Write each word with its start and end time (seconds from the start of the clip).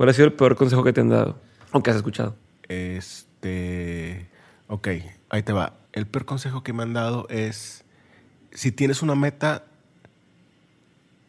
¿Cuál 0.00 0.08
ha 0.08 0.12
sido 0.14 0.24
el 0.28 0.32
peor 0.32 0.56
consejo 0.56 0.82
que 0.82 0.94
te 0.94 1.02
han 1.02 1.10
dado? 1.10 1.36
¿O 1.72 1.82
que 1.82 1.90
has 1.90 1.96
escuchado? 1.96 2.34
Este. 2.68 4.26
Ok, 4.66 4.88
ahí 5.28 5.42
te 5.42 5.52
va. 5.52 5.74
El 5.92 6.06
peor 6.06 6.24
consejo 6.24 6.62
que 6.62 6.72
me 6.72 6.84
han 6.84 6.94
dado 6.94 7.26
es: 7.28 7.84
si 8.50 8.72
tienes 8.72 9.02
una 9.02 9.14
meta, 9.14 9.64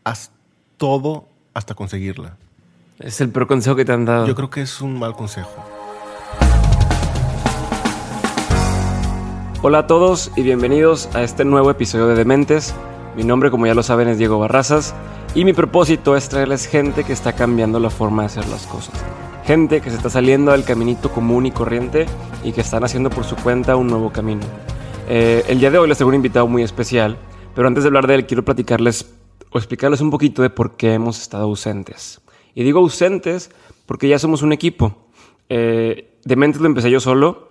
haz 0.05 0.31
todo 0.77 1.27
hasta 1.53 1.75
conseguirla. 1.75 2.37
Es 2.99 3.19
el 3.19 3.27
peor 3.27 3.47
consejo 3.47 3.75
que 3.75 3.83
te 3.83 3.91
han 3.91 4.05
dado. 4.05 4.25
Yo 4.25 4.35
creo 4.35 4.49
que 4.49 4.61
es 4.61 4.79
un 4.79 4.97
mal 4.97 5.17
consejo. 5.17 5.51
Hola 9.63 9.79
a 9.79 9.87
todos 9.87 10.31
y 10.37 10.43
bienvenidos 10.43 11.13
a 11.13 11.23
este 11.23 11.43
nuevo 11.43 11.69
episodio 11.71 12.07
de 12.07 12.15
Dementes. 12.15 12.73
Mi 13.17 13.25
nombre, 13.25 13.51
como 13.51 13.67
ya 13.67 13.73
lo 13.73 13.83
saben, 13.83 14.07
es 14.07 14.17
Diego 14.17 14.39
Barrazas 14.39 14.95
y 15.33 15.45
mi 15.45 15.53
propósito 15.53 16.17
es 16.17 16.27
traerles 16.27 16.67
gente 16.67 17.03
que 17.03 17.13
está 17.13 17.33
cambiando 17.33 17.79
la 17.79 17.89
forma 17.89 18.23
de 18.23 18.25
hacer 18.27 18.47
las 18.49 18.67
cosas. 18.67 18.93
Gente 19.45 19.81
que 19.81 19.89
se 19.89 19.95
está 19.95 20.09
saliendo 20.09 20.51
del 20.51 20.65
caminito 20.65 21.11
común 21.11 21.45
y 21.45 21.51
corriente 21.51 22.05
y 22.43 22.51
que 22.51 22.61
están 22.61 22.83
haciendo 22.83 23.09
por 23.09 23.23
su 23.23 23.35
cuenta 23.37 23.77
un 23.77 23.87
nuevo 23.87 24.11
camino. 24.11 24.41
Eh, 25.07 25.43
el 25.47 25.59
día 25.59 25.71
de 25.71 25.77
hoy 25.77 25.87
les 25.87 25.97
tengo 25.97 26.09
un 26.09 26.15
invitado 26.15 26.47
muy 26.47 26.63
especial, 26.63 27.17
pero 27.55 27.67
antes 27.67 27.83
de 27.83 27.87
hablar 27.87 28.07
de 28.07 28.15
él 28.15 28.25
quiero 28.25 28.43
platicarles 28.43 29.13
o 29.51 29.57
explicarles 29.57 30.01
un 30.01 30.09
poquito 30.09 30.41
de 30.41 30.49
por 30.49 30.75
qué 30.75 30.93
hemos 30.93 31.21
estado 31.21 31.45
ausentes. 31.45 32.21
Y 32.53 32.63
digo 32.63 32.79
ausentes 32.79 33.51
porque 33.85 34.09
ya 34.09 34.19
somos 34.19 34.41
un 34.41 34.51
equipo. 34.51 34.97
Eh, 35.49 36.17
Dementes 36.25 36.61
lo 36.61 36.67
empecé 36.67 36.91
yo 36.91 36.99
solo, 36.99 37.49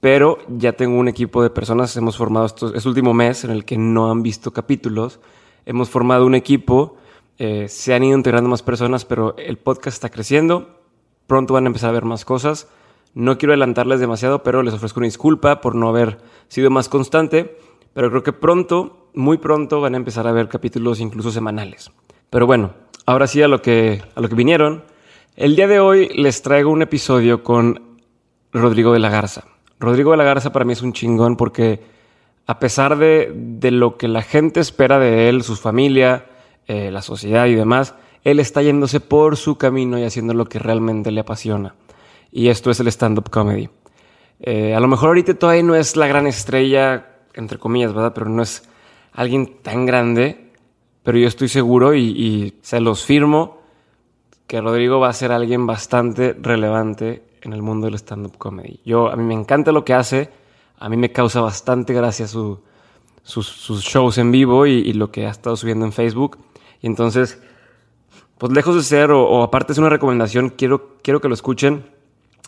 pero 0.00 0.38
ya 0.48 0.72
tengo 0.72 0.98
un 0.98 1.08
equipo 1.08 1.42
de 1.42 1.50
personas, 1.50 1.96
hemos 1.96 2.16
formado 2.16 2.46
estos, 2.46 2.74
este 2.74 2.88
último 2.88 3.14
mes 3.14 3.44
en 3.44 3.52
el 3.52 3.64
que 3.64 3.78
no 3.78 4.10
han 4.10 4.22
visto 4.22 4.52
capítulos, 4.52 5.20
hemos 5.64 5.88
formado 5.88 6.26
un 6.26 6.34
equipo, 6.34 6.96
eh, 7.38 7.66
se 7.68 7.94
han 7.94 8.04
ido 8.04 8.16
integrando 8.16 8.50
más 8.50 8.62
personas, 8.62 9.04
pero 9.04 9.34
el 9.36 9.58
podcast 9.58 9.96
está 9.96 10.10
creciendo, 10.10 10.80
pronto 11.26 11.54
van 11.54 11.64
a 11.64 11.68
empezar 11.68 11.90
a 11.90 11.94
ver 11.94 12.04
más 12.04 12.24
cosas. 12.24 12.68
No 13.14 13.36
quiero 13.36 13.52
adelantarles 13.52 14.00
demasiado, 14.00 14.42
pero 14.42 14.62
les 14.62 14.74
ofrezco 14.74 15.00
una 15.00 15.06
disculpa 15.06 15.60
por 15.60 15.74
no 15.74 15.88
haber 15.88 16.18
sido 16.48 16.70
más 16.70 16.88
constante, 16.88 17.56
pero 17.94 18.10
creo 18.10 18.22
que 18.22 18.32
pronto, 18.32 19.08
muy 19.14 19.38
pronto, 19.38 19.80
van 19.80 19.94
a 19.94 19.98
empezar 19.98 20.26
a 20.26 20.32
ver 20.32 20.48
capítulos 20.48 21.00
incluso 21.00 21.30
semanales. 21.30 21.90
Pero 22.30 22.46
bueno, 22.46 22.72
ahora 23.06 23.26
sí 23.26 23.42
a 23.42 23.48
lo 23.48 23.60
que, 23.60 24.02
a 24.14 24.20
lo 24.20 24.28
que 24.28 24.34
vinieron. 24.34 24.84
El 25.36 25.56
día 25.56 25.66
de 25.66 25.80
hoy 25.80 26.08
les 26.14 26.42
traigo 26.42 26.70
un 26.70 26.82
episodio 26.82 27.42
con 27.42 27.98
Rodrigo 28.52 28.92
de 28.92 28.98
la 28.98 29.10
Garza. 29.10 29.44
Rodrigo 29.78 30.12
de 30.12 30.18
la 30.18 30.24
Garza 30.24 30.52
para 30.52 30.64
mí 30.64 30.72
es 30.72 30.82
un 30.82 30.92
chingón 30.92 31.36
porque 31.36 31.80
a 32.46 32.58
pesar 32.58 32.96
de, 32.96 33.32
de 33.34 33.70
lo 33.70 33.96
que 33.96 34.08
la 34.08 34.22
gente 34.22 34.60
espera 34.60 34.98
de 34.98 35.28
él, 35.28 35.42
su 35.42 35.56
familia, 35.56 36.26
eh, 36.66 36.90
la 36.90 37.02
sociedad 37.02 37.46
y 37.46 37.54
demás, 37.54 37.94
él 38.24 38.38
está 38.38 38.62
yéndose 38.62 39.00
por 39.00 39.36
su 39.36 39.56
camino 39.56 39.98
y 39.98 40.04
haciendo 40.04 40.34
lo 40.34 40.46
que 40.46 40.58
realmente 40.58 41.10
le 41.10 41.20
apasiona. 41.20 41.74
Y 42.30 42.48
esto 42.48 42.70
es 42.70 42.80
el 42.80 42.88
stand-up 42.88 43.30
comedy. 43.30 43.68
Eh, 44.40 44.74
a 44.74 44.80
lo 44.80 44.88
mejor 44.88 45.08
ahorita 45.08 45.34
todavía 45.34 45.62
no 45.62 45.74
es 45.74 45.96
la 45.96 46.06
gran 46.06 46.26
estrella, 46.26 47.06
entre 47.34 47.58
comillas, 47.58 47.92
¿verdad? 47.92 48.12
Pero 48.14 48.28
no 48.28 48.42
es 48.42 48.68
alguien 49.12 49.58
tan 49.62 49.86
grande. 49.86 50.50
Pero 51.02 51.18
yo 51.18 51.26
estoy 51.26 51.48
seguro 51.48 51.94
y, 51.94 52.54
se 52.62 52.80
los 52.80 53.04
firmo 53.04 53.58
que 54.46 54.60
Rodrigo 54.60 55.00
va 55.00 55.08
a 55.08 55.12
ser 55.12 55.32
alguien 55.32 55.66
bastante 55.66 56.34
relevante 56.40 57.22
en 57.40 57.52
el 57.52 57.62
mundo 57.62 57.86
del 57.86 57.96
stand-up 57.96 58.36
comedy. 58.38 58.80
Yo, 58.84 59.10
a 59.10 59.16
mí 59.16 59.24
me 59.24 59.34
encanta 59.34 59.72
lo 59.72 59.84
que 59.84 59.94
hace, 59.94 60.30
a 60.78 60.88
mí 60.88 60.96
me 60.96 61.10
causa 61.10 61.40
bastante 61.40 61.92
gracia 61.92 62.28
su, 62.28 62.60
sus, 63.24 63.48
sus, 63.48 63.82
shows 63.82 64.18
en 64.18 64.30
vivo 64.30 64.66
y, 64.66 64.74
y, 64.74 64.92
lo 64.92 65.10
que 65.10 65.26
ha 65.26 65.30
estado 65.30 65.56
subiendo 65.56 65.84
en 65.86 65.92
Facebook. 65.92 66.38
Y 66.82 66.88
entonces, 66.88 67.40
pues 68.38 68.52
lejos 68.52 68.74
de 68.74 68.82
ser, 68.82 69.12
o, 69.12 69.42
aparte 69.42 69.72
es 69.72 69.78
una 69.78 69.88
recomendación, 69.88 70.50
quiero, 70.50 70.98
quiero 71.02 71.20
que 71.20 71.28
lo 71.28 71.34
escuchen. 71.34 71.84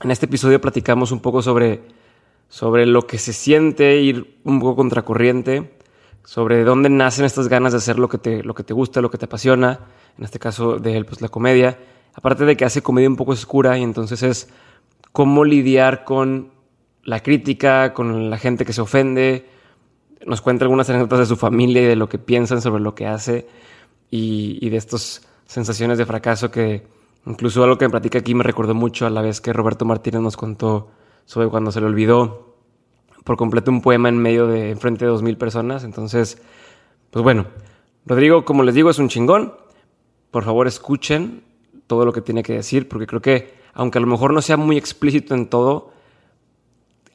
En 0.02 0.10
este 0.10 0.26
episodio 0.26 0.60
platicamos 0.60 1.12
un 1.12 1.20
poco 1.20 1.40
sobre, 1.40 1.82
sobre 2.48 2.84
lo 2.84 3.06
que 3.06 3.18
se 3.18 3.32
siente 3.32 4.00
ir 4.00 4.40
un 4.42 4.58
poco 4.58 4.74
contracorriente, 4.74 5.78
sobre 6.24 6.56
de 6.56 6.64
dónde 6.64 6.90
nacen 6.90 7.24
estas 7.24 7.46
ganas 7.46 7.72
de 7.72 7.78
hacer 7.78 7.98
lo 7.98 8.08
que 8.08 8.18
te, 8.18 8.42
lo 8.42 8.54
que 8.54 8.64
te 8.64 8.74
gusta, 8.74 9.00
lo 9.00 9.10
que 9.10 9.18
te 9.18 9.26
apasiona, 9.26 9.80
en 10.18 10.24
este 10.24 10.40
caso 10.40 10.78
de 10.78 10.96
él, 10.96 11.06
pues 11.06 11.22
la 11.22 11.28
comedia. 11.28 11.78
Aparte 12.12 12.44
de 12.44 12.56
que 12.56 12.64
hace 12.64 12.82
comedia 12.82 13.08
un 13.08 13.16
poco 13.16 13.32
oscura 13.32 13.78
y 13.78 13.84
entonces 13.84 14.22
es 14.24 14.48
cómo 15.12 15.44
lidiar 15.44 16.04
con 16.04 16.50
la 17.04 17.20
crítica, 17.20 17.92
con 17.94 18.30
la 18.30 18.38
gente 18.38 18.64
que 18.64 18.72
se 18.72 18.80
ofende. 18.80 19.48
Nos 20.26 20.40
cuenta 20.40 20.64
algunas 20.64 20.90
anécdotas 20.90 21.20
de 21.20 21.26
su 21.26 21.36
familia 21.36 21.82
y 21.82 21.86
de 21.86 21.96
lo 21.96 22.08
que 22.08 22.18
piensan 22.18 22.62
sobre 22.62 22.82
lo 22.82 22.96
que 22.96 23.06
hace 23.06 23.46
y, 24.14 24.64
y 24.64 24.70
de 24.70 24.76
estas 24.76 25.26
sensaciones 25.46 25.98
de 25.98 26.06
fracaso 26.06 26.50
que 26.50 26.86
incluso 27.26 27.64
algo 27.64 27.78
que 27.78 27.86
me 27.86 27.90
platica 27.90 28.20
aquí 28.20 28.32
me 28.34 28.44
recordó 28.44 28.72
mucho 28.72 29.06
a 29.06 29.10
la 29.10 29.22
vez 29.22 29.40
que 29.40 29.52
Roberto 29.52 29.84
Martínez 29.84 30.20
nos 30.20 30.36
contó 30.36 30.90
sobre 31.24 31.48
cuando 31.48 31.72
se 31.72 31.80
le 31.80 31.86
olvidó 31.86 32.54
por 33.24 33.36
completo 33.36 33.72
un 33.72 33.80
poema 33.82 34.08
en 34.08 34.18
medio 34.18 34.46
de 34.46 34.70
enfrente 34.70 35.04
de 35.04 35.10
dos 35.10 35.22
mil 35.22 35.36
personas. 35.36 35.82
Entonces, 35.82 36.40
pues 37.10 37.24
bueno, 37.24 37.46
Rodrigo, 38.06 38.44
como 38.44 38.62
les 38.62 38.74
digo, 38.74 38.90
es 38.90 38.98
un 39.00 39.08
chingón. 39.08 39.54
Por 40.30 40.44
favor, 40.44 40.68
escuchen 40.68 41.42
todo 41.88 42.04
lo 42.04 42.12
que 42.12 42.20
tiene 42.20 42.42
que 42.42 42.52
decir, 42.52 42.88
porque 42.88 43.06
creo 43.06 43.20
que, 43.20 43.54
aunque 43.72 43.98
a 43.98 44.00
lo 44.00 44.06
mejor 44.06 44.32
no 44.32 44.42
sea 44.42 44.56
muy 44.56 44.76
explícito 44.76 45.34
en 45.34 45.48
todo, 45.48 45.90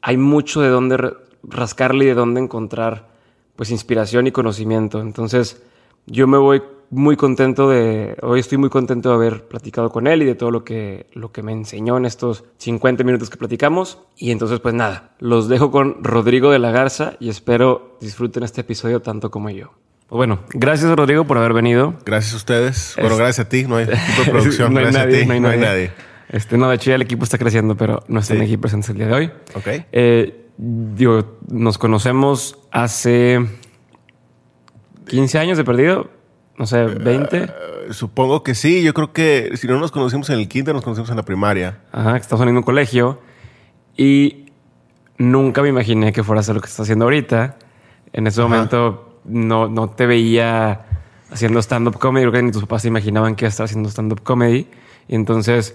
hay 0.02 0.16
mucho 0.18 0.60
de 0.60 0.68
dónde 0.68 1.14
rascarle 1.44 2.04
y 2.04 2.08
de 2.08 2.14
dónde 2.14 2.40
encontrar 2.40 3.08
pues 3.56 3.70
inspiración 3.70 4.26
y 4.26 4.32
conocimiento. 4.32 5.00
Entonces, 5.00 5.62
yo 6.06 6.26
me 6.26 6.38
voy 6.38 6.62
muy 6.90 7.16
contento 7.16 7.68
de, 7.70 8.16
hoy 8.22 8.40
estoy 8.40 8.58
muy 8.58 8.68
contento 8.68 9.08
de 9.10 9.14
haber 9.14 9.44
platicado 9.46 9.90
con 9.90 10.06
él 10.06 10.22
y 10.22 10.24
de 10.26 10.34
todo 10.34 10.50
lo 10.50 10.64
que, 10.64 11.06
lo 11.12 11.30
que 11.32 11.42
me 11.42 11.52
enseñó 11.52 11.96
en 11.96 12.04
estos 12.04 12.44
50 12.58 13.04
minutos 13.04 13.30
que 13.30 13.36
platicamos. 13.36 13.98
Y 14.16 14.30
entonces, 14.32 14.58
pues 14.60 14.74
nada, 14.74 15.12
los 15.20 15.48
dejo 15.48 15.70
con 15.70 16.02
Rodrigo 16.02 16.50
de 16.50 16.58
la 16.58 16.70
Garza 16.72 17.14
y 17.20 17.28
espero 17.28 17.96
disfruten 18.00 18.42
este 18.42 18.62
episodio 18.62 19.00
tanto 19.00 19.30
como 19.30 19.50
yo. 19.50 19.68
Pues 20.08 20.16
bueno, 20.16 20.40
gracias 20.52 20.90
Rodrigo 20.96 21.24
por 21.24 21.38
haber 21.38 21.52
venido. 21.52 21.94
Gracias 22.04 22.34
a 22.34 22.36
ustedes. 22.38 22.94
Bueno, 23.00 23.16
gracias 23.16 23.46
a 23.46 23.48
ti. 23.48 23.64
No 23.68 23.76
hay 23.76 23.84
equipo 23.88 24.22
de 24.24 24.30
producción. 24.32 24.72
no, 24.74 24.80
hay 24.80 24.84
gracias 24.86 25.04
nadie, 25.06 25.16
a 25.18 25.20
ti. 25.22 25.26
no 25.28 25.32
hay 25.34 25.40
No 25.40 25.48
hay 25.48 25.58
nadie. 25.58 25.68
nadie. 25.68 25.92
Este, 26.30 26.58
no, 26.58 26.68
de 26.68 26.74
hecho 26.76 26.90
ya 26.90 26.96
el 26.96 27.02
equipo 27.02 27.22
está 27.24 27.38
creciendo, 27.38 27.76
pero 27.76 28.02
no 28.08 28.18
están 28.20 28.38
Sí. 28.38 28.42
aquí 28.44 28.56
presentes 28.56 28.90
el 28.90 28.96
día 28.96 29.06
de 29.06 29.12
hoy. 29.14 29.30
Ok. 29.54 29.66
Eh, 29.92 30.46
digo, 30.58 31.38
nos 31.48 31.78
conocemos 31.78 32.58
hace 32.72 33.38
15 35.06 35.38
años 35.38 35.58
de 35.58 35.64
perdido, 35.64 36.10
no 36.60 36.66
sé, 36.66 36.84
20. 36.84 37.36
Eh, 37.38 37.48
supongo 37.92 38.42
que 38.42 38.54
sí. 38.54 38.82
Yo 38.82 38.92
creo 38.92 39.14
que 39.14 39.56
si 39.56 39.66
no 39.66 39.78
nos 39.78 39.90
conocimos 39.90 40.28
en 40.28 40.38
el 40.38 40.46
kinder, 40.46 40.74
nos 40.74 40.84
conocimos 40.84 41.08
en 41.08 41.16
la 41.16 41.22
primaria. 41.22 41.80
Ajá, 41.90 42.12
que 42.12 42.18
estás 42.18 42.38
saliendo 42.38 42.58
un 42.60 42.64
colegio 42.64 43.18
y 43.96 44.44
nunca 45.16 45.62
me 45.62 45.70
imaginé 45.70 46.12
que 46.12 46.22
fuera 46.22 46.40
a 46.40 46.42
hacer 46.42 46.54
lo 46.54 46.60
que 46.60 46.66
estás 46.66 46.80
haciendo 46.80 47.06
ahorita. 47.06 47.56
En 48.12 48.26
ese 48.26 48.42
Ajá. 48.42 48.48
momento 48.50 49.20
no, 49.24 49.68
no 49.68 49.88
te 49.88 50.04
veía 50.04 50.84
haciendo 51.30 51.60
stand-up 51.60 51.98
comedy, 51.98 52.24
creo 52.24 52.32
que 52.32 52.42
ni 52.42 52.52
tus 52.52 52.60
papás 52.64 52.82
se 52.82 52.88
imaginaban 52.88 53.36
que 53.36 53.46
ibas 53.46 53.52
a 53.52 53.54
estar 53.54 53.64
haciendo 53.64 53.88
stand-up 53.88 54.22
comedy. 54.22 54.68
Y 55.08 55.14
entonces 55.14 55.74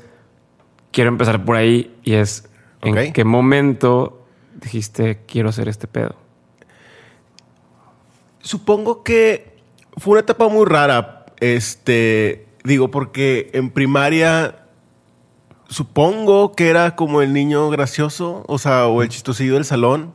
quiero 0.92 1.10
empezar 1.10 1.46
por 1.46 1.56
ahí 1.56 1.96
y 2.04 2.14
es 2.14 2.48
en 2.84 3.12
qué 3.12 3.24
momento 3.26 4.28
dijiste 4.62 5.22
quiero 5.26 5.50
hacer 5.50 5.68
este 5.68 5.88
pedo. 5.88 6.14
Supongo 8.44 9.02
que 9.02 9.55
fue 9.98 10.14
una 10.14 10.22
etapa 10.22 10.48
muy 10.48 10.66
rara. 10.66 11.26
Este, 11.40 12.48
digo, 12.64 12.92
porque 12.92 13.50
en 13.54 13.70
primaria 13.70 14.66
supongo 15.68 16.54
que 16.54 16.70
era 16.70 16.96
como 16.96 17.22
el 17.22 17.34
niño 17.34 17.70
gracioso, 17.70 18.44
o 18.48 18.58
sea, 18.58 18.88
o 18.88 19.02
el 19.02 19.10
chistosillo 19.10 19.56
del 19.56 19.66
salón. 19.66 20.14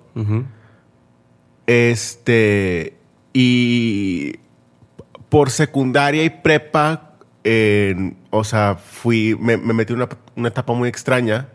Este, 1.67 2.97
y 3.33 4.35
por 5.29 5.51
secundaria 5.51 6.25
y 6.25 6.31
prepa, 6.31 7.15
o 8.31 8.45
sea, 8.45 8.77
fui, 8.77 9.37
me, 9.39 9.57
me 9.57 9.73
metí 9.73 9.93
en 9.93 10.01
una, 10.01 10.09
una 10.37 10.49
etapa 10.49 10.73
muy 10.73 10.89
extraña 10.89 11.49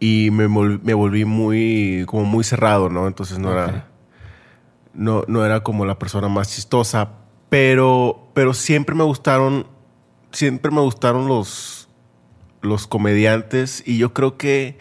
y 0.00 0.30
me, 0.30 0.48
me 0.48 0.94
volví 0.94 1.24
muy, 1.24 2.04
como 2.06 2.24
muy 2.24 2.44
cerrado, 2.44 2.88
¿no? 2.88 3.06
Entonces 3.06 3.38
no 3.38 3.52
era, 3.52 3.88
no, 4.96 5.24
no 5.28 5.44
era 5.44 5.62
como 5.62 5.84
la 5.84 5.98
persona 5.98 6.28
más 6.28 6.54
chistosa, 6.54 7.10
pero, 7.48 8.28
pero 8.34 8.54
siempre 8.54 8.94
me 8.94 9.04
gustaron, 9.04 9.66
siempre 10.32 10.70
me 10.70 10.80
gustaron 10.80 11.28
los, 11.28 11.88
los 12.62 12.86
comediantes 12.86 13.82
y 13.86 13.98
yo 13.98 14.12
creo 14.12 14.36
que 14.36 14.78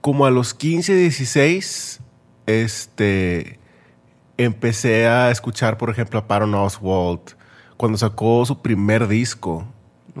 como 0.00 0.24
a 0.24 0.30
los 0.30 0.54
15, 0.54 0.94
16, 0.94 2.00
este, 2.46 3.58
empecé 4.38 5.06
a 5.06 5.30
escuchar, 5.30 5.76
por 5.76 5.90
ejemplo, 5.90 6.18
a 6.18 6.26
Patton 6.26 6.54
Oswalt 6.54 7.32
cuando 7.76 7.98
sacó 7.98 8.44
su 8.46 8.62
primer 8.62 9.08
disco. 9.08 9.66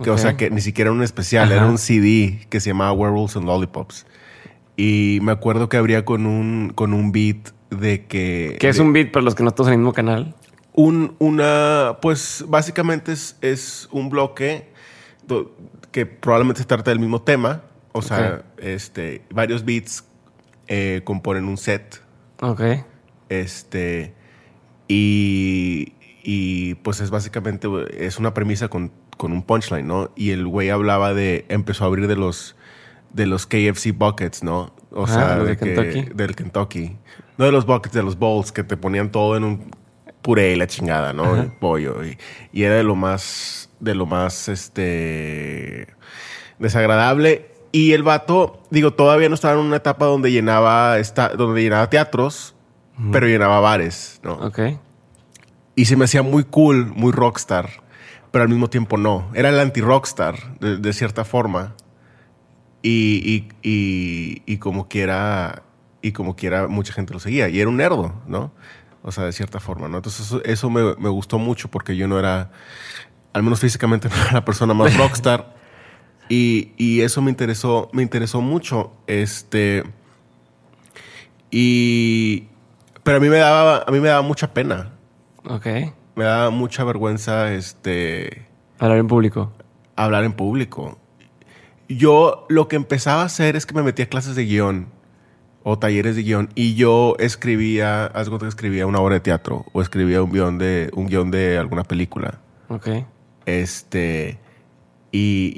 Que, 0.02 0.10
O 0.10 0.18
sea, 0.18 0.36
que 0.36 0.50
ni 0.50 0.60
siquiera 0.60 0.90
era 0.90 0.96
un 0.96 1.02
especial, 1.02 1.46
Ajá. 1.46 1.56
era 1.56 1.66
un 1.66 1.76
CD 1.76 2.46
que 2.48 2.60
se 2.60 2.70
llamaba 2.70 2.92
Werewolves 2.92 3.36
and 3.36 3.44
Lollipops. 3.44 4.06
Y 4.76 5.18
me 5.22 5.32
acuerdo 5.32 5.68
que 5.68 5.76
abría 5.76 6.04
con 6.04 6.26
un, 6.26 6.72
con 6.74 6.94
un 6.94 7.12
beat 7.12 7.50
de 7.70 8.06
que... 8.06 8.56
¿Qué 8.60 8.68
es 8.68 8.76
de- 8.76 8.82
un 8.82 8.92
beat 8.92 9.10
para 9.12 9.24
los 9.24 9.34
que 9.34 9.42
no 9.42 9.48
estamos 9.50 9.68
en 9.68 9.74
el 9.74 9.78
mismo 9.78 9.92
canal? 9.92 10.34
un, 10.72 11.14
una, 11.18 11.98
pues 12.00 12.44
básicamente 12.48 13.12
es, 13.12 13.36
es 13.42 13.88
un 13.90 14.08
bloque 14.08 14.68
do- 15.26 15.54
que 15.90 16.06
probablemente 16.06 16.60
se 16.60 16.66
trata 16.66 16.90
del 16.90 17.00
mismo 17.00 17.20
tema. 17.22 17.62
O 17.92 18.02
sea, 18.02 18.44
este, 18.58 19.22
varios 19.30 19.64
beats 19.64 20.04
eh, 20.68 21.00
componen 21.04 21.46
un 21.46 21.56
set. 21.56 22.00
Ok. 22.40 22.62
Este, 23.28 24.14
y, 24.88 25.92
y 26.22 26.74
pues 26.76 27.00
es 27.00 27.10
básicamente, 27.10 27.68
es 27.98 28.18
una 28.18 28.32
premisa 28.34 28.68
con, 28.68 28.92
con 29.16 29.32
un 29.32 29.42
punchline, 29.42 29.86
¿no? 29.86 30.10
Y 30.16 30.30
el 30.30 30.46
güey 30.46 30.70
hablaba 30.70 31.14
de, 31.14 31.44
empezó 31.48 31.84
a 31.84 31.86
abrir 31.88 32.06
de 32.06 32.16
los, 32.16 32.56
de 33.12 33.26
los 33.26 33.46
KFC 33.46 33.92
buckets, 33.92 34.42
¿no? 34.42 34.72
O 34.92 35.04
Ah, 35.04 35.08
sea, 35.08 35.38
de 35.38 35.56
que- 35.56 36.10
del 36.14 36.34
Kentucky. 36.34 36.96
No 37.38 37.44
de 37.44 37.52
los 37.52 37.64
buckets, 37.66 37.94
de 37.94 38.02
los 38.02 38.18
bowls 38.18 38.52
que 38.52 38.64
te 38.64 38.76
ponían 38.76 39.10
todo 39.12 39.36
en 39.36 39.44
un 39.44 39.70
puré 40.22 40.52
y 40.52 40.56
la 40.56 40.66
chingada, 40.66 41.12
¿no? 41.12 41.24
Ajá. 41.24 41.42
El 41.42 41.52
pollo. 41.52 42.04
Y, 42.04 42.18
y 42.52 42.64
era 42.64 42.74
de 42.74 42.82
lo 42.82 42.94
más, 42.96 43.70
de 43.80 43.94
lo 43.94 44.04
más, 44.06 44.48
este, 44.48 45.86
desagradable. 46.58 47.50
Y 47.72 47.92
el 47.92 48.02
vato, 48.02 48.62
digo, 48.70 48.92
todavía 48.92 49.28
no 49.28 49.34
estaba 49.36 49.54
en 49.54 49.60
una 49.66 49.76
etapa 49.76 50.06
donde 50.06 50.32
llenaba, 50.32 50.98
esta, 50.98 51.28
donde 51.30 51.62
llenaba 51.62 51.88
teatros, 51.88 52.54
pero 53.12 53.26
llenaba 53.28 53.60
bares, 53.60 54.20
¿no? 54.22 54.32
Ok. 54.34 54.58
Y 55.76 55.84
se 55.86 55.96
me 55.96 56.04
hacía 56.04 56.22
muy 56.22 56.44
cool, 56.44 56.86
muy 56.86 57.12
rockstar, 57.12 57.70
pero 58.32 58.42
al 58.42 58.48
mismo 58.50 58.68
tiempo 58.68 58.98
no. 58.98 59.30
Era 59.34 59.48
el 59.48 59.58
anti-rockstar, 59.60 60.58
de, 60.58 60.76
de 60.78 60.92
cierta 60.92 61.24
forma. 61.24 61.74
Y, 62.82 63.48
y, 63.62 63.68
y, 63.68 64.42
y 64.46 64.56
como 64.58 64.88
quiera, 64.88 65.62
y 66.02 66.12
como 66.12 66.34
quiera, 66.36 66.66
mucha 66.68 66.92
gente 66.92 67.12
lo 67.12 67.20
seguía. 67.20 67.48
Y 67.48 67.60
era 67.60 67.68
un 67.68 67.76
nerdo, 67.76 68.14
¿no? 68.26 68.52
O 69.02 69.12
sea, 69.12 69.24
de 69.24 69.32
cierta 69.32 69.60
forma, 69.60 69.88
¿no? 69.88 69.98
Entonces 69.98 70.26
eso, 70.26 70.42
eso 70.44 70.70
me, 70.70 70.94
me 70.96 71.08
gustó 71.08 71.38
mucho 71.38 71.68
porque 71.70 71.96
yo 71.96 72.06
no 72.08 72.18
era, 72.18 72.50
al 73.32 73.42
menos 73.42 73.60
físicamente, 73.60 74.08
no 74.14 74.14
era 74.22 74.32
la 74.32 74.44
persona 74.44 74.72
más 74.74 74.96
rockstar. 74.96 75.54
y, 76.28 76.72
y 76.76 77.00
eso 77.02 77.20
me 77.22 77.30
interesó, 77.30 77.88
me 77.92 78.02
interesó 78.02 78.40
mucho. 78.40 78.92
Este... 79.06 79.84
Y... 81.50 82.46
Pero 83.02 83.16
a 83.16 83.20
mí 83.20 83.28
me 83.28 83.38
daba, 83.38 83.84
a 83.86 83.90
mí 83.90 83.98
me 84.00 84.08
daba 84.08 84.22
mucha 84.22 84.52
pena 84.52 84.90
Ok. 85.44 85.66
me 86.14 86.24
da 86.24 86.50
mucha 86.50 86.84
vergüenza 86.84 87.52
este 87.54 88.46
Hablar 88.78 88.98
en 88.98 89.08
público. 89.08 89.52
hablar 89.96 90.24
en 90.24 90.32
público. 90.34 90.98
Yo 91.90 92.46
lo 92.48 92.68
que 92.68 92.76
empezaba 92.76 93.22
a 93.22 93.24
hacer 93.24 93.56
es 93.56 93.66
que 93.66 93.74
me 93.74 93.82
metía 93.82 94.04
a 94.04 94.08
clases 94.08 94.36
de 94.36 94.44
guion 94.44 94.86
o 95.64 95.78
talleres 95.78 96.14
de 96.14 96.22
guion 96.22 96.48
y 96.54 96.76
yo 96.76 97.16
escribía, 97.18 98.10
cuenta 98.14 98.38
que 98.38 98.48
escribía 98.48 98.86
una 98.86 99.00
obra 99.00 99.14
de 99.14 99.20
teatro 99.20 99.66
o 99.72 99.82
escribía 99.82 100.22
un 100.22 100.30
guion 100.30 100.58
de 100.58 100.90
un 100.94 101.08
guion 101.08 101.32
de 101.32 101.58
alguna 101.58 101.82
película. 101.82 102.38
Ok. 102.68 102.88
Este 103.44 104.38
y, 105.12 105.52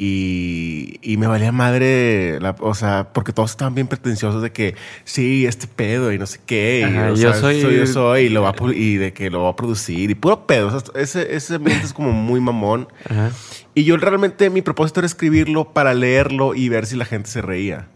y, 1.03 1.13
y 1.13 1.17
me 1.19 1.27
valía 1.27 1.53
madre, 1.53 2.41
la- 2.41 2.57
o 2.61 2.75
sea, 2.75 3.09
porque 3.13 3.33
todos 3.33 3.51
estaban 3.51 3.75
bien 3.75 3.87
pretenciosos 3.87 4.43
de 4.43 4.51
que 4.51 4.75
sí, 5.05 5.45
este 5.47 5.67
pedo 5.67 6.13
y 6.13 6.19
no 6.19 6.27
sé 6.27 6.41
qué. 6.47 6.85
Ajá, 6.87 7.09
yo 7.11 7.17
sea, 7.33 7.35
soy- 7.35 7.61
yo 7.61 7.87
soy 7.87 8.23
y, 8.23 8.29
lo 8.31 8.43
va 8.43 8.51
a 8.51 8.73
y 8.75 8.97
de 8.97 9.13
que 9.13 9.29
lo 9.31 9.43
va 9.45 9.51
a 9.51 9.57
producir 9.57 10.11
y 10.11 10.15
puro 10.15 10.47
pedo. 10.47 10.69
O 10.69 10.71
sea, 10.71 10.81
ese, 11.01 11.35
ese 11.37 11.57
ambiente 11.57 11.85
es 11.87 11.93
como 11.93 12.13
muy 12.13 12.41
mamón. 12.41 12.89
Ajá. 13.09 13.31
Y 13.75 13.85
yo 13.85 13.97
realmente 13.97 14.49
mi 14.51 14.63
propósito 14.63 15.01
era 15.01 15.07
escribirlo 15.07 15.73
para 15.73 15.95
leerlo 15.95 16.55
y 16.55 16.69
ver 16.69 16.87
si 16.87 16.97
la 16.97 17.05
gente 17.05 17.29
se 17.31 17.43
reía. 17.43 17.89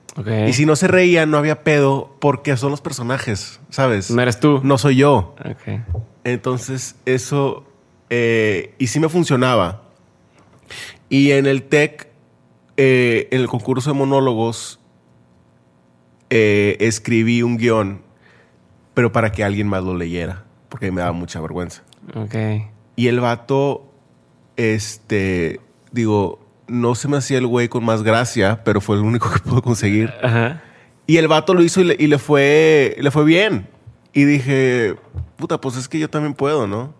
Y 0.48 0.54
si 0.54 0.64
no 0.64 0.76
se 0.76 0.88
reía, 0.88 1.26
no 1.26 1.36
había 1.36 1.62
pedo 1.62 2.16
porque 2.20 2.56
son 2.56 2.70
los 2.70 2.80
personajes, 2.80 3.60
¿sabes? 3.68 4.10
No 4.10 4.22
eres 4.22 4.40
tú. 4.40 4.60
No 4.64 4.78
soy 4.78 4.96
yo. 4.96 5.34
Entonces, 6.24 6.96
eso. 7.04 7.64
eh, 8.10 8.74
y 8.78 8.86
sí 8.88 9.00
me 9.00 9.08
funcionaba. 9.08 9.82
Y 11.08 11.32
en 11.32 11.46
el 11.46 11.62
TEC, 11.62 12.08
eh, 12.76 13.28
en 13.30 13.40
el 13.40 13.48
concurso 13.48 13.90
de 13.92 13.98
monólogos, 13.98 14.80
eh, 16.30 16.76
escribí 16.80 17.42
un 17.42 17.56
guion, 17.56 18.02
pero 18.94 19.12
para 19.12 19.30
que 19.30 19.44
alguien 19.44 19.68
más 19.68 19.84
lo 19.84 19.96
leyera, 19.96 20.44
porque 20.68 20.90
me 20.90 21.00
daba 21.00 21.12
mucha 21.12 21.40
vergüenza. 21.40 21.82
Ok. 22.14 22.34
Y 22.96 23.08
el 23.08 23.20
vato, 23.20 23.92
este, 24.56 25.60
digo, 25.92 26.40
no 26.66 26.94
se 26.94 27.08
me 27.08 27.18
hacía 27.18 27.38
el 27.38 27.46
güey 27.46 27.68
con 27.68 27.84
más 27.84 28.02
gracia, 28.02 28.62
pero 28.64 28.80
fue 28.80 28.96
el 28.96 29.02
único 29.02 29.30
que 29.30 29.38
pudo 29.38 29.62
conseguir. 29.62 30.12
Ajá. 30.22 30.62
Y 31.06 31.18
el 31.18 31.28
vato 31.28 31.54
lo 31.54 31.62
hizo 31.62 31.80
y 31.80 31.84
le, 31.84 31.96
y 31.98 32.08
le 32.08 32.18
fue, 32.18 32.96
le 32.98 33.10
fue 33.10 33.24
bien. 33.24 33.68
Y 34.12 34.24
dije, 34.24 34.96
puta, 35.36 35.60
pues 35.60 35.76
es 35.76 35.88
que 35.88 35.98
yo 35.98 36.10
también 36.10 36.34
puedo, 36.34 36.66
¿no? 36.66 36.94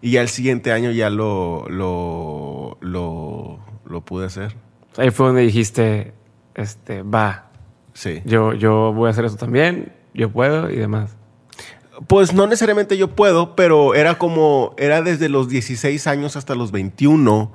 Y 0.00 0.12
ya 0.12 0.20
el 0.20 0.28
siguiente 0.28 0.72
año 0.72 0.90
ya 0.90 1.10
lo, 1.10 1.66
lo, 1.68 2.78
lo, 2.80 3.58
lo 3.86 4.00
pude 4.04 4.26
hacer. 4.26 4.54
Ahí 4.96 5.10
fue 5.10 5.26
donde 5.26 5.42
dijiste, 5.42 6.12
este, 6.54 7.02
va, 7.02 7.50
Sí. 7.94 8.22
yo, 8.24 8.52
yo 8.54 8.92
voy 8.92 9.08
a 9.08 9.10
hacer 9.10 9.24
eso 9.24 9.36
también, 9.36 9.92
yo 10.14 10.30
puedo 10.30 10.70
y 10.70 10.76
demás. 10.76 11.16
Pues 12.06 12.32
no 12.32 12.46
necesariamente 12.46 12.96
yo 12.96 13.08
puedo, 13.08 13.56
pero 13.56 13.96
era 13.96 14.18
como, 14.18 14.74
era 14.78 15.02
desde 15.02 15.28
los 15.28 15.48
16 15.48 16.06
años 16.06 16.36
hasta 16.36 16.54
los 16.54 16.70
21 16.70 17.52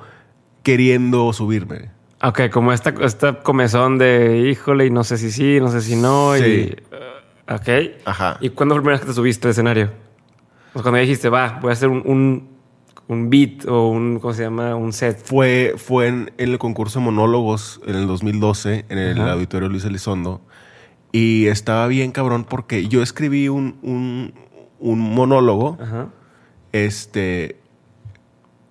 queriendo 0.63 1.31
subirme. 1.31 1.91
Ok, 2.21 2.49
como 2.51 2.73
esta, 2.73 2.93
esta 3.01 3.41
comezón 3.41 3.97
de 3.97 4.49
híjole 4.49 4.85
y 4.85 4.89
no 4.89 5.03
sé 5.05 5.17
si 5.17 5.31
sí, 5.31 5.59
no 5.61 5.69
sé 5.69 5.81
si 5.81 5.95
no. 5.95 6.35
Sí. 6.35 6.43
Y, 6.43 7.53
uh, 7.53 7.55
ok. 7.55 8.01
Ajá. 8.05 8.37
¿Y 8.41 8.49
cuándo 8.49 8.75
fue 8.75 8.79
la 8.79 8.81
primera 8.83 8.93
vez 8.95 9.01
que 9.01 9.07
te 9.07 9.13
subiste 9.13 9.47
al 9.47 9.51
escenario? 9.51 9.91
Pues 10.73 10.81
cuando 10.83 10.99
dijiste, 10.99 11.29
va, 11.29 11.59
voy 11.61 11.69
a 11.69 11.73
hacer 11.73 11.89
un, 11.89 12.01
un, 12.05 12.49
un 13.07 13.29
beat 13.29 13.65
o 13.67 13.89
un, 13.89 14.19
¿cómo 14.19 14.33
se 14.33 14.43
llama? 14.43 14.75
Un 14.75 14.91
set. 14.91 15.23
Fue, 15.23 15.75
fue 15.77 16.07
en, 16.07 16.31
en 16.37 16.49
el 16.51 16.57
concurso 16.57 16.99
de 16.99 17.05
monólogos 17.05 17.79
en 17.85 17.95
el 17.95 18.07
2012, 18.07 18.85
en 18.89 18.97
el 18.97 19.21
Ajá. 19.21 19.33
auditorio 19.33 19.69
Luis 19.69 19.85
Elizondo. 19.85 20.41
Y 21.11 21.45
estaba 21.47 21.85
bien 21.87 22.11
cabrón 22.11 22.43
porque 22.43 22.87
yo 22.87 23.03
escribí 23.03 23.47
un, 23.49 23.77
un, 23.83 24.33
un 24.79 24.99
monólogo, 24.99 25.77
Ajá. 25.79 26.07
este, 26.71 27.59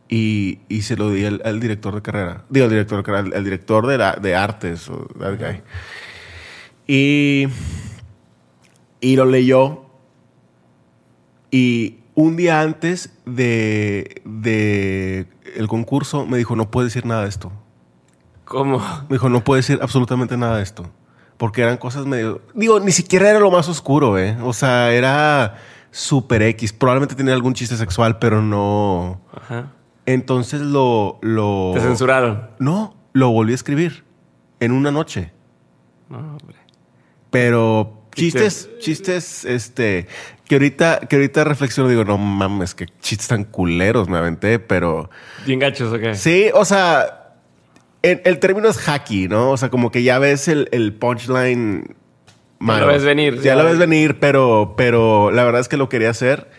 y, 0.08 0.58
y 0.68 0.82
se 0.82 0.96
lo 0.96 1.10
di 1.10 1.24
al, 1.24 1.40
al 1.44 1.60
director 1.60 1.94
de 1.94 2.02
carrera. 2.02 2.44
Digo, 2.50 2.64
al 2.64 2.70
director 2.70 2.98
de 2.98 3.04
carrera, 3.04 3.26
al, 3.28 3.32
al 3.34 3.44
director 3.44 3.86
de, 3.86 3.96
la- 3.98 4.16
de 4.20 4.34
artes, 4.34 4.88
o 4.88 5.06
that 5.20 5.38
guy. 5.38 5.62
Y, 6.88 7.46
y 9.00 9.14
lo 9.16 9.24
leyó. 9.24 9.84
Y 11.52 11.98
un 12.14 12.36
día 12.36 12.62
antes 12.62 13.10
de, 13.26 14.22
de 14.24 15.28
el 15.54 15.68
concurso 15.68 16.26
me 16.26 16.38
dijo, 16.38 16.56
no 16.56 16.70
puedes 16.70 16.92
decir 16.92 17.06
nada 17.06 17.22
de 17.22 17.28
esto. 17.28 17.52
¿Cómo? 18.44 18.78
Me 19.08 19.14
dijo, 19.16 19.28
no 19.28 19.44
puedes 19.44 19.66
decir 19.66 19.80
absolutamente 19.82 20.36
nada 20.36 20.56
de 20.56 20.62
esto. 20.62 20.90
Porque 21.36 21.62
eran 21.62 21.76
cosas 21.76 22.06
medio... 22.06 22.40
Digo, 22.54 22.80
ni 22.80 22.90
siquiera 22.90 23.28
era 23.28 23.38
lo 23.38 23.50
más 23.50 23.68
oscuro, 23.68 24.18
¿eh? 24.18 24.36
O 24.42 24.52
sea, 24.52 24.92
era 24.92 25.58
super 25.90 26.42
X. 26.42 26.72
Probablemente 26.72 27.14
tenía 27.14 27.34
algún 27.34 27.54
chiste 27.54 27.76
sexual, 27.76 28.18
pero 28.18 28.40
no... 28.40 29.20
Ajá. 29.34 29.72
Entonces 30.06 30.60
lo... 30.60 31.18
lo... 31.20 31.72
Te 31.74 31.80
censuraron. 31.80 32.50
No, 32.58 32.96
lo 33.12 33.30
volví 33.30 33.52
a 33.52 33.56
escribir 33.56 34.04
en 34.58 34.72
una 34.72 34.90
noche. 34.90 35.32
No, 36.08 36.18
hombre. 36.18 36.56
Pero 37.30 38.02
chistes, 38.14 38.68
chistes, 38.78 39.44
este, 39.44 40.06
que 40.52 40.56
ahorita, 40.56 41.00
que 41.08 41.16
ahorita 41.16 41.44
reflexiono, 41.44 41.88
digo, 41.88 42.04
no 42.04 42.18
mames, 42.18 42.74
que 42.74 42.84
chistes 43.00 43.26
tan 43.28 43.44
culeros 43.44 44.10
me 44.10 44.18
aventé, 44.18 44.58
pero 44.58 45.08
¿Bien 45.46 45.58
gachos 45.58 45.90
o 45.94 45.98
qué? 45.98 46.14
sí, 46.14 46.50
o 46.52 46.66
sea, 46.66 47.36
el, 48.02 48.20
el 48.26 48.38
término 48.38 48.68
es 48.68 48.76
hacky, 48.76 49.28
¿no? 49.28 49.52
O 49.52 49.56
sea, 49.56 49.70
como 49.70 49.90
que 49.90 50.02
ya 50.02 50.18
ves 50.18 50.48
el, 50.48 50.68
el 50.72 50.92
punchline. 50.92 51.96
malo. 52.58 52.86
lo 52.86 52.92
ves 52.92 53.02
venir, 53.02 53.36
Ya, 53.36 53.42
ya. 53.42 53.54
lo 53.54 53.64
ves 53.64 53.78
venir, 53.78 54.18
pero, 54.20 54.74
pero 54.76 55.30
la 55.30 55.42
verdad 55.44 55.62
es 55.62 55.68
que 55.68 55.78
lo 55.78 55.88
quería 55.88 56.10
hacer. 56.10 56.50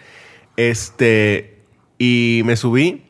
Este, 0.58 1.62
y 2.00 2.42
me 2.46 2.56
subí. 2.56 3.04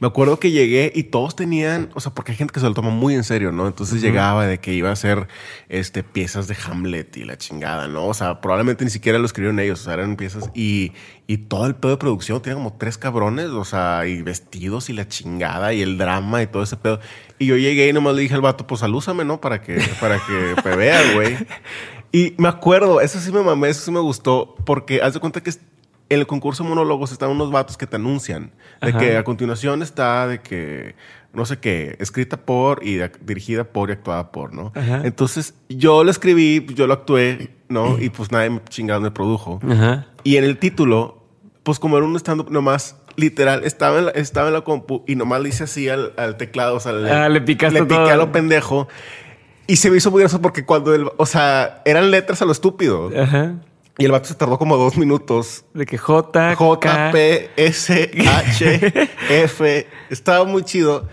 Me 0.00 0.06
acuerdo 0.08 0.38
que 0.40 0.50
llegué 0.50 0.92
y 0.94 1.04
todos 1.04 1.36
tenían, 1.36 1.90
o 1.94 2.00
sea, 2.00 2.12
porque 2.14 2.32
hay 2.32 2.38
gente 2.38 2.52
que 2.52 2.60
se 2.60 2.66
lo 2.66 2.74
toma 2.74 2.90
muy 2.90 3.14
en 3.14 3.24
serio, 3.24 3.52
¿no? 3.52 3.66
Entonces 3.66 4.00
llegaba 4.02 4.46
de 4.46 4.58
que 4.58 4.72
iba 4.74 4.90
a 4.90 4.92
hacer 4.92 5.28
este, 5.68 6.02
piezas 6.02 6.48
de 6.48 6.56
Hamlet 6.66 7.16
y 7.16 7.24
la 7.24 7.36
chingada, 7.38 7.88
¿no? 7.88 8.06
O 8.06 8.14
sea, 8.14 8.40
probablemente 8.40 8.84
ni 8.84 8.90
siquiera 8.90 9.18
lo 9.18 9.26
escribieron 9.26 9.58
ellos, 9.60 9.80
o 9.80 9.84
sea, 9.84 9.94
eran 9.94 10.16
piezas 10.16 10.50
y, 10.54 10.92
y 11.26 11.38
todo 11.38 11.66
el 11.66 11.74
pedo 11.74 11.92
de 11.92 11.96
producción, 11.98 12.40
tenía 12.42 12.54
como 12.56 12.74
tres 12.78 12.98
cabrones, 12.98 13.46
o 13.46 13.64
sea, 13.64 14.06
y 14.06 14.22
vestidos 14.22 14.90
y 14.90 14.92
la 14.92 15.06
chingada 15.08 15.72
y 15.72 15.82
el 15.82 15.98
drama 15.98 16.42
y 16.42 16.46
todo 16.46 16.62
ese 16.62 16.76
pedo. 16.76 17.00
Y 17.38 17.46
yo 17.46 17.56
llegué 17.56 17.88
y 17.88 17.92
nomás 17.92 18.14
le 18.14 18.22
dije 18.22 18.34
al 18.34 18.40
vato, 18.40 18.66
pues 18.66 18.82
alúzame, 18.82 19.24
¿no? 19.24 19.40
Para 19.40 19.60
que, 19.62 19.80
para 20.00 20.18
que 20.18 20.54
me 20.68 20.76
vea, 20.76 21.14
güey. 21.14 21.36
Y 22.10 22.34
me 22.38 22.48
acuerdo, 22.48 23.00
eso 23.00 23.20
sí 23.20 23.30
me 23.30 23.42
mamé, 23.42 23.68
eso 23.68 23.82
sí 23.82 23.90
me 23.90 24.00
gustó, 24.00 24.54
porque 24.64 25.02
haz 25.02 25.14
de 25.14 25.20
cuenta 25.20 25.42
que 25.42 25.50
es- 25.50 25.60
en 26.10 26.20
el 26.20 26.26
concurso 26.26 26.62
de 26.62 26.70
monólogos 26.70 27.12
están 27.12 27.30
unos 27.30 27.50
vatos 27.50 27.76
que 27.76 27.86
te 27.86 27.96
anuncian 27.96 28.50
de 28.80 28.90
Ajá. 28.90 28.98
que 28.98 29.16
a 29.16 29.24
continuación 29.24 29.82
está 29.82 30.26
de 30.26 30.40
que 30.40 30.94
no 31.34 31.44
sé 31.44 31.58
qué, 31.58 31.96
escrita 32.00 32.38
por 32.38 32.84
y 32.84 32.98
dirigida 33.20 33.64
por 33.64 33.90
y 33.90 33.92
actuada 33.92 34.32
por, 34.32 34.54
¿no? 34.54 34.72
Ajá. 34.74 35.02
Entonces 35.04 35.54
yo 35.68 36.02
lo 36.04 36.10
escribí, 36.10 36.66
yo 36.74 36.86
lo 36.86 36.94
actué, 36.94 37.50
¿no? 37.68 37.98
Y 37.98 38.08
pues 38.10 38.32
nadie 38.32 38.48
me 38.50 38.62
chingado 38.68 39.00
me 39.00 39.10
produjo. 39.10 39.60
Ajá. 39.70 40.06
Y 40.24 40.36
en 40.38 40.44
el 40.44 40.56
título, 40.58 41.22
pues 41.62 41.78
como 41.78 41.98
era 41.98 42.06
un 42.06 42.16
stand-up 42.16 42.50
nomás, 42.50 42.96
literal, 43.16 43.64
estaba 43.64 43.98
en 43.98 44.06
la, 44.06 44.10
estaba 44.12 44.48
en 44.48 44.54
la 44.54 44.62
compu 44.62 45.04
y 45.06 45.16
nomás 45.16 45.42
le 45.42 45.50
hice 45.50 45.64
así 45.64 45.88
al, 45.88 46.14
al 46.16 46.36
teclado, 46.38 46.76
o 46.76 46.80
sea, 46.80 46.92
le, 46.92 47.10
Ah, 47.10 47.28
le 47.28 47.40
picaste 47.42 47.80
le 47.80 47.84
piqué 47.84 47.94
todo. 47.96 48.10
a 48.10 48.16
lo 48.16 48.32
pendejo. 48.32 48.88
Y 49.66 49.76
se 49.76 49.90
me 49.90 49.98
hizo 49.98 50.10
muy 50.10 50.20
gracioso 50.20 50.40
porque 50.40 50.64
cuando 50.64 50.94
el, 50.94 51.10
o 51.18 51.26
sea, 51.26 51.82
eran 51.84 52.10
letras 52.10 52.40
a 52.40 52.46
lo 52.46 52.52
estúpido. 52.52 53.10
Ajá. 53.20 53.56
Y 53.98 54.04
el 54.04 54.12
vato 54.12 54.28
se 54.28 54.34
tardó 54.34 54.58
como 54.58 54.76
dos 54.76 54.96
minutos. 54.96 55.64
De 55.74 55.84
que 55.84 55.98
J, 55.98 56.54
J, 56.54 56.80
K- 56.80 57.10
P, 57.12 57.50
S, 57.56 58.10
H, 58.26 59.08
F. 59.28 59.86
Estaba 60.10 60.44
muy 60.44 60.62
chido. 60.62 61.08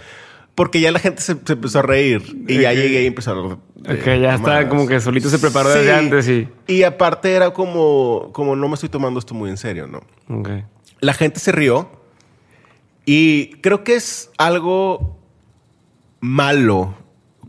Porque 0.53 0.79
ya 0.79 0.91
la 0.91 0.99
gente 0.99 1.21
se, 1.21 1.35
se 1.43 1.53
empezó 1.53 1.79
a 1.79 1.81
reír. 1.81 2.21
Y 2.47 2.59
ya 2.61 2.73
llegué 2.73 3.01
y 3.01 3.07
empezó 3.07 3.31
a 3.31 3.33
hablar 3.33 3.57
de 3.75 3.93
Ok, 3.93 4.05
ya 4.05 4.13
estaba 4.13 4.37
mamadas. 4.37 4.65
como 4.69 4.87
que 4.87 4.99
solito 5.01 5.29
se 5.29 5.37
preparó 5.39 5.69
desde 5.69 5.93
antes 5.93 6.29
y... 6.29 6.47
Y 6.67 6.83
aparte 6.83 7.33
era 7.33 7.51
como, 7.51 8.29
como 8.31 8.55
no 8.55 8.67
me 8.69 8.75
estoy 8.75 8.87
tomando 8.89 9.19
esto 9.19 9.33
muy 9.33 9.49
en 9.49 9.57
serio, 9.57 9.85
¿no? 9.87 10.01
Ok. 10.33 10.49
La 11.01 11.13
gente 11.13 11.39
se 11.41 11.51
rió. 11.51 11.89
Y 13.05 13.55
creo 13.61 13.83
que 13.83 13.95
es 13.95 14.31
algo 14.37 15.19
malo 16.21 16.95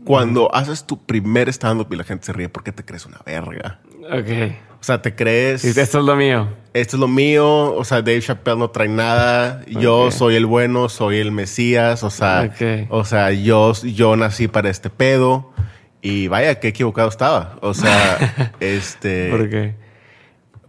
cuando 0.05 0.53
haces 0.53 0.85
tu 0.85 0.97
primer 1.05 1.49
stand-up 1.49 1.87
y 1.91 1.95
la 1.95 2.03
gente 2.03 2.25
se 2.25 2.33
ríe 2.33 2.49
porque 2.49 2.71
te 2.71 2.83
crees 2.85 3.05
una 3.05 3.19
verga. 3.25 3.79
Ok. 4.11 4.55
O 4.79 4.83
sea, 4.83 5.01
te 5.01 5.15
crees... 5.15 5.65
Esto 5.65 5.99
es 5.99 6.05
lo 6.05 6.15
mío. 6.15 6.47
esto 6.73 6.95
es 6.95 6.99
lo 6.99 7.07
mío, 7.07 7.73
o 7.73 7.83
sea, 7.83 8.01
Dave 8.01 8.21
Chappelle 8.21 8.57
no 8.57 8.69
trae 8.69 8.87
nada, 8.87 9.61
yo 9.65 10.11
soy 10.11 10.35
el 10.35 10.45
bueno, 10.45 10.87
soy 10.89 11.17
el 11.17 11.31
Mesías, 11.31 12.03
o 12.03 12.09
sea, 12.09 12.53
o 12.89 13.03
sea, 13.03 13.31
yo, 13.31 13.73
yo 13.73 14.15
nací 14.15 14.47
para 14.47 14.69
este 14.69 14.89
pedo. 14.89 15.51
Y 15.99 16.27
vaya, 16.27 16.59
qué 16.59 16.67
equivocado 16.69 17.09
estaba, 17.09 17.57
o 17.61 17.73
sea, 17.73 18.53
este, 18.59 19.31
¿Por 19.31 19.49
qué? 19.49 19.75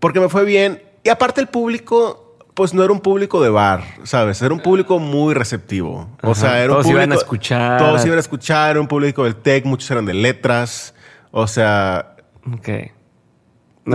porque 0.00 0.20
me 0.20 0.28
fue 0.30 0.44
bien. 0.44 0.82
Y 1.04 1.10
aparte 1.10 1.40
el 1.42 1.48
público, 1.48 2.38
pues 2.54 2.72
no 2.72 2.82
era 2.82 2.92
un 2.92 3.00
público 3.00 3.40
de 3.42 3.50
bar, 3.50 3.84
¿sabes? 4.04 4.40
Era 4.40 4.54
un 4.54 4.60
público 4.60 4.98
muy 4.98 5.34
receptivo, 5.34 6.08
o 6.22 6.34
sea, 6.34 6.58
era 6.58 6.72
un 6.72 6.76
Todos 6.76 6.86
público, 6.86 6.98
iban 7.02 7.12
a 7.12 7.14
escuchar. 7.16 7.78
todos 7.78 8.04
iban 8.06 8.16
a 8.16 8.20
escuchar, 8.20 8.70
era 8.70 8.80
un 8.80 8.88
público 8.88 9.24
del 9.24 9.36
tech, 9.36 9.64
muchos 9.66 9.88
eran 9.90 10.06
de 10.06 10.14
letras, 10.14 10.94
o 11.30 11.46
sea, 11.46 12.16
Ok. 12.54 12.68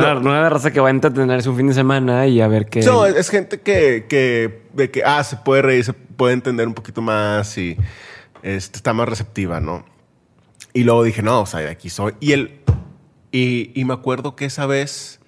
No, 0.01 0.19
no, 0.19 0.35
era 0.35 0.49
raza 0.49 0.71
que 0.71 0.79
va 0.79 0.87
a 0.87 0.91
entretenerse 0.91 1.49
un 1.49 1.57
fin 1.57 1.67
de 1.67 1.73
semana 1.73 2.27
y 2.27 2.41
a 2.41 2.47
ver 2.47 2.67
qué... 2.67 2.81
No, 2.81 3.05
es, 3.05 3.15
es 3.15 3.29
gente 3.29 3.61
que, 3.61 4.05
que, 4.07 4.63
de 4.73 4.91
que, 4.91 5.03
ah, 5.03 5.23
se 5.23 5.37
puede 5.37 5.61
reír, 5.61 5.83
se 5.83 5.93
puede 5.93 6.33
entender 6.33 6.67
un 6.67 6.73
poquito 6.73 7.01
más 7.01 7.57
y 7.57 7.77
este, 8.41 8.77
está 8.77 8.93
más 8.93 9.07
receptiva, 9.07 9.59
¿no? 9.59 9.85
Y 10.73 10.83
luego 10.83 11.03
dije, 11.03 11.21
no, 11.21 11.41
o 11.41 11.45
sea, 11.45 11.59
de 11.59 11.69
aquí 11.69 11.89
soy. 11.89 12.13
Y, 12.19 12.31
el, 12.31 12.59
y, 13.31 13.71
y 13.79 13.85
me 13.85 13.93
acuerdo 13.93 14.35
que 14.35 14.45
esa 14.45 14.65
vez 14.65 15.19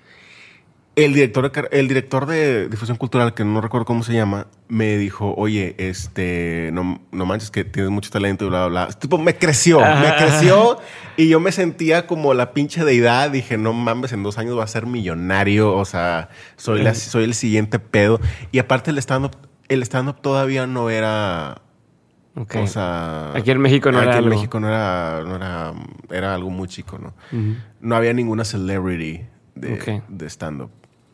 el 0.96 1.14
director, 1.14 1.52
el 1.72 1.88
director 1.90 2.26
de 2.26 2.70
difusión 2.70 2.98
cultural, 2.98 3.34
que 3.34 3.44
no 3.44 3.60
recuerdo 3.60 3.86
cómo 3.86 4.02
se 4.04 4.14
llama, 4.14 4.48
me 4.70 4.98
dijo, 4.98 5.34
oye, 5.36 5.76
este, 5.78 6.70
no, 6.72 7.02
no 7.12 7.26
manches 7.26 7.52
que 7.52 7.66
tienes 7.66 7.92
mucho 7.92 8.10
talento 8.10 8.46
y 8.46 8.50
bla, 8.50 8.68
bla, 8.68 8.86
bla. 8.86 8.94
Tipo, 8.98 9.18
me 9.18 9.36
creció, 9.36 9.80
me 9.82 10.16
creció 10.18 10.78
y 11.18 11.28
yo 11.28 11.40
me 11.42 11.52
sentía 11.52 12.08
como 12.08 12.34
la 12.34 12.54
pinche 12.54 12.86
deidad. 12.86 13.30
Dije, 13.32 13.58
no 13.58 13.74
mames, 13.74 14.14
en 14.14 14.24
dos 14.24 14.38
años 14.38 14.58
va 14.58 14.64
a 14.64 14.68
ser 14.68 14.86
millonario. 14.86 15.76
O 15.76 15.84
sea, 15.86 16.30
soy, 16.56 16.82
la- 16.82 16.96
soy 16.96 17.26
el 17.26 17.34
siguiente 17.34 17.78
pedo. 17.80 18.22
Y 18.54 18.60
aparte 18.60 18.92
el 18.92 18.98
stand-up, 19.00 19.36
el 19.68 19.82
stand-up 19.84 20.22
todavía 20.22 20.66
no 20.66 20.90
era... 20.90 21.62
Ok. 22.38 22.56
O 22.64 22.68
sea... 22.68 23.32
Aquí 23.36 23.52
en 23.52 23.60
México 23.60 23.92
no 23.92 23.98
aquí 23.98 24.08
era 24.08 24.18
en 24.18 24.24
algo. 24.24 24.36
México 24.36 24.60
no 24.62 24.68
era, 24.70 25.24
no 25.26 25.36
era... 25.36 25.74
Era 26.10 26.34
algo 26.36 26.50
muy 26.50 26.68
chico, 26.70 26.98
¿no? 27.00 27.14
No 27.82 27.96
había 27.98 28.14
ninguna 28.14 28.46
celebrity 28.46 29.26
de, 29.56 30.02
de 30.08 30.30
stand-up. 30.30 30.70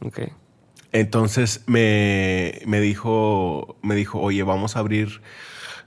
Ok. 0.05 0.19
Entonces 0.91 1.63
me, 1.67 2.59
me 2.65 2.79
dijo, 2.81 3.77
me 3.81 3.95
dijo, 3.95 4.19
oye, 4.19 4.43
vamos 4.43 4.75
a 4.75 4.79
abrir. 4.79 5.21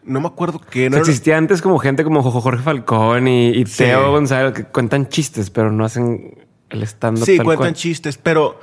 No 0.03 0.21
me 0.21 0.29
acuerdo 0.29 0.61
qué. 0.61 0.89
No 0.91 0.97
existía 0.99 1.37
antes 1.37 1.61
como 1.63 1.79
gente 1.79 2.05
como 2.05 2.23
Jo- 2.23 2.41
Jorge 2.41 2.63
Falcón 2.63 3.29
y, 3.29 3.49
y 3.51 3.67
Sí. 3.67 3.79
Teo 3.85 4.11
González 4.11 4.53
que 4.55 4.65
cuentan 4.65 5.09
chistes, 5.09 5.51
pero 5.51 5.71
no 5.73 5.85
hacen 5.85 6.47
el 6.71 6.83
stand-up 6.83 7.25
sí, 7.25 7.37
tal 7.37 7.45
cuentan 7.47 7.69
cual. 7.69 7.75
chistes, 7.75 8.19
pero 8.19 8.59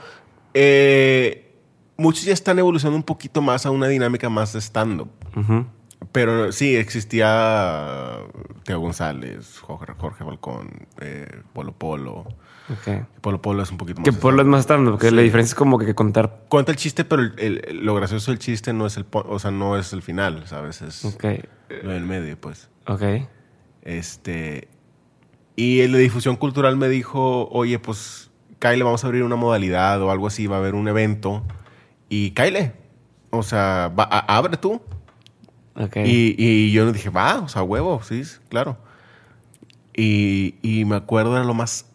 eh, 0.54 1.56
muchos 1.98 2.26
ya 2.26 2.34
están 2.34 2.60
evolucionando 2.60 2.98
un 2.98 3.04
poquito 3.04 3.42
más 3.42 3.66
a 3.66 3.72
una 3.72 3.88
dinámica 3.88 4.30
más 4.30 4.54
de 4.54 4.62
stand-up. 4.62 5.10
Pero 6.12 6.52
sí, 6.52 6.76
existía 6.76 8.18
Teo 8.64 8.80
González, 8.80 9.60
Jorge, 9.60 9.94
Jorge 9.98 10.24
Balcón, 10.24 10.88
eh, 11.00 11.28
Polo 11.54 11.72
Polo. 11.74 12.26
Ok. 12.72 13.06
Polo 13.22 13.42
Polo 13.42 13.64
es 13.64 13.72
un 13.72 13.78
poquito 13.78 14.00
más. 14.00 14.06
Que 14.06 14.12
de 14.12 14.18
por 14.22 14.34
lo 14.34 14.42
es 14.42 14.48
más 14.48 14.62
stand-up, 14.64 14.92
porque 14.94 15.10
Sí. 15.10 15.16
la 15.16 15.22
diferencia 15.22 15.52
es 15.52 15.56
como 15.56 15.78
que 15.78 15.94
contar. 15.94 16.46
Cuenta 16.48 16.72
el 16.72 16.78
chiste, 16.78 17.04
pero 17.06 17.22
el- 17.24 17.34
el- 17.38 17.86
lo 17.86 17.96
gracioso 17.96 18.32
del 18.32 18.40
chiste 18.40 18.72
no 18.74 18.86
es 18.86 18.96
el, 18.98 19.06
o 19.12 19.40
sea, 19.40 19.52
no 19.52 19.78
es 19.78 19.92
el 19.94 20.02
final, 20.02 20.44
¿sabes? 20.48 20.82
Es 20.82 21.04
Ok. 21.06 21.26
lo 21.84 21.92
del 21.92 22.06
medio, 22.06 22.40
pues. 22.40 22.70
Ok. 22.88 23.04
Este. 23.84 24.68
Y 25.56 25.82
el 25.82 25.92
de 25.92 26.00
difusión 26.00 26.36
cultural 26.38 26.78
me 26.78 26.88
dijo, 26.88 27.48
oye, 27.50 27.78
pues, 27.80 28.30
Kyle, 28.60 28.84
vamos 28.84 29.04
a 29.04 29.08
abrir 29.08 29.24
una 29.24 29.36
modalidad 29.36 30.02
o 30.02 30.12
algo 30.12 30.28
así, 30.28 30.48
va 30.48 30.56
a 30.58 30.60
haber 30.60 30.76
un 30.76 30.88
evento. 30.88 31.44
Y 32.10 32.32
Kyle, 32.32 32.72
o 33.32 33.44
sea, 33.44 33.92
va- 33.98 34.08
a- 34.10 34.38
abre 34.38 34.58
tú. 34.58 34.82
Ok. 35.76 35.98
Y, 36.06 36.36
y 36.38 36.72
yo 36.72 36.90
dije, 36.92 37.10
va, 37.10 37.40
o 37.40 37.48
sea, 37.48 37.64
huevo, 37.64 38.02
sí, 38.04 38.24
claro. 38.50 38.78
Y, 39.96 40.56
y 40.62 40.86
me 40.86 40.96
acuerdo 40.96 41.36
era 41.36 41.44
lo 41.46 41.54
más 41.54 41.86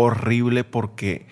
horrible 0.00 0.64
porque 0.64 1.26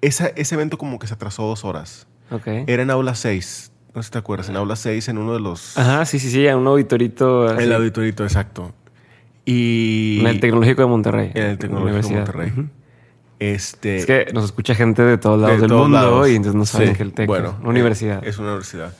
esa- 0.00 0.28
ese 0.36 0.54
evento 0.54 0.78
como 0.78 0.98
que 0.98 1.06
se 1.06 1.14
atrasó 1.14 1.44
dos 1.44 1.64
horas. 1.64 2.06
ok. 2.30 2.46
Era 2.66 2.82
en 2.82 2.90
aula 2.90 3.14
6. 3.14 3.72
No 3.94 4.02
sé 4.02 4.06
si 4.08 4.12
te 4.12 4.18
acuerdas, 4.18 4.48
en 4.48 4.56
aula 4.56 4.76
6, 4.76 5.08
en 5.08 5.18
uno 5.18 5.32
de 5.32 5.40
los... 5.40 5.76
Ajá, 5.78 6.04
sí, 6.04 6.18
sí, 6.18 6.30
sí, 6.30 6.46
a 6.46 6.56
un 6.56 6.66
auditorito. 6.66 7.46
así, 7.48 7.64
El 7.64 7.72
auditorito, 7.72 8.22
exacto. 8.24 8.74
Y... 9.44 10.18
En 10.20 10.26
el 10.26 10.40
Tecnológico 10.40 10.82
de 10.82 10.88
Monterrey. 10.88 11.30
En 11.34 11.42
el 11.46 11.58
Tecnológico 11.58 12.08
de. 12.08 12.14
Monterrey. 12.14 12.52
Este... 13.38 13.96
Es 13.96 14.06
que 14.06 14.26
nos 14.34 14.44
escucha 14.44 14.74
gente 14.74 15.02
de 15.02 15.16
todos 15.18 15.40
lados 15.40 15.56
de 15.56 15.60
del 15.62 15.68
todos 15.70 15.82
mundo 15.88 15.96
lados. 15.98 16.28
y 16.28 16.34
entonces 16.36 16.54
no 16.54 16.66
saben 16.66 16.88
Sí, 16.90 16.94
que 16.96 17.02
el 17.02 17.12
Tec 17.12 17.26
bueno, 17.26 17.50
es 17.50 17.60
una 17.60 17.68
universidad. 17.70 18.24
Es 18.26 18.38
una 18.38 18.48
universidad. 18.48 18.92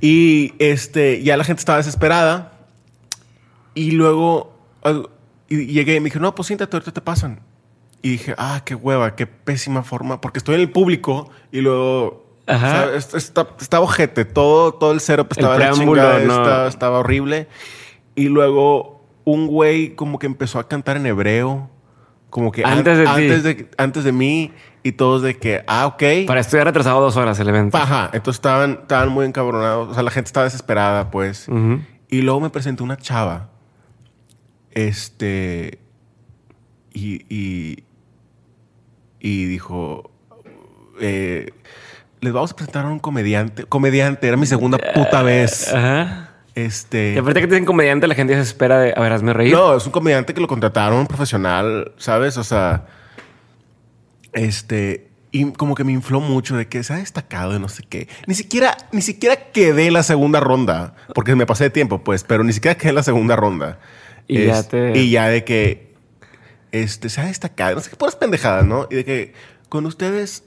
Y 0.00 0.52
este, 0.58 1.22
ya 1.22 1.36
la 1.36 1.44
gente 1.44 1.60
estaba 1.60 1.78
desesperada. 1.78 2.52
Y 3.74 3.92
luego 3.92 4.52
y 5.48 5.66
llegué 5.66 5.96
y 5.96 6.00
me 6.00 6.04
dije, 6.06 6.20
no, 6.20 6.34
pues 6.34 6.46
siéntate, 6.48 6.76
ahorita 6.76 6.92
te 6.92 7.00
pasan. 7.00 7.40
Y 8.02 8.10
dije, 8.10 8.34
ah, 8.38 8.62
qué 8.64 8.74
hueva, 8.74 9.16
qué 9.16 9.26
pésima 9.26 9.82
forma, 9.82 10.20
porque 10.20 10.38
estoy 10.38 10.56
en 10.56 10.60
el 10.62 10.70
público 10.70 11.30
y 11.52 11.60
luego. 11.60 12.22
Ajá. 12.46 12.66
o 12.66 12.70
sea, 12.88 12.94
est- 12.96 13.14
está- 13.14 13.48
estaba 13.58 13.84
ojete, 13.84 14.26
todo, 14.26 14.74
todo 14.74 14.90
el 14.92 14.98
El 14.98 15.02
estaba 15.02 15.24
de 15.30 15.40
la 15.40 15.54
preámbulo, 15.70 16.02
chingada, 16.02 16.18
no. 16.20 16.42
estaba, 16.42 16.68
estaba 16.68 16.98
horrible. 16.98 17.48
Y 18.14 18.28
luego 18.28 19.06
un 19.24 19.46
güey 19.46 19.94
como 19.94 20.18
que 20.18 20.26
empezó 20.26 20.58
a 20.58 20.68
cantar 20.68 20.98
en 20.98 21.06
hebreo, 21.06 21.70
como 22.28 22.52
que 22.52 22.62
an- 22.64 22.78
Antes 22.78 22.98
de 22.98 23.04
ti. 23.04 23.10
antes 23.10 23.42
de, 23.44 23.70
antes 23.78 24.04
de 24.04 24.12
mí, 24.12 24.52
y 24.82 24.92
todos 24.92 25.22
de 25.22 25.38
que, 25.38 25.64
ah, 25.66 25.86
ok. 25.86 26.02
Para 26.26 26.40
estudiar 26.40 26.66
retrasado 26.66 27.00
dos 27.00 27.16
horas 27.16 27.40
el 27.40 27.48
evento. 27.48 27.78
Ajá, 27.78 28.10
entonces 28.12 28.36
estaban, 28.36 28.80
estaban 28.82 29.08
muy 29.08 29.24
encabronados. 29.24 29.88
O 29.88 29.94
sea, 29.94 30.02
la 30.02 30.10
gente 30.10 30.28
estaba 30.28 30.44
desesperada, 30.44 31.10
pues. 31.10 31.48
Ujú. 31.48 31.80
Y 32.10 32.20
luego 32.20 32.40
me 32.40 32.50
presentó 32.50 32.84
una 32.84 32.98
chava. 32.98 33.48
Este. 34.74 35.78
Y. 36.92 37.24
Y, 37.34 37.84
y 39.20 39.44
dijo. 39.46 40.10
eh, 41.00 41.50
les 42.20 42.32
vamos 42.32 42.52
a 42.52 42.56
presentar 42.56 42.86
a 42.86 42.88
un 42.88 42.98
comediante. 43.00 43.64
Comediante, 43.64 44.26
era 44.28 44.36
mi 44.36 44.46
segunda 44.46 44.78
puta 44.78 45.22
vez. 45.22 45.72
Ajá. 45.72 46.30
Y 46.54 46.60
Este. 46.60 47.18
aparte 47.18 47.40
que 47.40 47.46
te 47.48 47.54
dicen 47.54 47.66
comediante, 47.66 48.06
la 48.06 48.14
gente 48.14 48.34
se 48.34 48.40
espera 48.40 48.78
de, 48.78 48.94
a 48.96 49.00
ver, 49.00 49.12
hazme 49.12 49.32
reír. 49.32 49.52
No, 49.52 49.76
es 49.76 49.84
un 49.86 49.92
comediante 49.92 50.32
que 50.34 50.40
lo 50.40 50.46
contrataron 50.46 51.06
profesional, 51.06 51.92
¿sabes? 51.98 52.36
O 52.38 52.44
sea. 52.44 52.86
Este. 54.32 55.10
Y 55.32 55.50
como 55.52 55.74
que 55.74 55.82
me 55.82 55.90
infló 55.92 56.20
mucho 56.20 56.56
de 56.56 56.68
que 56.68 56.84
se 56.84 56.92
ha 56.92 56.96
destacado 56.96 57.56
y 57.56 57.58
no 57.58 57.68
sé 57.68 57.82
qué. 57.88 58.08
Ni 58.28 58.34
siquiera, 58.36 58.76
ni 58.92 59.02
siquiera 59.02 59.34
quedé 59.50 59.90
la 59.90 60.04
segunda 60.04 60.38
ronda. 60.38 60.94
Porque 61.12 61.34
me 61.34 61.44
pasé 61.44 61.64
de 61.64 61.70
tiempo, 61.70 62.04
pues, 62.04 62.22
pero 62.22 62.44
ni 62.44 62.52
siquiera 62.52 62.76
quedé 62.78 62.90
en 62.90 62.94
la 62.94 63.02
segunda 63.02 63.34
ronda. 63.34 63.80
Y 64.28 64.46
ya 64.46 64.62
te- 64.62 64.98
Y 64.98 65.10
ya 65.10 65.28
de 65.28 65.44
que. 65.44 65.94
Este, 66.72 67.08
se 67.08 67.20
ha 67.20 67.26
destacado. 67.26 67.74
No 67.76 67.80
sé 67.80 67.90
qué 67.90 67.96
puras 67.96 68.16
pendejadas, 68.16 68.64
¿no? 68.66 68.86
Y 68.90 68.96
de 68.96 69.04
que. 69.04 69.32
Con 69.68 69.86
ustedes, 69.86 70.44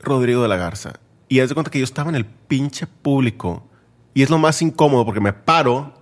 Rodrigo 0.00 0.42
de 0.42 0.48
la 0.48 0.56
Garza. 0.56 0.94
Y 1.28 1.40
haz 1.40 1.48
de 1.48 1.54
cuenta 1.54 1.70
que 1.70 1.78
yo 1.78 1.84
estaba 1.84 2.08
en 2.10 2.16
el 2.16 2.24
pinche 2.26 2.86
público. 2.86 3.66
Y 4.14 4.22
es 4.22 4.30
lo 4.30 4.38
más 4.38 4.60
incómodo 4.62 5.04
porque 5.04 5.20
me 5.20 5.32
paro 5.32 5.94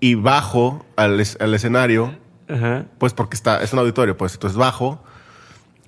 y 0.00 0.14
bajo 0.14 0.84
al, 0.96 1.20
es- 1.20 1.36
al 1.40 1.54
escenario, 1.54 2.16
Ajá. 2.48 2.84
pues 2.98 3.14
porque 3.14 3.34
está, 3.34 3.62
es 3.62 3.72
un 3.72 3.78
auditorio, 3.78 4.16
pues 4.16 4.34
entonces 4.34 4.56
bajo, 4.58 5.02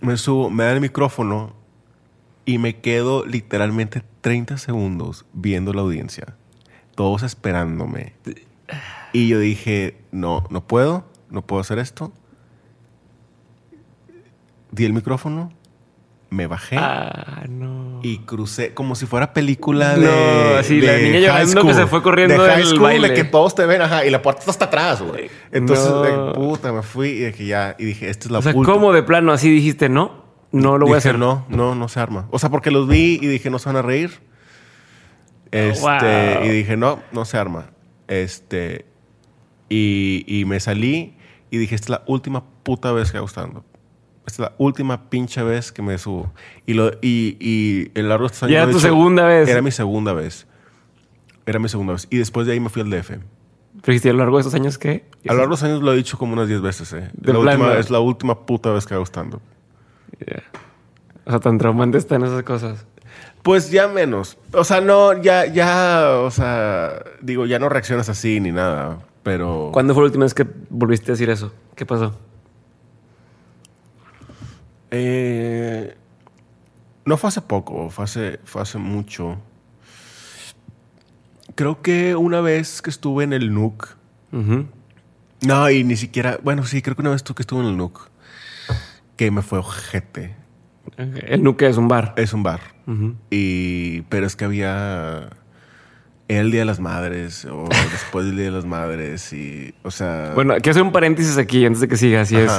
me 0.00 0.16
subo, 0.16 0.49
me 0.50 0.64
dan 0.64 0.75
el 0.76 0.80
micrófono 0.80 1.54
y 2.47 2.57
me 2.59 2.80
quedo 2.80 3.25
literalmente 3.26 4.02
30 4.23 4.57
segundos 4.57 5.26
viendo 5.35 5.73
la 5.75 5.83
audiencia, 5.83 6.35
todos 6.95 7.23
esperándome. 7.23 8.14
Y 9.12 9.28
yo 9.28 9.38
dije, 9.38 9.96
no, 10.12 10.44
no 10.50 10.66
puedo, 10.66 11.04
no 11.30 11.42
puedo 11.42 11.60
hacer 11.60 11.78
esto. 11.78 12.12
Di 14.70 14.84
el 14.84 14.92
micrófono 14.92 15.52
me 16.30 16.46
bajé 16.46 16.76
Ah, 16.78 17.44
no. 17.48 18.00
y 18.02 18.18
crucé 18.18 18.74
como 18.74 18.94
si 18.94 19.06
fuera 19.06 19.32
película 19.32 19.96
de. 19.96 20.04
No, 20.06 20.56
la 20.56 20.92
de 20.92 21.02
niña 21.02 21.32
high 21.32 21.46
llorando 21.46 21.66
que 21.66 21.72
se 21.74 21.86
fue 21.86 22.02
corriendo 22.02 22.42
de 22.42 22.50
high 22.50 22.64
school, 22.64 22.80
baile. 22.80 23.08
de 23.08 23.14
que 23.14 23.24
todos 23.24 23.54
te 23.54 23.64
ven, 23.64 23.80
ajá, 23.80 24.04
y 24.04 24.10
la 24.10 24.20
puerta 24.20 24.40
está 24.40 24.50
hasta 24.50 24.66
atrás, 24.66 25.00
güey. 25.00 25.30
Entonces, 25.52 25.88
No. 25.88 26.02
de 26.02 26.34
puta, 26.34 26.70
me 26.70 26.82
fui 26.82 27.08
y 27.08 27.24
dije 27.24 27.46
ya, 27.46 27.76
y 27.78 27.86
dije, 27.86 28.10
esta 28.10 28.26
es 28.26 28.30
la 28.30 28.40
O 28.40 28.42
sea. 28.42 28.52
¿cómo 28.52 28.92
de 28.92 29.02
plano 29.02 29.32
así 29.32 29.50
dijiste 29.50 29.88
no? 29.88 30.26
No 30.52 30.76
lo 30.76 30.84
voy 30.84 30.92
a 30.94 30.96
Dije, 30.96 31.08
hacer. 31.08 31.18
No, 31.18 31.46
no, 31.48 31.74
no 31.74 31.88
se 31.88 31.98
arma. 32.00 32.26
O 32.30 32.38
sea, 32.38 32.50
porque 32.50 32.70
los 32.70 32.86
vi 32.88 33.18
y 33.22 33.26
dije, 33.26 33.48
no 33.48 33.58
se 33.58 33.70
van 33.70 33.76
a 33.76 33.82
reír. 33.82 34.20
Este, 35.50 35.80
Wow. 35.80 36.44
y 36.44 36.48
dije, 36.48 36.76
no, 36.76 37.00
no 37.12 37.24
se 37.24 37.38
arma. 37.38 37.70
Este, 38.06 38.84
y, 39.68 40.25
y 40.26 40.44
me 40.44 40.60
salí 40.60 41.16
y 41.50 41.58
dije, 41.58 41.75
esta 41.75 41.87
es 41.87 41.90
la 41.90 42.02
última 42.06 42.44
puta 42.62 42.92
vez 42.92 43.10
que 43.10 43.18
hago 43.18 43.28
stand-up. 43.28 43.64
Esta 44.26 44.44
es 44.44 44.50
la 44.50 44.54
última 44.58 45.08
pinche 45.08 45.42
vez 45.42 45.72
que 45.72 45.80
me 45.82 45.96
subo. 45.96 46.32
Y, 46.66 46.75
lo, 46.75 46.90
y, 47.00 47.37
y 47.40 47.90
el 47.94 48.08
largo 48.10 48.25
de 48.25 48.32
estos 48.32 48.42
años 48.44 48.52
Ya 48.52 48.64
he 48.64 48.72
tu 48.72 48.80
segunda 48.80 49.25
vez. 49.25 49.48
Era 49.48 49.62
mi 49.62 49.70
segunda 49.70 50.12
vez. 50.12 50.46
Era 51.46 51.58
mi 51.58 51.68
segunda 51.68 51.94
vez. 51.94 52.06
Y 52.10 52.18
después 52.18 52.46
de 52.46 52.52
ahí 52.52 52.60
me 52.60 52.68
fui 52.68 52.82
al 52.82 52.90
DF. 52.90 53.08
Pero 53.08 53.22
dijiste, 53.87 54.10
a 54.10 54.12
lo 54.12 54.18
largo 54.18 54.37
de 54.37 54.42
esos 54.42 54.54
años, 54.54 54.76
¿qué? 54.76 55.06
A 55.26 55.32
lo 55.32 55.38
largo 55.38 55.42
de 55.44 55.50
los 55.50 55.62
años 55.62 55.82
lo 55.82 55.92
he 55.92 55.96
dicho 55.96 56.18
como 56.18 56.34
unas 56.34 56.48
10 56.48 56.60
veces, 56.60 56.92
eh. 56.92 57.10
De 57.14 57.32
La 57.32 57.40
plano. 57.40 57.64
última, 57.64 57.78
es 57.78 57.90
la 57.90 58.00
última 58.00 58.44
puta 58.44 58.70
vez 58.70 58.84
que 58.87 58.94
hago 58.94 59.06
stand-up. 59.06 59.40
Ya. 60.26 60.42
O 61.25 61.30
sea, 61.30 61.40
tan 61.40 61.56
traumante 61.58 61.96
están 61.96 62.22
esas 62.25 62.42
cosas. 62.42 62.87
Pues 63.42 63.70
ya 63.70 63.88
menos. 63.88 64.37
O 64.52 64.64
sea, 64.64 64.80
no, 64.80 65.22
ya, 65.22 65.46
ya, 65.46 66.18
o 66.18 66.30
sea, 66.30 67.02
digo, 67.22 67.46
ya 67.46 67.58
no 67.58 67.68
reaccionas 67.68 68.08
así 68.08 68.40
ni 68.40 68.50
nada, 68.50 68.98
pero... 69.28 69.68
¿Cuándo 69.75 69.92
fue 69.92 70.04
la 70.04 70.06
última 70.06 70.25
vez 70.25 70.32
que 70.32 70.47
volviste 70.70 71.11
a 71.11 71.12
decir 71.12 71.28
eso? 71.28 71.52
¿Qué 71.76 71.85
pasó? 71.85 72.18
Eh, 74.90 75.94
no 77.04 77.18
fue 77.18 77.28
hace 77.28 77.42
poco, 77.42 77.90
fue 77.90 78.04
hace, 78.04 78.40
fue 78.44 78.62
hace 78.62 78.78
mucho. 78.78 79.37
Creo 81.56 81.82
que 81.82 82.16
una 82.16 82.40
vez 82.40 82.80
que 82.80 82.88
estuve 82.88 83.25
en 83.25 83.35
el 83.35 83.52
NUC. 83.52 83.99
No, 85.42 85.68
y 85.68 85.85
ni 85.85 85.97
siquiera... 85.97 86.38
Bueno, 86.42 86.64
sí, 86.64 86.80
creo 86.80 86.97
que 86.97 87.02
una 87.02 87.11
vez 87.11 87.23
tú 87.23 87.35
que 87.35 87.42
estuve 87.42 87.61
en 87.61 87.66
el 87.66 87.76
NUC. 87.76 88.08
Que 89.18 89.30
me 89.30 89.42
fue 89.42 89.58
ojete. 89.58 90.37
El 90.97 91.42
Nuque 91.42 91.68
es 91.68 91.76
un 91.76 91.88
bar. 91.88 92.14
Es 92.16 92.32
un 92.32 92.42
bar. 92.42 92.61
Y... 93.28 94.00
Pero 94.08 94.26
es 94.26 94.37
que 94.37 94.47
había... 94.47 95.28
El 96.28 96.50
Día 96.50 96.61
de 96.61 96.66
las 96.66 96.78
Madres 96.78 97.47
o 97.47 97.66
después 97.90 98.26
del 98.26 98.37
Día 98.37 98.44
de 98.47 98.50
las 98.52 98.66
Madres 98.66 99.32
y... 99.32 99.75
O 99.82 99.90
sea... 99.90 100.32
Bueno, 100.35 100.54
quiero 100.56 100.70
hacer 100.73 100.82
un 100.82 100.92
paréntesis 100.92 101.38
aquí 101.38 101.64
antes 101.64 101.80
de 101.80 101.88
que 101.88 101.97
sigas. 101.97 102.30
Y 102.30 102.37
es, 102.37 102.52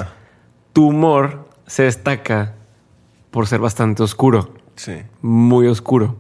tu 0.74 0.88
humor 0.88 1.48
se 1.68 1.84
destaca 1.84 2.56
por 3.30 3.46
ser 3.48 3.60
bastante 3.60 4.02
oscuro. 4.02 4.56
Sí. 4.76 5.04
Muy 5.22 5.68
oscuro. 5.68 6.18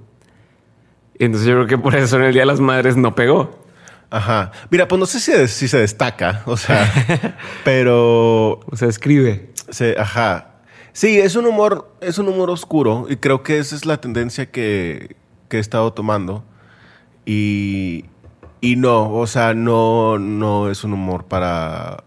Y 1.17 1.25
entonces 1.25 1.47
yo 1.47 1.55
creo 1.55 1.67
que 1.67 1.77
por 1.77 1.95
eso 1.95 2.17
en 2.17 2.23
el 2.23 2.33
Día 2.33 2.43
de 2.43 2.47
las 2.47 2.59
Madres 2.59 2.95
no 2.95 3.15
pegó. 3.15 3.59
Ajá. 4.11 4.51
Mira, 4.69 4.87
pues 4.87 4.99
no 4.99 5.05
sé 5.05 5.19
si, 5.19 5.47
si 5.47 5.67
se 5.67 5.77
destaca, 5.79 6.43
o 6.45 6.57
sea, 6.57 7.37
pero 7.63 8.59
O 8.71 8.75
sea, 8.75 8.87
escribe. 8.87 9.51
se, 9.69 9.95
ajá. 9.99 10.51
Sí, 10.93 11.19
es 11.19 11.35
un 11.35 11.45
humor, 11.45 11.95
es 12.01 12.17
un 12.17 12.27
humor 12.27 12.49
oscuro 12.49 13.05
y 13.09 13.17
creo 13.17 13.43
que 13.43 13.59
esa 13.59 13.75
es 13.75 13.85
la 13.85 14.01
tendencia 14.01 14.51
que, 14.51 15.15
que 15.47 15.57
he 15.57 15.59
estado 15.59 15.93
tomando. 15.93 16.43
Y, 17.31 18.05
y 18.59 18.75
no, 18.75 19.13
o 19.13 19.27
sea, 19.27 19.53
no, 19.53 20.17
no 20.17 20.71
es 20.71 20.83
un 20.83 20.93
humor 20.93 21.25
para. 21.25 22.03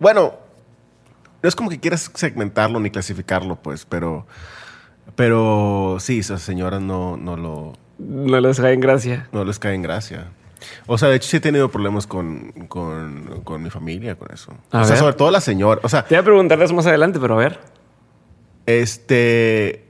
Bueno, 0.00 0.34
no 1.40 1.48
es 1.48 1.54
como 1.54 1.70
que 1.70 1.78
quieras 1.78 2.10
segmentarlo 2.12 2.80
ni 2.80 2.90
clasificarlo, 2.90 3.54
pues, 3.54 3.84
pero. 3.84 4.26
Pero 5.14 5.98
sí, 6.00 6.18
esas 6.18 6.42
señoras 6.42 6.80
no, 6.80 7.16
no 7.16 7.36
lo. 7.36 7.74
No 7.98 8.40
les 8.40 8.58
cae 8.58 8.72
en 8.72 8.80
gracia. 8.80 9.28
no 9.30 9.44
les 9.44 9.60
cae 9.60 9.76
en 9.76 9.82
gracia. 9.82 10.32
O 10.88 10.98
sea, 10.98 11.08
de 11.08 11.16
hecho 11.16 11.28
sí 11.28 11.36
he 11.36 11.40
tenido 11.40 11.70
problemas 11.70 12.08
con, 12.08 12.50
con, 12.66 13.42
con 13.44 13.62
mi 13.62 13.70
familia 13.70 14.16
con 14.16 14.32
eso. 14.32 14.50
A 14.72 14.80
o 14.80 14.84
sea, 14.84 14.94
ver. 14.94 14.98
sobre 14.98 15.12
todo 15.14 15.30
la 15.30 15.40
señora. 15.40 15.80
O 15.84 15.88
sea, 15.88 16.02
Te 16.02 16.16
voy 16.16 16.20
a 16.20 16.24
preguntarles 16.24 16.72
más 16.72 16.86
adelante, 16.88 17.20
pero 17.20 17.34
a 17.34 17.38
ver. 17.38 17.60
este... 18.66 19.84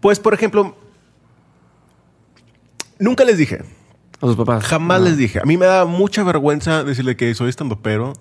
Pues, 0.00 0.20
por 0.20 0.34
ejemplo, 0.34 0.76
nunca 3.04 3.24
les 3.24 3.38
dije. 3.38 3.62
A 4.20 4.26
sus 4.26 4.36
papás. 4.36 4.64
Jamás 4.64 5.00
les 5.02 5.16
dije. 5.16 5.40
A 5.40 5.44
mí 5.44 5.56
me 5.56 5.66
da 5.66 5.84
mucha 5.84 6.22
vergüenza 6.24 6.82
decirle 6.84 7.16
que 7.16 7.34
soy 7.34 7.48
estando 7.50 7.80
pero. 7.82 8.12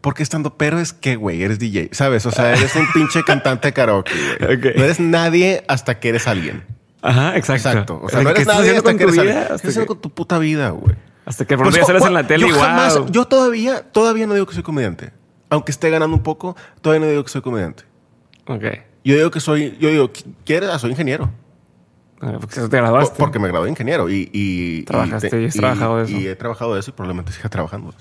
Porque 0.00 0.22
estando 0.22 0.56
pero 0.56 0.78
es 0.78 0.92
que, 0.92 1.16
güey, 1.16 1.42
eres 1.42 1.58
DJ. 1.58 1.90
¿Sabes? 1.92 2.24
O 2.26 2.30
sea, 2.30 2.54
eres 2.54 2.74
un 2.76 2.86
pinche 2.92 3.22
cantante 3.22 3.68
de 3.68 3.72
karaoke, 3.72 4.12
güey. 4.40 4.58
No 4.76 4.84
eres 4.84 4.98
nadie 5.00 5.62
hasta 5.68 5.98
que 6.00 6.08
eres 6.10 6.26
alguien. 6.26 6.64
Ajá, 7.02 7.36
exacto. 7.36 7.68
Exacto. 7.70 8.00
O 8.02 8.08
sea, 8.08 8.18
¿Qué 8.20 8.24
no 8.24 8.30
eres 8.30 8.46
nadie 8.46 8.76
hasta 8.76 8.94
que 8.96 9.02
eres 9.02 9.12
vida? 9.12 9.22
alguien. 9.22 9.36
¿Qué 9.38 9.42
Hasta 9.42 9.54
estás 9.56 9.68
haciendo 9.70 9.82
que, 9.86 9.86
con 9.94 10.00
tu 10.02 10.10
puta 10.10 10.38
vida, 10.38 10.70
güey? 10.70 10.94
hasta 11.26 11.44
que 11.44 11.56
Pues, 11.56 11.74
ya 11.74 11.84
sales 11.84 12.02
cu- 12.02 12.08
en 12.08 12.14
la 12.14 12.26
tele 12.26 12.48
yo 12.48 12.54
y 12.56 12.58
jamás- 12.58 12.98
wow. 12.98 13.08
yo 13.10 13.24
todavía, 13.26 13.82
todavía 13.92 14.26
no 14.26 14.34
digo 14.34 14.46
que 14.46 14.54
soy 14.54 14.62
comediante. 14.62 15.12
Aunque 15.48 15.70
esté 15.70 15.88
ganando 15.90 16.16
un 16.16 16.22
poco, 16.22 16.56
todavía 16.80 17.06
no 17.06 17.10
digo 17.10 17.22
que 17.24 17.30
soy 17.30 17.40
comediante. 17.42 17.84
Ok. 18.46 18.64
Yo 19.04 19.16
digo 19.16 19.30
que 19.30 19.40
soy, 19.40 19.76
yo 19.80 19.88
digo, 19.90 20.10
¿quieres? 20.44 20.68
Ah, 20.70 20.78
soy 20.78 20.90
ingeniero. 20.90 21.30
Porque 22.20 22.60
te 22.60 22.68
graduaste. 22.76 23.10
Por- 23.16 23.26
Porque 23.26 23.38
me 23.38 23.48
gradué 23.48 23.64
de 23.64 23.70
ingeniero 23.70 24.10
y... 24.10 24.28
y 24.32 24.82
Trabajaste 24.82 25.40
y 25.40 25.46
has 25.46 25.54
trabajado 25.54 25.96
de 25.96 26.04
eso. 26.04 26.12
Y 26.12 26.26
he 26.28 26.36
trabajado 26.36 26.76
eso 26.78 26.90
y 26.90 26.92
probablemente 26.92 27.32
siga 27.32 27.48
trabajando. 27.48 27.94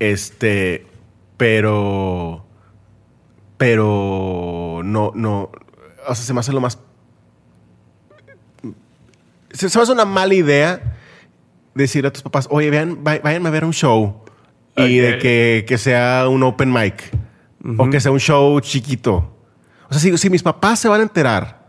Este, 0.00 0.86
pero... 1.36 2.44
Pero 3.56 4.80
no, 4.84 5.12
no... 5.14 5.50
O 6.08 6.14
sea, 6.14 6.24
se 6.24 6.32
me 6.34 6.40
hace 6.40 6.52
lo 6.52 6.60
más... 6.60 6.78
Se, 9.52 9.68
se 9.68 9.78
me 9.78 9.82
hace 9.82 9.92
una 9.92 10.04
mala 10.04 10.34
idea 10.34 10.96
decirle 11.74 12.08
a 12.08 12.12
tus 12.12 12.22
papás, 12.22 12.48
oye, 12.50 12.70
vean, 12.70 13.02
váyanme 13.04 13.48
a 13.48 13.52
ver 13.52 13.64
un 13.64 13.72
show. 13.72 14.22
Y 14.76 14.98
de 14.98 15.18
que, 15.18 15.64
que 15.68 15.76
sea 15.78 16.26
un 16.28 16.42
open 16.42 16.72
mic. 16.72 17.10
O 17.78 17.90
que 17.90 18.00
sea 18.00 18.10
un 18.12 18.20
show 18.20 18.58
chiquito. 18.60 19.36
O 19.88 19.92
sea, 19.92 20.00
si, 20.00 20.16
si 20.18 20.30
mis 20.30 20.42
papás 20.42 20.78
se 20.80 20.88
van 20.88 21.00
a 21.00 21.02
enterar 21.02 21.59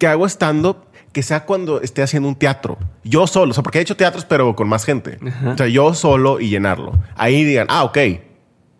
que 0.00 0.06
hago 0.06 0.26
stand-up, 0.26 0.78
que 1.12 1.22
sea 1.22 1.44
cuando 1.44 1.82
esté 1.82 2.02
haciendo 2.02 2.28
un 2.28 2.34
teatro. 2.34 2.78
Yo 3.04 3.26
solo. 3.26 3.50
O 3.50 3.54
sea, 3.54 3.62
porque 3.62 3.78
he 3.78 3.82
hecho 3.82 3.96
teatros, 3.96 4.24
pero 4.24 4.56
con 4.56 4.66
más 4.66 4.84
gente. 4.84 5.18
O 5.46 5.56
sea, 5.56 5.68
yo 5.68 5.94
solo 5.94 6.40
y 6.40 6.48
llenarlo. 6.48 6.98
Ahí 7.16 7.44
digan, 7.44 7.66
ah, 7.68 7.84
ok. 7.84 7.98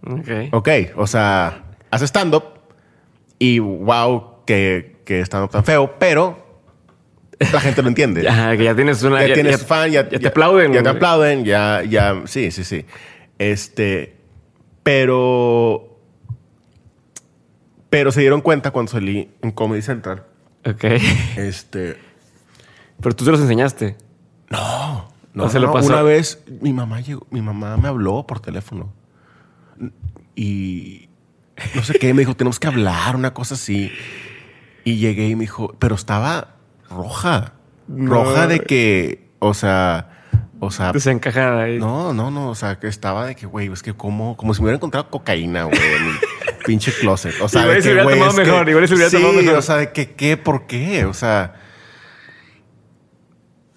Ok. 0.06 0.28
Ok. 0.52 0.68
O 0.96 1.06
sea, 1.06 1.62
hace 1.90 2.06
stand-up 2.06 2.44
y 3.38 3.59
wow, 3.59 4.44
que, 4.46 4.96
que 5.04 5.20
stand-up 5.20 5.50
tan 5.50 5.62
feo, 5.62 5.94
pero 5.98 6.64
la 7.52 7.61
gente 7.61 7.83
lo 7.83 7.88
entiende. 7.88 8.22
Ya, 8.30 8.56
que 8.56 8.64
ya 8.64 8.74
tienes 8.74 9.02
una. 9.02 9.26
ya, 9.26 9.35
tienes 9.35 9.64
fan, 9.64 9.90
ya, 9.90 10.09
ya 10.09 10.18
te 10.18 10.28
aplauden. 10.28 10.72
Ya 10.72 10.83
te 10.83 10.88
aplauden, 10.88 11.44
ya, 11.44 11.83
ya, 11.83 12.22
sí, 12.24 12.50
sí, 12.50 12.64
sí. 12.64 12.87
Este, 13.38 14.16
pero, 14.83 15.98
pero 17.90 18.11
se 18.11 18.20
dieron 18.22 18.40
cuenta 18.40 18.70
cuando 18.70 18.92
salí 18.92 19.30
en 19.42 19.50
Comedy 19.50 19.83
Central. 19.83 20.24
Ok. 20.66 20.84
Este, 21.36 21.96
Pero 23.00 23.14
tú 23.16 23.24
se 23.24 23.30
los 23.30 23.40
enseñaste. 23.40 23.96
no, 24.50 25.08
no, 25.32 25.44
¿O 25.44 25.48
se 25.48 25.60
lo 25.60 25.72
pasó? 25.72 25.88
Una 25.88 26.02
vez 26.02 26.42
mi 26.60 26.72
mamá 26.72 27.00
llegó, 27.00 27.26
mi 27.30 27.40
mamá 27.40 27.76
me 27.76 27.88
habló 27.88 28.26
por 28.26 28.40
teléfono 28.40 28.92
y 30.34 31.08
no 31.74 31.82
sé 31.82 31.98
qué, 31.98 32.12
me 32.14 32.20
dijo, 32.20 32.34
tenemos 32.34 32.58
que 32.58 32.66
hablar, 32.68 33.16
una 33.16 33.32
cosa 33.34 33.54
así. 33.54 33.90
Y 34.84 34.96
llegué 34.96 35.28
y 35.28 35.36
me 35.36 35.42
dijo, 35.42 35.74
pero 35.78 35.94
estaba 35.94 36.56
roja, 36.88 37.52
No. 37.86 38.10
roja 38.12 38.46
de 38.46 38.60
que, 38.60 39.28
o 39.38 39.52
sea, 39.54 40.10
o 40.58 40.70
sea, 40.70 40.92
Desencajada 40.92 41.62
ahí. 41.64 41.78
No, 41.78 42.12
no, 42.14 42.30
no. 42.30 42.48
O 42.50 42.54
sea, 42.54 42.78
que 42.78 42.86
estaba 42.88 43.26
de 43.26 43.34
que, 43.36 43.46
güey, 43.46 43.70
es 43.72 43.82
que 43.82 43.94
como, 43.94 44.36
como 44.36 44.52
si 44.54 44.60
me 44.60 44.66
hubiera 44.66 44.76
encontrado 44.76 45.08
cocaína, 45.10 45.64
güey, 45.64 45.78
pinche 46.64 46.92
closet. 46.92 47.34
O 47.40 47.48
sea, 47.48 47.62
Igual 47.62 47.82
se 47.82 47.88
que, 47.88 47.94
hubiera 47.94 48.10
tomado 48.10 48.30
es 48.30 48.36
que- 48.36 48.44
mejor, 48.44 48.68
igual 48.68 48.88
se 48.88 48.94
hubiera 48.94 49.10
sí, 49.10 49.16
tomado 49.16 49.34
mejor. 49.34 49.54
o 49.56 49.62
sea, 49.62 49.76
de 49.76 49.92
que, 49.92 50.12
¿qué? 50.12 50.36
¿Por 50.36 50.66
qué? 50.66 51.04
O 51.04 51.14
sea. 51.14 51.54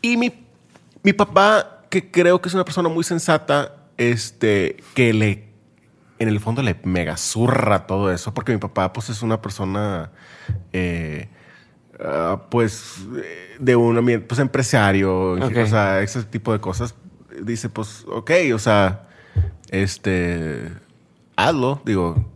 Y 0.01 0.17
mi, 0.17 0.33
mi 1.01 1.13
papá, 1.13 1.81
que 1.89 2.11
creo 2.11 2.41
que 2.41 2.49
es 2.49 2.55
una 2.55 2.65
persona 2.65 2.89
muy 2.89 3.03
sensata, 3.03 3.75
este, 3.97 4.77
que 4.95 5.13
le, 5.13 5.45
en 6.19 6.27
el 6.27 6.39
fondo 6.39 6.61
le 6.61 6.75
mega 6.83 7.15
zurra 7.17 7.87
todo 7.87 8.11
eso, 8.11 8.33
porque 8.33 8.51
mi 8.51 8.57
papá, 8.57 8.91
pues, 8.91 9.09
es 9.09 9.21
una 9.21 9.41
persona, 9.41 10.11
eh, 10.73 11.29
ah, 12.03 12.41
pues, 12.49 12.97
eh, 13.23 13.55
de 13.59 13.75
un 13.75 13.97
ambiente, 13.97 14.25
pues, 14.27 14.39
empresario, 14.39 15.31
o 15.33 15.65
sea, 15.67 16.01
ese 16.01 16.23
tipo 16.23 16.51
de 16.51 16.59
cosas. 16.59 16.95
Dice, 17.41 17.69
pues, 17.69 18.05
ok, 18.07 18.31
o 18.53 18.59
sea, 18.59 19.07
este, 19.69 20.69
hazlo, 21.35 21.81
digo, 21.85 22.29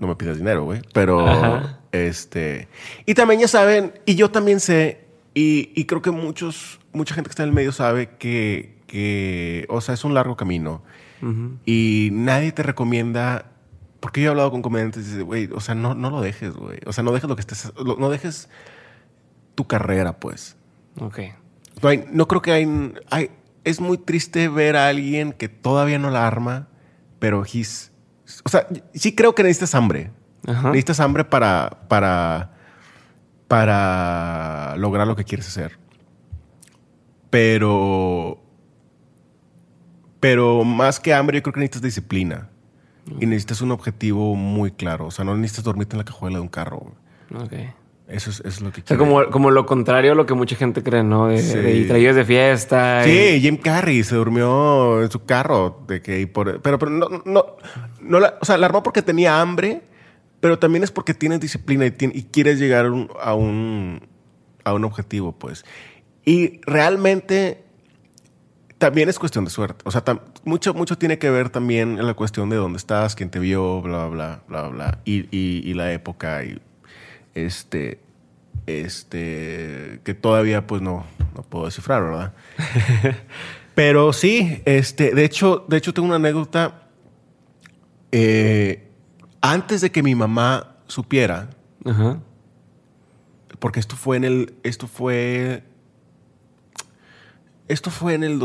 no 0.00 0.08
me 0.08 0.16
pidas 0.16 0.36
dinero, 0.38 0.64
güey, 0.64 0.82
pero, 0.92 1.26
Ajá. 1.28 1.78
este, 1.92 2.66
y 3.06 3.14
también 3.14 3.40
ya 3.40 3.46
saben, 3.48 3.92
y 4.06 4.16
yo 4.16 4.30
también 4.32 4.58
sé, 4.58 5.04
y, 5.34 5.70
y 5.74 5.84
creo 5.84 6.02
que 6.02 6.10
muchos, 6.10 6.80
mucha 6.92 7.14
gente 7.14 7.28
que 7.28 7.32
está 7.32 7.44
en 7.44 7.50
el 7.50 7.54
medio 7.54 7.70
sabe 7.70 8.16
que, 8.18 8.78
que, 8.88 9.66
o 9.68 9.80
sea, 9.80 9.94
es 9.94 10.02
un 10.04 10.14
largo 10.14 10.36
camino. 10.36 10.82
Y 11.66 12.08
nadie 12.12 12.50
te 12.50 12.62
recomienda 12.62 13.52
porque 14.00 14.22
yo 14.22 14.28
he 14.28 14.30
hablado 14.30 14.50
con 14.50 14.62
comediantes 14.62 15.02
y 15.06 15.10
dice, 15.10 15.22
güey, 15.22 15.50
o 15.54 15.60
sea, 15.60 15.74
no, 15.74 15.94
no 15.94 16.08
lo 16.08 16.22
dejes, 16.22 16.54
güey. 16.54 16.78
O 16.86 16.92
sea, 16.94 17.04
no 17.04 17.12
dejes 17.12 17.28
lo 17.28 17.36
que 17.36 17.42
estés, 17.42 17.70
lo- 17.76 17.96
no 17.96 18.08
dejes 18.08 18.48
tu 19.54 19.66
carrera, 19.66 20.18
pues. 20.18 20.56
Ok. 20.98 21.18
No, 21.82 21.90
hay- 21.90 22.04
no 22.10 22.26
creo 22.26 22.40
que 22.40 22.52
hay, 22.52 22.92
hay- 23.10 23.30
Es 23.64 23.78
muy 23.82 23.98
triste 23.98 24.48
ver 24.48 24.74
a 24.76 24.88
alguien 24.88 25.32
que 25.34 25.50
todavía 25.50 25.98
no 25.98 26.08
la 26.08 26.26
arma, 26.26 26.68
pero 27.18 27.44
he's... 27.44 27.92
O 28.44 28.48
sea, 28.48 28.66
sí 28.94 29.14
creo 29.14 29.34
que 29.34 29.42
necesitas 29.42 29.74
hambre. 29.74 30.10
Ajá. 30.46 30.68
Necesitas 30.68 31.00
hambre 31.00 31.24
para, 31.24 31.78
para, 31.88 32.52
para 33.48 34.76
lograr 34.76 35.06
lo 35.06 35.16
que 35.16 35.24
quieres 35.24 35.48
hacer. 35.48 35.78
Pero... 37.30 38.42
Pero 40.20 40.64
más 40.64 41.00
que 41.00 41.14
hambre, 41.14 41.38
yo 41.38 41.42
creo 41.42 41.54
que 41.54 41.60
necesitas 41.60 41.82
disciplina. 41.82 42.50
Y 43.18 43.26
necesitas 43.26 43.62
un 43.62 43.72
objetivo 43.72 44.36
muy 44.36 44.70
claro. 44.70 45.06
O 45.06 45.10
sea, 45.10 45.24
no 45.24 45.34
necesitas 45.36 45.64
dormirte 45.64 45.94
en 45.94 45.98
la 45.98 46.04
cajuela 46.04 46.36
de 46.36 46.42
un 46.42 46.48
carro. 46.48 46.94
güey. 47.30 47.72
Eso 48.10 48.30
es, 48.30 48.40
eso 48.40 48.48
es 48.48 48.60
lo 48.60 48.72
que 48.72 48.80
O 48.80 48.84
sea, 48.86 48.96
como, 48.96 49.30
como 49.30 49.50
lo 49.50 49.64
contrario 49.66 50.12
a 50.12 50.14
lo 50.14 50.26
que 50.26 50.34
mucha 50.34 50.56
gente 50.56 50.82
cree, 50.82 51.02
¿no? 51.04 51.28
De, 51.28 51.38
Sí. 51.40 51.56
de 51.84 52.12
de 52.12 52.24
fiesta. 52.24 53.06
y- 53.06 53.10
Sí, 53.10 53.40
Jim 53.40 53.56
Carrey 53.56 54.02
se 54.02 54.16
durmió 54.16 55.02
en 55.02 55.10
su 55.10 55.24
carro. 55.24 55.82
De 55.86 56.02
que, 56.02 56.20
y 56.20 56.26
por- 56.26 56.60
pero 56.60 56.78
pero 56.78 56.90
no, 56.90 57.08
no, 57.24 57.44
no 58.00 58.20
la, 58.20 58.34
o 58.40 58.44
sea, 58.44 58.56
la 58.58 58.66
armó 58.66 58.82
porque 58.82 59.02
tenía 59.02 59.40
hambre, 59.40 59.82
pero 60.40 60.58
también 60.58 60.82
es 60.82 60.90
porque 60.90 61.14
tienes 61.14 61.40
disciplina 61.40 61.86
y, 61.86 61.94
y 62.00 62.22
quieres 62.24 62.58
llegar 62.58 62.86
a 62.86 62.90
un, 62.90 63.08
a, 63.22 63.34
un, 63.34 64.08
a 64.64 64.74
un 64.74 64.84
objetivo, 64.84 65.32
pues. 65.38 65.64
Y 66.24 66.60
realmente 66.66 67.62
también 68.78 69.08
es 69.08 69.18
cuestión 69.18 69.44
de 69.44 69.50
suerte. 69.50 69.82
O 69.84 69.90
sea, 69.90 70.04
tam- 70.04 70.20
mucho, 70.44 70.72
mucho 70.74 70.96
tiene 70.96 71.18
que 71.18 71.28
ver 71.30 71.50
también 71.50 71.98
en 71.98 72.06
la 72.06 72.14
cuestión 72.14 72.48
de 72.48 72.56
dónde 72.56 72.78
estás, 72.78 73.14
quién 73.14 73.30
te 73.30 73.38
vio, 73.38 73.80
bla, 73.82 74.06
bla, 74.08 74.42
bla, 74.48 74.62
bla, 74.62 74.68
bla. 74.68 74.98
Y, 75.04 75.26
y- 75.36 75.62
y 75.64 75.74
la 75.74 75.92
época 75.92 76.42
y 76.44 76.60
este, 77.34 78.00
este, 78.66 80.00
que 80.04 80.14
todavía 80.14 80.66
pues 80.66 80.82
no, 80.82 81.06
no 81.34 81.42
puedo 81.42 81.66
descifrar, 81.66 82.02
¿verdad? 82.02 82.34
Pero 83.74 84.12
sí, 84.12 84.62
este, 84.64 85.14
de 85.14 85.24
hecho, 85.24 85.64
de 85.68 85.76
hecho 85.76 85.94
tengo 85.94 86.06
una 86.06 86.16
anécdota. 86.16 86.88
Eh, 88.12 88.88
antes 89.40 89.80
de 89.80 89.90
que 89.90 90.02
mi 90.02 90.14
mamá 90.14 90.76
supiera, 90.86 91.50
Ajá. 91.84 92.20
porque 93.58 93.80
esto 93.80 93.96
fue 93.96 94.16
en 94.16 94.24
el, 94.24 94.54
esto 94.64 94.86
fue, 94.86 95.62
esto 97.68 97.90
fue 97.90 98.14
en 98.14 98.24
el 98.24 98.38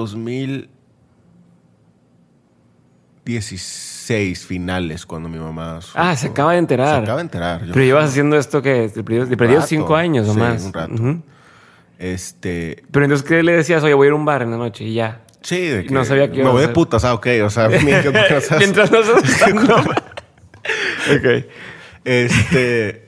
2016 3.26 4.46
finales 4.46 5.06
cuando 5.06 5.28
mi 5.30 5.40
mamá. 5.40 5.82
supo. 5.82 5.94
Ah, 6.00 6.16
se 6.16 6.28
acaba 6.28 6.54
de 6.54 6.60
enterar. 6.60 6.98
Se 7.00 7.04
acaba 7.04 7.18
de 7.18 7.24
enterar. 7.24 7.66
Yo- 7.66 7.74
Pero 7.74 7.86
llevas 7.86 8.10
haciendo 8.12 8.38
esto 8.38 8.62
que 8.62 8.90
te 8.94 9.04
perdió, 9.04 9.28
te 9.28 9.36
perdió 9.36 9.56
rato. 9.58 9.68
cinco 9.68 9.96
años 9.96 10.28
o 10.30 10.34
Sí, 10.34 10.40
más. 10.40 10.64
un 10.64 10.74
rato. 10.74 10.94
Este, 11.98 12.84
Pero 12.92 13.06
entonces, 13.06 13.28
¿qué 13.28 13.42
le 13.42 13.54
decías? 13.54 13.82
Oye, 13.84 13.94
voy 13.94 14.06
a 14.06 14.10
ir 14.10 14.12
a 14.14 14.16
un 14.16 14.26
bar 14.26 14.42
en 14.44 14.52
la 14.52 14.58
noche 14.58 14.84
y 14.84 14.94
ya. 14.96 15.22
sí, 15.42 15.60
de 15.62 15.86
que 15.86 15.94
No 15.94 16.04
sabía 16.06 16.30
que 16.30 16.38
iba 16.40 16.46
me 16.48 16.52
voy 16.52 16.62
de 16.62 16.68
putas, 16.70 17.04
ah, 17.06 17.14
ok, 17.14 17.28
o 17.44 17.50
sea, 17.50 17.70
mientras, 17.70 18.52
Mientras 18.60 18.92
no 18.92 19.00
usando. 19.00 19.76
ok. 21.16 21.46
este, 22.04 23.05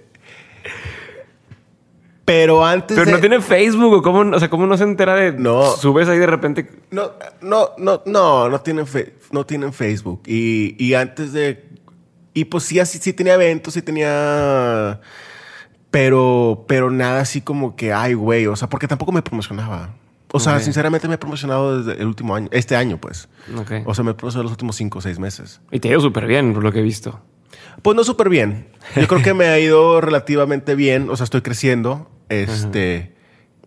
pero 2.28 2.66
antes 2.66 2.98
Pero 2.98 3.06
de, 3.06 3.12
no 3.14 3.20
tiene 3.22 3.40
Facebook 3.40 3.94
o 3.94 4.02
cómo, 4.02 4.36
o 4.36 4.38
sea, 4.40 4.50
¿cómo 4.50 4.68
no 4.68 4.76
se 4.76 4.84
entera 4.84 5.16
de... 5.16 5.32
No. 5.32 5.64
Subes 5.78 6.10
ahí 6.10 6.18
de 6.18 6.28
repente... 6.28 6.70
No, 6.92 7.12
no, 7.40 7.70
no, 7.78 8.04
no, 8.06 8.50
no 8.50 8.60
tienen, 8.60 8.86
fe- 8.86 9.16
no 9.32 9.46
tienen 9.46 9.72
Facebook. 9.72 10.24
Y, 10.26 10.76
y 10.78 10.94
antes 10.94 11.32
de. 11.32 11.70
Y 12.34 12.44
pues 12.44 12.66
sí, 12.66 12.82
así 12.82 12.98
sí 12.98 13.14
tenía 13.14 13.36
eventos, 13.36 13.76
sí 13.76 13.82
tenía. 13.82 15.00
Pero, 15.90 16.66
pero 16.68 16.92
nada 16.92 17.22
así 17.22 17.40
como 17.40 17.78
que, 17.78 17.94
ay, 17.94 18.14
güey. 18.14 18.46
O 18.48 18.58
sea, 18.58 18.68
porque 18.68 18.90
tampoco 18.90 19.14
me 19.14 19.22
promocionaba. 19.22 19.96
O 20.34 20.42
sea, 20.42 20.60
sinceramente 20.60 21.08
me 21.08 21.14
he 21.14 21.18
promocionado 21.18 21.82
desde 21.82 22.02
el 22.02 22.08
último 22.08 22.36
año, 22.36 22.50
este 22.52 22.76
año, 22.76 22.98
pues. 22.98 23.30
Ok. 23.58 23.72
O 23.86 23.96
sea, 23.96 24.04
me 24.04 24.12
he 24.12 24.14
promocionado 24.16 24.44
los 24.44 24.52
últimos 24.52 24.76
cinco 24.76 25.00
o 25.00 25.02
seis 25.02 25.18
meses. 25.18 25.62
Y 25.72 25.80
te 25.80 25.88
ha 25.88 25.92
ido 25.92 26.02
súper 26.02 26.28
bien, 26.28 26.54
por 26.54 26.62
lo 26.62 26.74
que 26.74 26.80
he 26.80 26.84
visto. 26.84 27.22
Pues 27.82 27.96
no 27.96 28.04
súper 28.04 28.28
bien. 28.28 28.68
Yo 28.98 29.08
creo 29.08 29.22
que 29.24 29.34
me 29.34 29.46
ha 29.48 29.58
ido 29.60 30.02
relativamente 30.02 30.76
bien. 30.76 31.10
O 31.10 31.16
sea, 31.16 31.24
estoy 31.24 31.40
creciendo. 31.42 32.12
Este. 32.30 33.14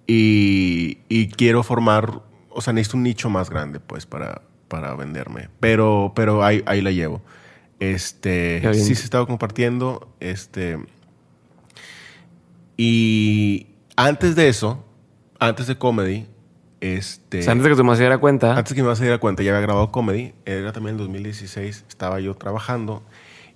Y, 0.06 0.98
y 1.08 1.28
quiero 1.28 1.62
formar. 1.62 2.22
O 2.50 2.60
sea, 2.60 2.72
necesito 2.72 2.96
un 2.96 3.04
nicho 3.04 3.30
más 3.30 3.48
grande, 3.50 3.80
pues, 3.80 4.06
para, 4.06 4.42
para 4.68 4.94
venderme. 4.94 5.48
Pero, 5.60 6.12
pero 6.14 6.42
ahí, 6.44 6.62
ahí 6.66 6.80
la 6.82 6.90
llevo. 6.90 7.22
Este. 7.78 8.62
Sí 8.74 8.94
se 8.94 9.04
estaba 9.04 9.26
compartiendo. 9.26 10.14
Este. 10.20 10.78
Y 12.76 13.68
antes 13.96 14.34
de 14.36 14.48
eso, 14.48 14.84
antes 15.38 15.66
de 15.66 15.76
comedy, 15.76 16.26
este. 16.80 17.40
O 17.40 17.42
sea, 17.42 17.52
antes 17.52 17.64
de 17.64 17.70
que 17.70 17.76
tu 17.76 17.84
mamá 17.84 17.96
se 17.96 18.02
diera 18.02 18.18
cuenta... 18.18 18.56
Antes 18.56 18.74
que 18.74 18.82
me 18.82 18.88
vas 18.88 19.00
a 19.00 19.04
dar 19.04 19.20
cuenta, 19.20 19.42
ya 19.42 19.50
había 19.50 19.60
grabado 19.60 19.92
comedy. 19.92 20.32
Era 20.46 20.72
también 20.72 20.94
en 20.94 20.98
2016. 20.98 21.84
Estaba 21.88 22.20
yo 22.20 22.34
trabajando 22.34 23.02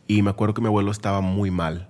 y 0.07 0.23
me 0.23 0.31
acuerdo 0.31 0.55
que 0.55 0.61
mi 0.61 0.67
abuelo 0.67 0.91
estaba 0.91 1.21
muy 1.21 1.51
mal. 1.51 1.89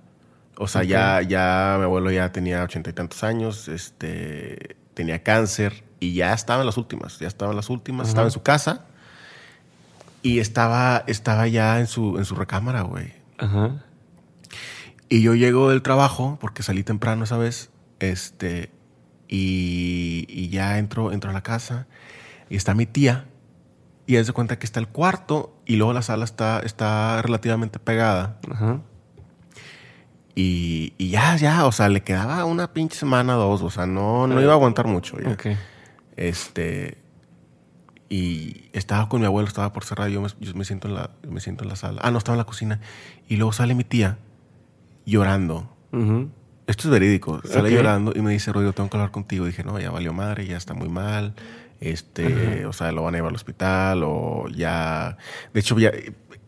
O 0.57 0.67
sea, 0.67 0.83
ya, 0.83 1.21
ya 1.21 1.75
mi 1.77 1.83
abuelo 1.83 2.11
ya 2.11 2.31
tenía 2.31 2.63
ochenta 2.63 2.89
y 2.89 2.93
tantos 2.93 3.23
años, 3.23 3.67
este, 3.67 4.77
tenía 4.93 5.21
cáncer 5.21 5.83
y 5.99 6.13
ya 6.13 6.33
estaba 6.33 6.61
en 6.61 6.65
las 6.65 6.77
últimas. 6.77 7.19
Ya 7.19 7.27
estaba 7.27 7.51
en 7.51 7.57
las 7.57 7.69
últimas. 7.69 8.07
Estaba 8.07 8.27
en 8.27 8.31
su 8.31 8.41
casa 8.41 8.85
y 10.21 10.39
estaba, 10.39 11.03
estaba 11.07 11.47
ya 11.47 11.79
en 11.79 11.87
su, 11.87 12.17
en 12.17 12.25
su 12.25 12.35
recámara, 12.35 12.83
güey. 12.83 13.13
Ajá. 13.37 13.83
Y 15.09 15.21
yo 15.21 15.35
llego 15.35 15.69
del 15.69 15.81
trabajo, 15.81 16.37
porque 16.39 16.63
salí 16.63 16.83
temprano 16.83 17.25
esa 17.25 17.37
vez, 17.37 17.69
este, 17.99 18.71
y, 19.27 20.25
y 20.29 20.49
ya 20.49 20.79
entro, 20.79 21.11
entro 21.11 21.29
a 21.29 21.33
la 21.33 21.43
casa 21.43 21.85
y 22.49 22.55
está 22.55 22.73
mi 22.73 22.85
tía. 22.85 23.25
Y 24.07 24.15
es 24.15 24.27
de 24.27 24.33
cuenta 24.33 24.57
que 24.57 24.65
está 24.65 24.79
el 24.79 24.87
cuarto 24.87 25.59
y 25.65 25.75
luego 25.75 25.91
la 25.91 26.01
sala 26.01 26.25
está, 26.25 26.59
está 26.59 27.21
relativamente 27.21 27.79
pegada. 27.79 28.39
Ajá. 28.51 28.81
Y, 30.35 30.93
y 30.97 31.09
ya, 31.09 31.37
ya, 31.37 31.65
o 31.65 31.71
sea, 31.71 31.87
le 31.87 32.01
quedaba 32.03 32.43
una 32.43 32.73
pinche 32.73 32.97
semana 32.97 33.37
o 33.37 33.39
dos, 33.39 33.61
o 33.61 33.69
sea, 33.69 33.85
no, 33.85 34.27
no 34.27 34.41
iba 34.41 34.51
a 34.51 34.55
aguantar 34.55 34.85
mucho. 34.85 35.17
ya. 35.19 35.29
Ok. 35.29 35.47
Este, 36.17 36.97
y 38.09 38.69
estaba 38.73 39.09
con 39.09 39.21
mi 39.21 39.25
abuelo, 39.25 39.47
estaba 39.47 39.73
por 39.73 39.83
cerrar, 39.83 40.09
yo 40.09 40.21
me, 40.21 40.27
yo 40.39 40.53
me 40.53 40.65
siento 40.65 40.87
en 40.87 40.95
la, 40.95 41.11
me 41.27 41.39
siento 41.39 41.63
en 41.63 41.69
la 41.69 41.75
sala. 41.75 42.01
Ah, 42.03 42.11
no, 42.11 42.17
estaba 42.17 42.35
en 42.35 42.39
la 42.39 42.45
cocina. 42.45 42.79
Y 43.27 43.37
luego 43.37 43.51
sale 43.53 43.75
mi 43.75 43.83
tía 43.83 44.17
llorando. 45.05 45.69
Esto 46.67 46.87
es 46.87 46.91
verídico. 46.91 47.41
Sale 47.45 47.71
llorando 47.71 48.11
y 48.15 48.21
me 48.21 48.31
dice, 48.31 48.51
Rodrigo, 48.51 48.73
tengo 48.73 48.89
que 48.89 48.97
hablar 48.97 49.11
contigo. 49.11 49.45
dije, 49.45 49.63
no, 49.63 49.79
ya 49.79 49.91
valió 49.91 50.13
madre, 50.13 50.45
ya 50.45 50.57
está 50.57 50.73
muy 50.73 50.89
mal. 50.89 51.33
Este, 51.79 52.65
o 52.65 52.73
sea, 52.73 52.91
lo 52.91 53.03
van 53.03 53.15
a 53.15 53.17
llevar 53.17 53.29
al 53.29 53.35
hospital 53.35 54.01
o 54.03 54.47
ya. 54.49 55.17
De 55.53 55.59
hecho, 55.59 55.77
ya, 55.79 55.91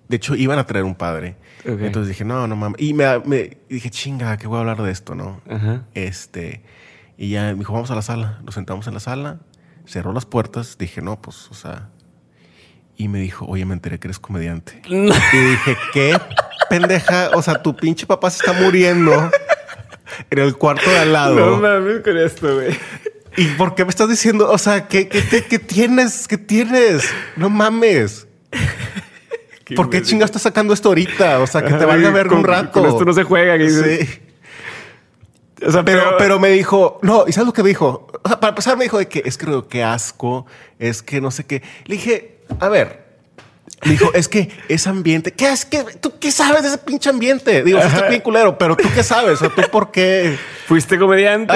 de 0.07 0.15
hecho, 0.17 0.35
iban 0.35 0.57
a 0.59 0.65
traer 0.65 0.85
un 0.85 0.95
padre. 0.95 1.35
Entonces 1.85 2.07
dije, 2.09 2.23
no, 2.23 2.47
no 2.47 2.55
mames. 2.55 2.79
Y 2.81 2.93
me, 2.93 3.19
me- 3.25 3.57
y 3.69 3.73
dije, 3.75 3.89
chinga, 3.89 4.37
que 4.37 4.47
voy 4.47 4.57
a 4.57 4.59
hablar 4.61 4.81
de 4.81 4.91
esto, 4.91 5.15
¿no? 5.15 5.41
Ajá. 5.49 5.83
Este, 5.93 6.61
y 7.17 7.29
ya 7.31 7.43
me 7.51 7.55
dijo, 7.55 7.73
vamos 7.73 7.91
a 7.91 7.95
la 7.95 8.01
sala. 8.01 8.39
Nos 8.43 8.55
sentamos 8.55 8.87
en 8.87 8.93
la 8.93 8.99
sala, 9.01 9.39
cerró 9.85 10.13
las 10.13 10.25
puertas. 10.25 10.77
Dije, 10.77 11.01
no, 11.01 11.21
pues, 11.21 11.49
o 11.51 11.53
sea. 11.53 11.89
Y 12.95 13.09
me 13.09 13.19
dijo, 13.19 13.45
oye, 13.45 13.65
me 13.65 13.73
enteré 13.73 13.99
que 13.99 14.07
eres 14.07 14.19
comediante. 14.19 14.81
Y 14.87 14.97
dije, 15.37 15.77
¿qué 15.93 16.17
pendeja? 16.69 17.31
O 17.35 17.41
sea, 17.41 17.61
tu 17.61 17.75
pinche 17.75 18.05
papá 18.05 18.29
se 18.29 18.37
está 18.45 18.53
muriendo 18.61 19.29
en 20.29 20.39
el 20.39 20.55
cuarto 20.57 20.89
de 20.89 20.99
al 20.99 21.13
lado. 21.13 21.35
No 21.35 21.57
mames 21.57 22.01
con 22.01 22.17
esto, 22.17 22.55
güey. 22.55 22.75
¿Y 23.35 23.45
por 23.49 23.75
qué 23.75 23.83
me 23.85 23.89
estás 23.91 24.09
diciendo? 24.09 24.49
O 24.49 24.57
sea, 24.57 24.87
¿qué, 24.87 25.07
qué, 25.07 25.21
te- 25.21 25.43
qué 25.45 25.59
tienes? 25.59 26.27
¿Qué 26.27 26.37
tienes? 26.37 27.07
No 27.35 27.49
mames. 27.49 28.26
¿Por 29.75 29.89
qué 29.89 30.01
chingas 30.01 30.27
estás 30.27 30.43
sacando 30.43 30.73
esto 30.73 30.89
ahorita? 30.89 31.39
O 31.39 31.47
sea, 31.47 31.63
que 31.63 31.73
te 31.73 31.85
valga 31.85 32.09
ver 32.11 32.31
un 32.33 32.43
rato. 32.43 32.81
Con 32.81 32.85
esto 32.85 33.05
no 33.05 33.13
se 33.13 33.23
juega. 33.23 33.57
que 33.57 33.69
Sí. 33.69 34.21
O 35.65 35.71
sea, 35.71 35.83
Pero, 35.83 36.15
pero 36.19 36.39
me 36.39 36.49
dijo, 36.49 36.99
no, 37.01 37.25
¿y 37.27 37.31
sabes 37.31 37.47
lo 37.47 37.53
que 37.53 37.63
me 37.63 37.69
dijo? 37.69 38.07
O 38.23 38.27
sea, 38.27 38.39
para 38.39 38.49
empezar 38.49 38.77
me 38.77 38.85
dijo 38.85 38.99
de 38.99 39.07
que 39.07 39.23
es 39.25 39.37
que 39.37 39.63
qué 39.67 39.83
asco, 39.83 40.45
es 40.77 41.01
que 41.01 41.19
no 41.19 41.31
sé 41.31 41.45
qué. 41.45 41.63
Le 41.85 41.95
dije, 41.95 42.41
a 42.59 42.69
ver. 42.69 43.07
Me 43.83 43.91
dijo, 43.91 44.11
es 44.13 44.27
que 44.27 44.49
ese 44.69 44.89
ambiente, 44.89 45.33
¿qué 45.33 45.51
es 45.51 45.65
que 45.65 45.83
tú 45.99 46.13
qué 46.19 46.31
sabes 46.31 46.63
de 46.63 46.69
ese 46.69 46.77
pinche 46.79 47.09
ambiente? 47.09 47.63
Digo, 47.63 47.79
está 47.79 48.07
bien 48.07 48.21
culero, 48.21 48.57
pero 48.57 48.75
tú 48.75 48.87
qué 48.93 49.03
sabes, 49.03 49.33
o 49.33 49.37
sea, 49.37 49.49
tú 49.49 49.61
por 49.71 49.91
qué. 49.91 50.37
Fuiste 50.67 50.97
comediante, 50.97 51.53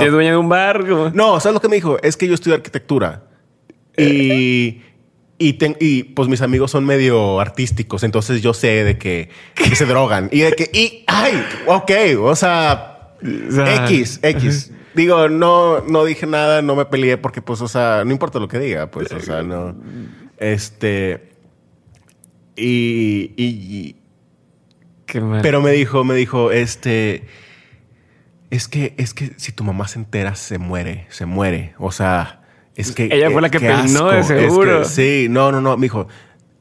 eres 0.00 0.12
dueño 0.12 0.30
de 0.30 0.36
un 0.36 0.48
bar. 0.48 0.84
No, 1.14 1.40
¿sabes 1.40 1.54
lo 1.54 1.60
que 1.60 1.68
me 1.68 1.76
dijo? 1.76 1.96
Es 2.02 2.16
que 2.16 2.28
yo 2.28 2.34
estudio 2.34 2.56
arquitectura 2.56 3.22
y, 3.96 4.82
y, 5.38 5.54
ten- 5.54 5.76
y, 5.80 6.02
pues 6.02 6.28
mis 6.28 6.42
amigos 6.42 6.70
son 6.72 6.84
medio 6.84 7.40
artísticos, 7.40 8.02
entonces 8.02 8.42
yo 8.42 8.52
sé 8.54 8.84
de 8.84 8.98
que, 8.98 9.28
que 9.54 9.74
se 9.76 9.86
drogan 9.86 10.28
y 10.32 10.40
de 10.40 10.52
que, 10.52 10.70
y, 10.72 11.04
ay, 11.06 11.42
ok, 11.66 11.90
o 12.20 12.34
sea, 12.36 13.12
O 13.22 13.52
sea, 13.52 13.86
X, 13.86 14.20
X. 14.22 14.72
Digo, 14.94 15.28
no, 15.28 15.80
no 15.82 16.04
dije 16.04 16.26
nada, 16.26 16.60
no 16.62 16.74
me 16.74 16.84
peleé 16.86 17.18
porque, 17.18 17.40
pues, 17.40 17.60
o 17.60 17.68
sea, 17.68 18.02
no 18.04 18.10
importa 18.10 18.40
lo 18.40 18.48
que 18.48 18.58
diga, 18.58 18.90
pues, 18.90 19.12
o 19.12 19.20
sea, 19.20 19.42
no. 19.42 19.76
Este. 20.38 21.28
Y, 22.56 23.32
y, 23.36 23.96
Qué 25.06 25.20
mal. 25.20 25.40
Pero 25.42 25.62
me 25.62 25.70
dijo, 25.72 26.02
me 26.04 26.14
dijo, 26.14 26.50
este. 26.50 27.26
Es 28.50 28.66
que, 28.66 28.94
es 28.96 29.14
que 29.14 29.32
si 29.36 29.52
tu 29.52 29.62
mamá 29.62 29.86
se 29.88 29.98
entera, 29.98 30.34
se 30.34 30.58
muere, 30.58 31.06
se 31.10 31.26
muere. 31.26 31.74
O 31.78 31.92
sea, 31.92 32.40
es 32.78 32.92
que. 32.92 33.08
Ella 33.12 33.30
fue 33.30 33.42
la 33.42 33.50
que 33.50 33.60
peinó, 33.60 34.08
de. 34.10 34.20
Es 34.20 34.26
seguro. 34.26 34.80
que- 34.80 34.84
sí, 34.88 35.26
no, 35.28 35.52
no, 35.52 35.60
no. 35.60 35.76
Me 35.76 35.84
dijo, 35.86 36.08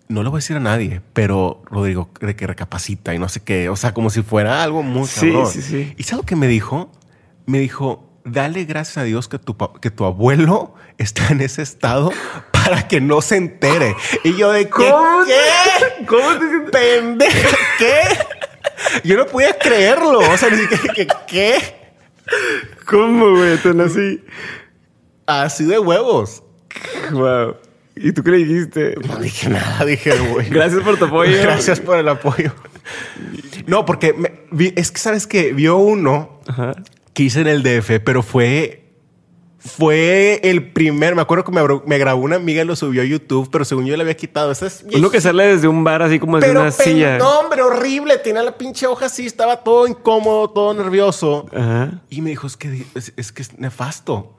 no 0.10 0.24
le 0.24 0.30
voy 0.30 0.38
a 0.38 0.40
decir 0.40 0.56
a 0.58 0.60
nadie, 0.60 1.02
pero 1.14 1.62
Rodrigo, 1.70 2.10
de 2.22 2.36
que 2.36 2.48
recapacita 2.48 3.14
y 3.14 3.20
no 3.20 3.30
sé 3.30 3.42
qué. 3.42 3.70
O 3.70 3.76
sea, 3.76 3.94
como 3.94 4.10
si 4.10 4.22
fuera 4.24 4.64
algo 4.64 4.84
muy 4.84 5.08
Sí, 5.08 5.28
cabrón. 5.32 5.48
sí, 5.52 5.62
sí. 5.62 5.94
¿Y 5.98 6.04
sabes 6.04 6.24
lo 6.24 6.26
que 6.26 6.36
me 6.36 6.48
dijo? 6.48 6.92
Me 7.46 7.60
dijo, 7.60 8.10
dale 8.26 8.66
gracias 8.66 8.98
a 8.98 9.04
Dios 9.04 9.28
que 9.30 9.40
tu, 9.40 9.56
que 9.82 9.90
tu 9.92 10.04
abuelo 10.06 10.74
está 10.98 11.28
en 11.30 11.42
ese 11.42 11.62
estado 11.62 12.12
para 12.52 12.88
que 12.88 13.00
no 13.02 13.22
se 13.22 13.38
entere. 13.38 13.96
Y 14.24 14.36
yo 14.36 14.52
de 14.52 14.66
¿qué? 14.66 14.70
¿Cómo 14.70 15.24
te- 15.26 15.32
¿Qué? 15.32 16.06
¿Cómo 16.06 16.34
te 16.40 16.50
sientes? 16.50 16.72
pendeja, 16.72 17.58
¿qué? 17.80 18.02
Yo 19.04 19.18
no 19.18 19.26
podía 19.26 19.58
creerlo. 19.58 20.20
O 20.20 20.38
sea, 20.38 20.50
ni 20.50 20.58
siquiera 20.58 20.94
que, 20.94 21.08
¿qué? 21.28 21.56
¿Cómo, 22.86 23.32
güey? 23.32 23.58
Tan 23.58 23.82
así. 23.82 24.24
Así 25.28 25.66
de 25.66 25.78
huevos. 25.78 26.42
Wow. 27.12 27.56
¿Y 27.96 28.12
tú 28.14 28.24
qué 28.24 28.32
le 28.32 28.38
dijiste? 28.38 28.96
No 29.08 29.18
dije 29.18 29.50
nada, 29.50 29.86
dije, 29.86 30.18
güey. 30.32 30.50
Gracias 30.52 30.82
por 30.84 30.98
tu 30.98 31.06
apoyo. 31.06 31.38
Gracias 31.42 31.80
por 31.80 31.98
el 31.98 32.08
apoyo. 32.08 32.52
No, 33.66 33.86
porque 33.86 34.14
me- 34.14 34.42
vi- 34.52 34.74
es 34.76 34.92
que 34.92 35.00
sabes 35.00 35.28
que 35.28 35.52
vio 35.54 35.78
uno 35.78 36.40
Ajá. 36.48 36.76
que 37.14 37.24
hice 37.24 37.42
en 37.42 37.48
el 37.48 37.64
DF, 37.64 38.00
pero 38.04 38.24
fue. 38.24 38.84
Fue 39.60 40.40
el 40.44 40.72
primer. 40.72 41.16
Me 41.16 41.22
acuerdo 41.24 41.44
que 41.44 41.52
me, 41.52 41.62
me 41.86 41.98
grabó 41.98 42.22
una 42.22 42.36
amiga 42.38 42.62
y 42.62 42.66
lo 42.66 42.76
subió 42.76 43.02
a 43.02 43.06
YouTube, 43.06 43.50
pero 43.52 43.66
según 43.66 43.86
yo 43.86 43.98
le 43.98 44.04
había 44.04 44.16
quitado. 44.16 44.52
Ese 44.52 44.68
es 44.68 44.86
Uno 44.94 45.10
que 45.10 45.20
sale 45.20 45.46
desde 45.48 45.68
un 45.68 45.84
bar 45.84 46.02
así 46.04 46.20
como 46.20 46.38
desde 46.38 46.50
Pero, 46.50 46.62
una 46.62 46.72
pen- 46.72 46.86
silla. 46.86 47.18
no, 47.18 47.40
hombre, 47.40 47.64
horrible. 47.64 48.18
Tenía 48.20 48.44
la 48.44 48.56
pinche 48.58 48.86
hoja 48.88 49.08
así, 49.08 49.26
estaba 49.26 49.64
todo 49.64 49.88
incómodo, 49.88 50.52
todo 50.52 50.74
nervioso. 50.76 51.48
Ajá. 51.54 52.02
Y 52.10 52.22
me 52.22 52.30
dijo, 52.30 52.48
es 52.48 52.56
que 52.56 52.86
es, 52.96 53.12
es 53.18 53.32
que 53.34 53.42
es 53.42 53.58
nefasto. 53.60 54.37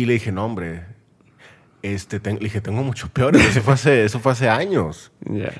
Y 0.00 0.06
le 0.06 0.14
dije, 0.14 0.32
no, 0.32 0.44
hombre. 0.46 0.84
Este, 1.82 2.20
ten- 2.20 2.36
le 2.36 2.44
dije, 2.44 2.60
tengo 2.60 2.82
mucho 2.82 3.08
peor. 3.08 3.36
Eso 3.36 3.60
fue 3.62 3.74
hace, 3.74 4.04
eso 4.04 4.18
fue 4.20 4.32
hace 4.32 4.48
años. 4.48 5.12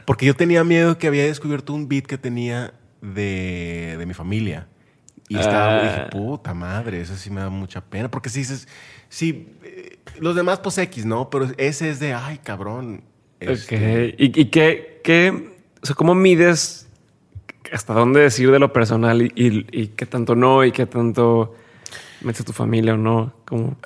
Porque 0.06 0.26
yo 0.26 0.34
tenía 0.34 0.64
miedo 0.64 0.98
que 0.98 1.06
había 1.06 1.24
descubierto 1.24 1.72
un 1.74 1.88
beat 1.88 2.04
que 2.06 2.18
tenía 2.18 2.72
de, 3.00 3.96
de 3.98 4.06
mi 4.06 4.14
familia. 4.14 4.66
Y 5.28 5.38
estaba, 5.38 5.78
Ah. 5.78 5.82
dije, 5.82 6.06
puta 6.10 6.54
madre, 6.54 7.00
eso 7.00 7.16
sí 7.16 7.30
me 7.30 7.40
da 7.40 7.50
mucha 7.50 7.80
pena. 7.82 8.10
Porque 8.10 8.28
si 8.30 8.40
dices, 8.40 8.66
sí, 9.08 9.48
eh, 9.62 9.98
los 10.18 10.34
demás 10.34 10.58
pues 10.60 10.76
X, 10.78 11.04
¿no? 11.06 11.30
Pero 11.30 11.48
ese 11.56 11.90
es 11.90 12.00
de, 12.00 12.14
ay, 12.14 12.38
cabrón. 12.42 13.02
este, 13.40 14.08
Ok. 14.08 14.14
¿Y, 14.18 14.40
y 14.40 14.44
qué, 14.46 15.00
qué, 15.04 15.52
o 15.82 15.86
sea, 15.86 15.94
cómo 15.94 16.14
mides 16.14 16.86
hasta 17.72 17.94
dónde 17.94 18.20
decir 18.20 18.50
de 18.50 18.58
lo 18.58 18.72
personal 18.72 19.22
y, 19.22 19.32
y- 19.36 19.66
y 19.82 19.86
qué 19.88 20.04
tanto 20.06 20.34
no 20.34 20.64
y 20.64 20.72
qué 20.72 20.86
tanto 20.86 21.54
metes 22.20 22.42
a 22.42 22.44
tu 22.44 22.52
familia 22.52 22.94
o 22.94 22.96
no? 22.96 23.32
¿Cómo? 23.44 23.76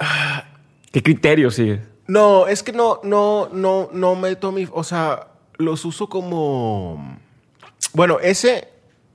¿Qué 0.92 1.02
criterio 1.02 1.50
sigues? 1.50 1.80
No, 2.06 2.46
es 2.46 2.62
que 2.62 2.72
no, 2.72 3.00
no, 3.02 3.48
no, 3.52 3.88
no 3.92 4.14
meto 4.14 4.52
mi. 4.52 4.68
O 4.72 4.84
sea, 4.84 5.28
los 5.56 5.84
uso 5.84 6.08
como. 6.08 7.18
Bueno, 7.92 8.18
ese, 8.20 8.68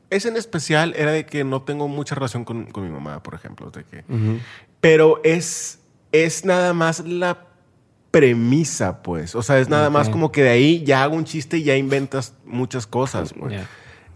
ese 0.09 0.29
en 0.29 0.37
especial 0.37 0.93
era 0.97 1.11
de 1.11 1.25
que 1.25 1.43
no 1.43 1.61
tengo 1.61 1.87
mucha 1.87 2.15
relación 2.15 2.45
con, 2.45 2.65
con 2.65 2.83
mi 2.83 2.89
mamá, 2.89 3.21
por 3.21 3.35
ejemplo. 3.35 3.69
De 3.71 3.83
que, 3.83 4.03
Pero 4.81 5.21
es, 5.23 5.79
es 6.11 6.45
nada 6.45 6.73
más 6.73 7.01
la 7.05 7.45
premisa, 8.11 9.03
pues. 9.03 9.35
O 9.35 9.43
sea, 9.43 9.59
es 9.59 9.69
nada 9.69 9.89
más 9.89 10.09
como 10.09 10.31
que 10.31 10.43
de 10.43 10.49
ahí 10.49 10.83
ya 10.83 11.03
hago 11.03 11.15
un 11.15 11.25
chiste 11.25 11.57
y 11.57 11.63
ya 11.63 11.75
inventas 11.75 12.33
muchas 12.45 12.87
cosas, 12.87 13.33
pues. 13.33 13.61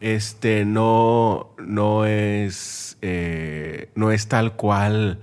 Este 0.04 0.66
no, 0.66 1.52
no 1.58 2.06
es. 2.06 2.98
eh, 3.02 3.90
no 3.96 4.12
es 4.12 4.28
tal 4.28 4.58
cual 4.58 5.22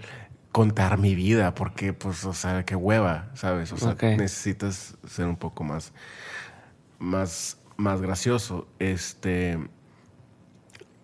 contar 0.53 0.97
mi 0.97 1.15
vida, 1.15 1.55
porque, 1.55 1.93
pues, 1.93 2.25
o 2.25 2.33
sea, 2.33 2.65
qué 2.65 2.77
hueva, 2.77 3.29
¿sabes? 3.35 3.73
O 3.73 3.77
sea, 3.77 3.95
necesitas 4.01 4.97
ser 5.07 5.27
un 5.27 5.37
poco 5.37 5.65
más. 5.65 5.93
más. 6.99 7.59
más 7.77 8.01
gracioso. 8.01 8.69
Este. 8.79 9.59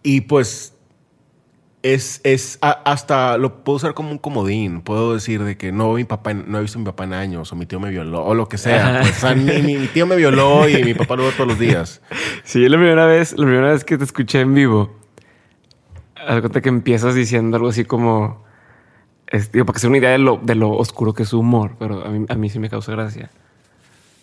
Y 0.03 0.23
pues. 0.23 0.73
Es, 1.93 2.21
es 2.25 2.59
a- 2.63 2.83
hasta 2.85 3.39
lo 3.39 3.63
puedo 3.63 3.77
usar 3.77 3.95
como 3.95 4.11
un 4.11 4.19
comodín. 4.19 4.81
Puedo 4.81 5.15
decir 5.15 5.45
de 5.45 5.57
que 5.57 5.71
no, 5.71 5.93
mi 5.93 6.03
papá, 6.05 6.35
no 6.35 6.59
he 6.59 6.63
visto 6.63 6.79
a 6.79 6.81
mi 6.81 6.85
papá 6.85 7.05
en 7.05 7.13
años, 7.13 7.53
o 7.53 7.57
mi 7.57 7.65
tío 7.67 7.79
me 7.79 7.91
violó, 7.91 8.25
o 8.25 8.35
lo 8.35 8.49
que 8.49 8.59
sea. 8.59 8.99
Pues, 9.03 9.19
o 9.19 9.21
sea, 9.21 9.35
mi, 9.37 9.87
tío 9.89 10.05
me 10.07 10.17
violó 10.17 10.69
y 10.69 10.83
mi 10.83 10.95
papá 10.95 11.15
lo 11.15 11.23
veo 11.23 11.33
todos 11.33 11.47
los 11.47 11.59
días. 11.61 12.01
Sí, 12.43 12.61
yo 12.61 12.69
la 12.69 12.77
primera 12.77 13.07
vez, 13.07 13.33
la 13.39 13.45
primera 13.45 13.71
vez 13.71 13.85
que 13.85 13.97
te 13.99 14.03
escuché 14.05 14.41
en 14.41 14.53
vivo, 14.55 14.97
de 16.29 16.41
cuenta 16.41 16.61
que 16.61 16.69
empiezas 16.71 17.15
diciendo 17.15 17.57
algo 17.57 17.69
así 17.69 17.85
como, 17.85 18.45
es, 19.29 19.53
digo, 19.53 19.65
para 19.65 19.75
que 19.75 19.81
se 19.81 19.87
una 19.87 19.99
idea 19.99 20.11
de 20.11 20.19
lo, 20.19 20.41
de 20.43 20.57
lo 20.57 20.71
oscuro 20.73 21.15
que 21.15 21.23
es 21.23 21.29
su 21.29 21.39
humor, 21.39 21.77
pero 21.79 22.05
a 22.05 22.09
mí, 22.09 22.27
a 22.29 22.35
mí 22.35 22.49
sí 22.51 22.59
me 22.59 22.69
causa 22.69 22.91
gracia. 22.93 23.31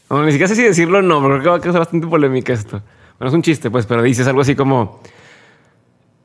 No, 0.09 0.21
ni 0.25 0.31
siquiera 0.31 0.49
sé 0.49 0.55
si 0.55 0.63
decirlo 0.63 0.97
o 0.99 1.01
no, 1.01 1.21
pero 1.21 1.35
creo 1.35 1.43
que 1.43 1.49
va 1.49 1.55
a 1.55 1.61
causar 1.61 1.79
bastante 1.79 2.07
polémica 2.07 2.51
esto. 2.51 2.81
Bueno, 3.19 3.29
es 3.29 3.33
un 3.33 3.41
chiste, 3.41 3.71
pues, 3.71 3.85
pero 3.85 4.01
dices 4.01 4.27
algo 4.27 4.41
así 4.41 4.53
como, 4.53 4.99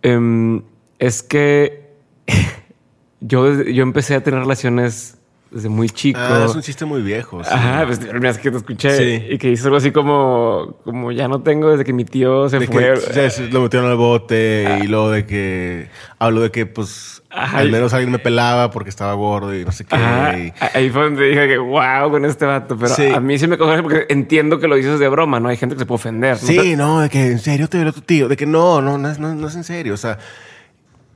em, 0.02 0.62
es 0.98 1.22
que 1.22 1.88
yo, 3.20 3.62
yo 3.62 3.82
empecé 3.82 4.14
a 4.14 4.22
tener 4.22 4.40
relaciones 4.40 5.14
desde 5.50 5.70
muy 5.70 5.88
chico. 5.88 6.20
Ah, 6.22 6.44
es 6.46 6.54
un 6.54 6.60
chiste 6.60 6.84
muy 6.84 7.00
viejo. 7.00 7.42
sí. 7.42 7.48
Ajá, 7.50 7.86
pues 7.86 7.98
primera 8.00 8.20
vez 8.32 8.36
que 8.38 8.50
te 8.50 8.58
escuché 8.58 8.90
Sí. 9.18 9.26
y 9.30 9.38
que 9.38 9.50
hizo 9.50 9.64
algo 9.68 9.78
así 9.78 9.92
como, 9.92 10.76
como 10.84 11.10
ya 11.10 11.26
no 11.26 11.40
tengo 11.40 11.70
desde 11.70 11.84
que 11.84 11.94
mi 11.94 12.04
tío 12.04 12.50
se 12.50 12.58
De 12.58 12.66
fue. 12.66 12.94
que 12.94 13.48
lo 13.50 13.62
metieron 13.62 13.88
al 13.90 13.96
bote 13.96 14.80
y 14.84 14.88
luego 14.88 15.10
de 15.10 15.24
que 15.24 15.88
hablo 16.18 16.42
de 16.42 16.50
que 16.50 16.66
pues 16.66 17.22
Ajá, 17.30 17.58
al 17.58 17.70
menos 17.70 17.94
alguien 17.94 18.10
me 18.12 18.18
pelaba 18.18 18.70
porque 18.70 18.90
estaba 18.90 19.14
gordo 19.14 19.54
y 19.58 19.64
no 19.64 19.72
sé 19.72 19.86
qué. 19.86 19.96
Y- 19.96 20.52
ahí 20.76 20.90
fue 20.90 21.04
donde 21.04 21.26
dije 21.28 21.48
que 21.48 21.56
wow 21.56 22.10
con 22.10 22.26
este 22.26 22.44
vato, 22.44 22.76
pero 22.76 22.94
Sí. 22.94 23.06
a 23.06 23.18
mí 23.20 23.38
sí 23.38 23.46
me 23.46 23.56
coge 23.56 23.82
porque 23.82 24.04
entiendo 24.10 24.58
que 24.58 24.68
lo 24.68 24.76
dices 24.76 24.98
de 25.00 25.08
broma, 25.08 25.40
¿no? 25.40 25.48
Hay 25.48 25.56
gente 25.56 25.76
que 25.76 25.80
se 25.80 25.86
puede 25.86 25.96
ofender. 25.96 26.36
Sí, 26.36 26.76
no, 26.76 27.00
de 27.00 27.08
que 27.08 27.26
en 27.26 27.38
serio 27.38 27.68
te 27.68 27.78
violó 27.78 27.94
tu 27.94 28.02
tío. 28.02 28.28
De 28.28 28.36
que 28.36 28.44
no, 28.44 28.82
no, 28.82 28.98
no 28.98 29.14
no, 29.14 29.34
no 29.34 29.48
es 29.48 29.54
en 29.56 29.64
serio. 29.64 29.94
O 29.94 29.98
sea, 29.98 30.18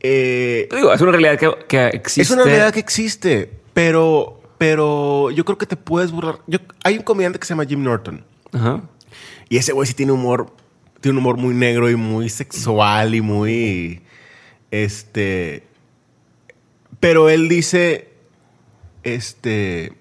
eh, 0.04 0.68
digo, 0.74 0.92
es 0.92 1.00
una 1.00 1.12
realidad 1.12 1.38
que, 1.38 1.64
que 1.68 1.86
existe. 1.96 2.22
es 2.22 2.30
una 2.30 2.42
realidad 2.42 2.72
que 2.72 2.80
existe, 2.80 3.52
pero, 3.72 4.42
pero 4.58 5.30
yo 5.30 5.44
creo 5.44 5.56
que 5.56 5.66
te 5.66 5.76
puedes 5.76 6.10
burlar. 6.10 6.40
Yo, 6.48 6.58
hay 6.82 6.98
un 6.98 7.04
comediante 7.04 7.38
que 7.38 7.46
se 7.46 7.54
llama 7.54 7.66
Jim 7.66 7.84
Norton 7.84 8.24
Ajá. 8.52 8.82
y 9.48 9.58
ese 9.58 9.72
güey 9.72 9.86
sí 9.86 9.94
tiene 9.94 10.10
humor, 10.10 10.52
tiene 11.00 11.18
un 11.18 11.24
humor 11.24 11.36
muy 11.36 11.54
negro 11.54 11.88
y 11.88 11.94
muy 11.94 12.28
sexual 12.30 13.14
y 13.14 13.20
muy, 13.20 14.02
este, 14.72 15.68
pero 16.98 17.28
él 17.28 17.48
dice, 17.48 18.12
este, 19.04 19.92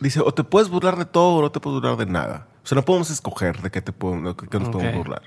dice, 0.00 0.18
o 0.18 0.34
te 0.34 0.42
puedes 0.42 0.68
burlar 0.68 0.96
de 0.96 1.04
todo 1.04 1.36
o 1.36 1.42
no 1.42 1.52
te 1.52 1.60
puedes 1.60 1.80
burlar 1.80 1.96
de 1.96 2.06
nada. 2.06 2.48
O 2.64 2.66
sea, 2.66 2.74
no 2.74 2.84
podemos 2.84 3.10
escoger 3.10 3.62
de 3.62 3.70
qué, 3.70 3.80
te 3.80 3.92
podemos, 3.92 4.36
de 4.36 4.48
qué 4.48 4.58
nos 4.58 4.70
podemos 4.70 4.96
burlar. 4.96 5.22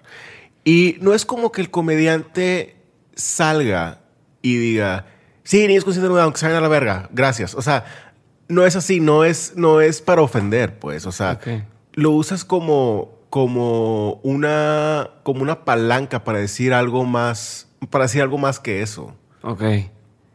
Y 0.65 0.97
no 0.99 1.13
es 1.13 1.25
como 1.25 1.53
que 1.53 1.61
el 1.61 1.71
comediante 1.71 2.78
salga 3.19 4.01
y 4.41 4.55
diga, 4.57 5.05
sí, 5.43 5.67
niños 5.67 5.83
con 5.83 5.93
síndrome 5.93 6.15
de 6.17 6.21
Down, 6.23 6.33
que 6.33 6.41
vayan 6.45 6.57
a 6.57 6.61
la 6.61 6.67
verga, 6.67 7.09
gracias. 7.11 7.53
O 7.55 7.61
sea, 7.61 7.85
no 8.47 8.65
es 8.65 8.75
así, 8.75 8.99
no 8.99 9.23
es, 9.25 9.53
no 9.55 9.81
es 9.81 10.01
para 10.01 10.21
ofender, 10.21 10.79
pues. 10.79 11.05
O 11.05 11.11
sea, 11.11 11.33
Ok. 11.33 11.63
lo 11.93 12.11
usas 12.11 12.45
como, 12.45 13.11
como, 13.29 14.13
una, 14.23 15.09
como 15.23 15.41
una 15.41 15.65
palanca 15.65 16.23
para 16.23 16.39
decir 16.39 16.73
algo 16.73 17.03
más, 17.05 17.67
para 17.89 18.05
decir 18.05 18.21
algo 18.21 18.37
más 18.37 18.59
que 18.59 18.81
eso. 18.81 19.13
Ok. 19.43 19.61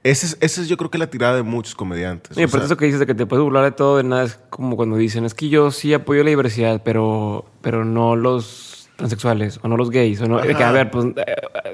Esa 0.04 0.26
es, 0.26 0.36
esa 0.40 0.60
es 0.60 0.68
yo 0.68 0.76
creo 0.76 0.90
que 0.90 0.98
la 0.98 1.06
tirada 1.08 1.34
de 1.34 1.42
muchos 1.42 1.74
comediantes. 1.74 2.36
O 2.36 2.40
por 2.42 2.50
sea, 2.50 2.64
eso 2.64 2.76
que 2.76 2.84
dices 2.84 3.00
de 3.00 3.06
que 3.06 3.14
te 3.14 3.24
puedes 3.24 3.42
burlar 3.42 3.64
de 3.64 3.72
todo, 3.72 3.96
de 3.96 4.04
nada, 4.04 4.24
es 4.24 4.38
como 4.50 4.76
cuando 4.76 4.96
dicen, 4.96 5.24
es 5.24 5.32
que 5.32 5.48
yo 5.48 5.70
sí 5.70 5.94
apoyo 5.94 6.22
la 6.22 6.28
diversidad, 6.28 6.82
pero, 6.84 7.46
pero 7.62 7.86
no 7.86 8.14
los 8.14 8.73
transexuales, 8.96 9.58
o 9.62 9.68
no 9.68 9.76
los 9.76 9.90
gays, 9.90 10.20
o 10.20 10.26
no. 10.26 10.40
Que, 10.40 10.54
a 10.54 10.72
ver, 10.72 10.90
pues, 10.90 11.06
eh, 11.06 11.24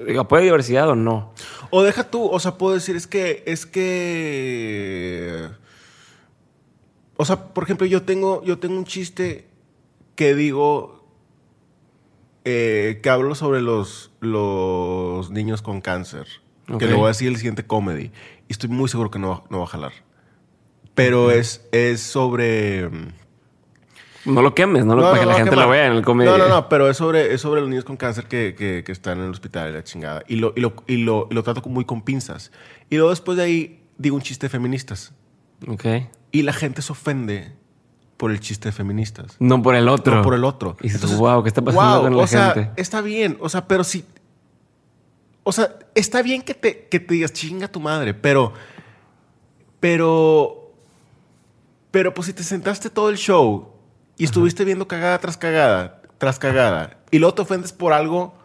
eh, 0.09 0.19
¿apoyo 0.19 0.41
la 0.41 0.45
diversidad 0.45 0.89
o 0.89 0.95
no? 0.95 1.33
O 1.71 1.83
deja 1.83 2.05
tú, 2.11 2.27
o 2.27 2.41
sea, 2.41 2.57
puedo 2.57 2.75
decir, 2.75 2.97
es 2.97 3.07
que, 3.07 3.43
es 3.47 3.67
que. 3.67 5.49
O 7.17 7.25
sea, 7.25 7.53
por 7.53 7.65
ejemplo, 7.65 7.87
yo 7.87 8.03
tengo, 8.03 8.43
yo 8.45 8.59
tengo 8.59 8.77
un 8.77 8.85
chiste 8.85 9.47
que 10.15 10.35
digo 10.35 11.05
eh, 12.45 13.01
que 13.03 13.11
hablo 13.11 13.35
sobre 13.35 13.61
los, 13.61 14.11
los 14.21 15.31
niños 15.31 15.61
con 15.61 15.81
cáncer. 15.83 16.27
Ok. 16.71 16.79
Que 16.79 16.87
lo 16.87 16.97
voy 16.97 17.05
a 17.07 17.09
decir 17.09 17.29
el 17.29 17.37
siguiente 17.37 17.67
comedy. 17.67 18.11
Y 18.49 18.53
estoy 18.53 18.71
muy 18.71 18.89
seguro 18.89 19.11
que 19.11 19.19
no, 19.19 19.45
no 19.51 19.59
va 19.59 19.65
a 19.65 19.69
jalar. 19.69 19.93
Pero 20.95 21.31
es, 21.31 21.67
es 21.73 22.01
sobre. 22.01 22.91
No 24.27 24.43
lo 24.43 24.55
quemes, 24.55 24.85
¿no? 24.85 24.97
para 25.01 25.19
que 25.21 25.27
la 25.27 25.33
no, 25.33 25.39
gente 25.39 25.57
lo 25.57 25.69
vea 25.69 25.87
en 25.87 25.93
el 25.95 26.05
comedia. 26.05 26.33
No, 26.33 26.39
no, 26.39 26.49
no, 26.49 26.69
pero 26.69 26.91
es 26.91 26.97
sobre, 26.99 27.33
es 27.33 27.41
sobre 27.41 27.61
los 27.63 27.71
niños 27.71 27.85
con 27.85 27.97
cáncer 27.97 28.27
que, 28.27 28.55
que- 28.55 28.83
que 28.85 28.93
están 28.93 29.19
en 29.19 29.25
el 29.25 29.31
hospital 29.31 29.73
la 29.73 29.83
chingada. 29.83 30.23
Y 30.29 30.37
lo, 30.37 30.53
y 30.57 30.61
lo, 30.61 30.75
y 30.87 30.99
lo, 30.99 31.27
y 31.31 31.35
lo 31.35 31.43
trato 31.43 31.63
muy 31.69 31.85
con 31.87 32.03
pinzas. 32.03 32.53
Y 32.91 32.97
luego 32.97 33.11
después 33.11 33.39
de 33.39 33.45
ahí 33.45 33.83
digo 33.97 34.17
un 34.17 34.23
chiste 34.23 34.47
de 34.47 34.51
feministas. 34.51 35.13
Ok. 35.67 35.85
Y 36.33 36.43
la 36.43 36.53
gente 36.53 36.83
se 36.83 36.93
ofende 36.93 37.53
por 38.19 38.31
el 38.31 38.41
chiste 38.41 38.69
de 38.69 38.73
feministas. 38.73 39.37
No 39.39 39.63
por 39.63 39.75
el 39.75 39.89
otro. 39.89 40.17
No 40.17 40.23
por 40.23 40.35
el 40.35 40.45
otro. 40.45 40.77
Y 40.83 40.91
dices, 40.91 41.17
wow, 41.17 41.43
¿qué 41.43 41.49
está 41.49 41.63
pasando 41.63 41.95
wow, 41.95 42.03
con 42.03 42.17
la 42.19 42.23
o 42.25 42.27
sea, 42.27 42.51
gente? 42.53 42.71
está 42.81 43.01
bien. 43.01 43.39
O 43.41 43.49
sea, 43.49 43.67
pero 43.67 43.83
si, 43.85 44.05
o 45.45 45.53
sea, 45.53 45.79
está 45.95 46.21
bien 46.21 46.43
que 46.43 46.53
te, 46.53 46.87
que 46.89 47.01
te 47.01 47.15
digas 47.15 47.33
chinga 47.33 47.69
tu 47.69 47.81
madre, 47.81 48.13
pero, 48.13 48.53
pero, 49.81 50.73
pero 51.91 52.13
pues 52.15 52.27
si 52.27 52.33
te 52.35 52.43
sentaste 52.43 52.91
todo 52.91 53.09
el 53.09 53.17
show 53.17 53.73
y 54.21 54.25
estuviste 54.25 54.65
viendo 54.65 54.87
cagada 54.87 55.19
tras 55.19 55.37
cagada, 55.37 56.03
tras 56.19 56.39
cagada, 56.39 56.99
y 57.11 57.19
luego 57.19 57.35
te 57.35 57.43
ofendes 57.43 57.73
por 57.73 57.93
algo 57.93 58.39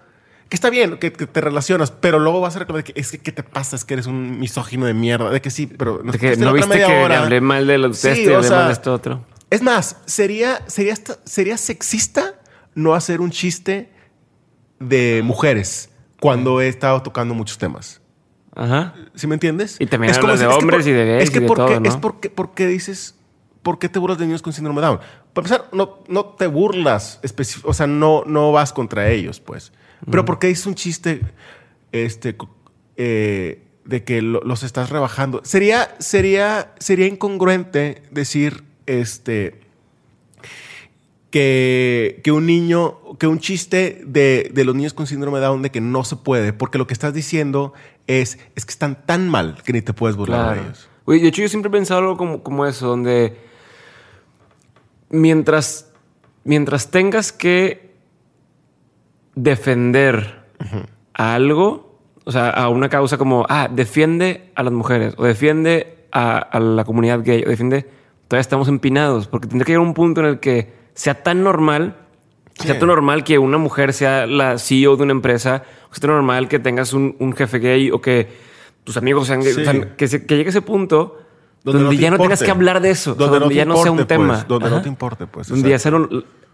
que 0.49 0.55
está 0.55 0.69
bien, 0.69 0.97
que, 0.97 1.11
que 1.11 1.25
te 1.25 1.41
relacionas, 1.41 1.91
pero 1.91 2.19
luego 2.19 2.39
vas 2.39 2.55
a 2.55 2.59
reclamar 2.59 2.83
que 2.83 2.93
es 2.95 3.11
que 3.11 3.17
¿qué 3.17 3.31
te 3.31 3.43
pasa? 3.43 3.75
Es 3.75 3.83
que 3.83 3.95
eres 3.95 4.05
un 4.05 4.39
misógino 4.39 4.85
de 4.85 4.93
mierda. 4.93 5.31
De 5.31 5.41
que 5.41 5.49
sí, 5.49 5.65
pero 5.65 5.97
De 5.97 6.19
que 6.19 6.37
no 6.37 6.53
viste 6.53 6.77
que 6.77 6.85
hora. 6.85 7.23
hablé 7.23 7.41
mal 7.41 7.65
de 7.65 7.79
los 7.79 7.97
Sí, 7.97 8.09
y 8.09 8.27
hablé 8.31 8.47
sea, 8.47 8.57
mal 8.57 8.67
de 8.67 8.73
esto 8.73 8.93
otro. 8.93 9.25
Es 9.49 9.63
más, 9.63 9.97
sería, 10.05 10.61
sería, 10.67 10.93
sería 11.23 11.57
sexista 11.57 12.35
no 12.75 12.93
hacer 12.93 13.21
un 13.21 13.31
chiste 13.31 13.91
de 14.79 15.21
mujeres 15.23 15.89
cuando 16.19 16.61
he 16.61 16.67
estado 16.67 17.01
tocando 17.01 17.33
muchos 17.33 17.57
temas. 17.57 18.01
Ajá. 18.55 18.93
¿Sí 19.15 19.27
me 19.27 19.33
entiendes? 19.33 19.77
Y 19.79 19.87
también 19.87 20.11
Es 20.11 20.19
como 20.19 20.37
de 20.37 20.45
hombres 20.45 20.85
y 20.87 20.91
de 20.91 21.05
gays 21.05 21.23
Es 21.23 21.31
que 21.31 21.39
y 21.39 21.41
de 21.41 21.47
porque, 21.47 21.63
todo, 21.63 21.79
¿no? 21.79 21.89
es 21.89 21.97
porque, 21.97 22.29
porque 22.29 22.67
dices, 22.67 23.15
¿por 23.63 23.79
qué 23.79 23.89
te 23.89 23.99
burlas 23.99 24.17
de 24.19 24.25
niños 24.25 24.41
con 24.41 24.53
síndrome 24.53 24.79
de 24.81 24.87
Down? 24.87 24.99
Para 25.35 25.45
empezar, 25.47 25.69
no, 25.71 25.99
no 26.07 26.25
te 26.25 26.47
burlas, 26.47 27.19
o 27.63 27.73
sea, 27.73 27.85
no, 27.87 28.23
no 28.25 28.51
vas 28.51 28.73
contra 28.73 29.09
ellos, 29.11 29.39
pues. 29.39 29.71
Pero 30.09 30.23
Mm. 30.23 30.25
porque 30.25 30.47
dices 30.47 30.65
un 30.65 30.73
chiste 30.75 31.21
este, 31.91 32.35
eh, 32.97 33.61
de 33.83 34.03
que 34.03 34.21
lo- 34.21 34.41
los 34.41 34.63
estás 34.63 34.89
rebajando. 34.89 35.41
Sería, 35.43 35.93
sería, 35.99 36.73
sería 36.79 37.05
incongruente 37.07 38.01
decir, 38.11 38.63
este, 38.87 39.59
que, 41.31 42.21
que 42.23 42.31
un 42.31 42.45
niño, 42.45 42.97
que 43.19 43.27
un 43.27 43.39
chiste 43.39 44.01
de, 44.05 44.49
de 44.53 44.63
los 44.63 44.73
niños 44.75 44.93
con 44.93 45.05
síndrome 45.07 45.39
de 45.39 45.45
Down 45.45 45.61
de 45.61 45.69
que 45.71 45.81
no 45.81 46.03
se 46.03 46.15
puede, 46.15 46.53
porque 46.53 46.77
lo 46.77 46.87
que 46.87 46.93
estás 46.93 47.13
diciendo 47.13 47.73
es, 48.07 48.39
es 48.55 48.65
que 48.65 48.71
están 48.71 49.05
tan 49.05 49.27
mal 49.27 49.61
que 49.65 49.73
ni 49.73 49.81
te 49.81 49.93
puedes 49.93 50.15
burlar 50.15 50.55
de 50.55 50.61
ellos. 50.63 50.89
Güey, 51.05 51.19
de 51.21 51.27
hecho, 51.27 51.41
yo 51.41 51.49
siempre 51.49 51.69
he 51.69 51.71
pensado 51.71 51.99
algo 51.99 52.17
como, 52.17 52.41
como 52.41 52.65
eso, 52.65 52.87
donde 52.87 53.37
mientras, 55.15 55.91
mientras 56.43 56.91
tengas 56.91 57.31
que 57.31 57.93
defender 59.35 60.43
a 61.13 61.35
algo, 61.35 61.99
o 62.23 62.31
sea, 62.31 62.49
a 62.49 62.69
una 62.69 62.89
causa 62.89 63.17
como, 63.17 63.45
ah, 63.49 63.67
defiende 63.71 64.51
a 64.55 64.63
las 64.63 64.73
mujeres, 64.73 65.13
o 65.17 65.25
defiende 65.25 66.07
a, 66.11 66.37
a 66.37 66.59
la 66.59 66.83
comunidad 66.85 67.21
gay, 67.23 67.43
o 67.45 67.49
defiende, 67.49 67.85
todavía 68.27 68.41
estamos 68.41 68.67
empinados, 68.67 69.27
porque 69.27 69.47
tendría 69.47 69.65
que 69.65 69.71
llegar 69.73 69.85
un 69.87 69.93
punto 69.93 70.21
en 70.21 70.27
el 70.27 70.39
que 70.39 70.73
sea 70.93 71.23
tan 71.23 71.43
normal, 71.43 71.97
Sí. 72.57 72.67
sea 72.69 72.79
tan 72.79 72.87
normal 72.87 73.25
que 73.25 73.37
una 73.37 73.57
mujer 73.57 73.91
sea 73.91 74.25
la 74.25 74.57
CEO 74.57 74.95
de 74.95 75.03
una 75.03 75.11
empresa, 75.11 75.63
o 75.91 75.93
sea 75.93 76.01
tan 76.03 76.11
normal 76.11 76.47
que 76.47 76.57
tengas 76.57 76.93
un, 76.93 77.17
un 77.19 77.33
jefe 77.33 77.59
gay, 77.59 77.91
o 77.91 77.99
que 77.99 78.29
tus 78.85 78.95
amigos 78.95 79.27
sean 79.27 79.41
gays, 79.41 79.55
Sí. 79.55 79.61
o 79.61 79.65
sea, 79.65 79.95
que, 79.97 80.07
se- 80.07 80.25
que 80.25 80.37
llegue 80.37 80.51
ese 80.51 80.61
punto 80.61 81.19
donde, 81.65 81.79
Donde 81.83 81.95
no 81.97 82.01
ya 82.01 82.11
no 82.11 82.17
tengas 82.19 82.41
que 82.41 82.51
hablar 82.51 82.79
de 82.79 82.91
eso, 82.91 83.11
o 83.11 83.15
sea, 83.15 83.25
Donde 83.27 83.39
no 83.47 83.51
ya 83.51 83.65
no 83.65 83.75
sea 83.77 83.91
un 83.91 84.05
tema. 84.07 84.35
pues, 84.35 84.47
donde 84.47 84.69
no 84.69 84.81
te 84.81 84.87
importe, 84.87 85.27
pues, 85.27 85.49
Donde 85.49 85.69
ya 85.69 85.79
sea 85.79 85.91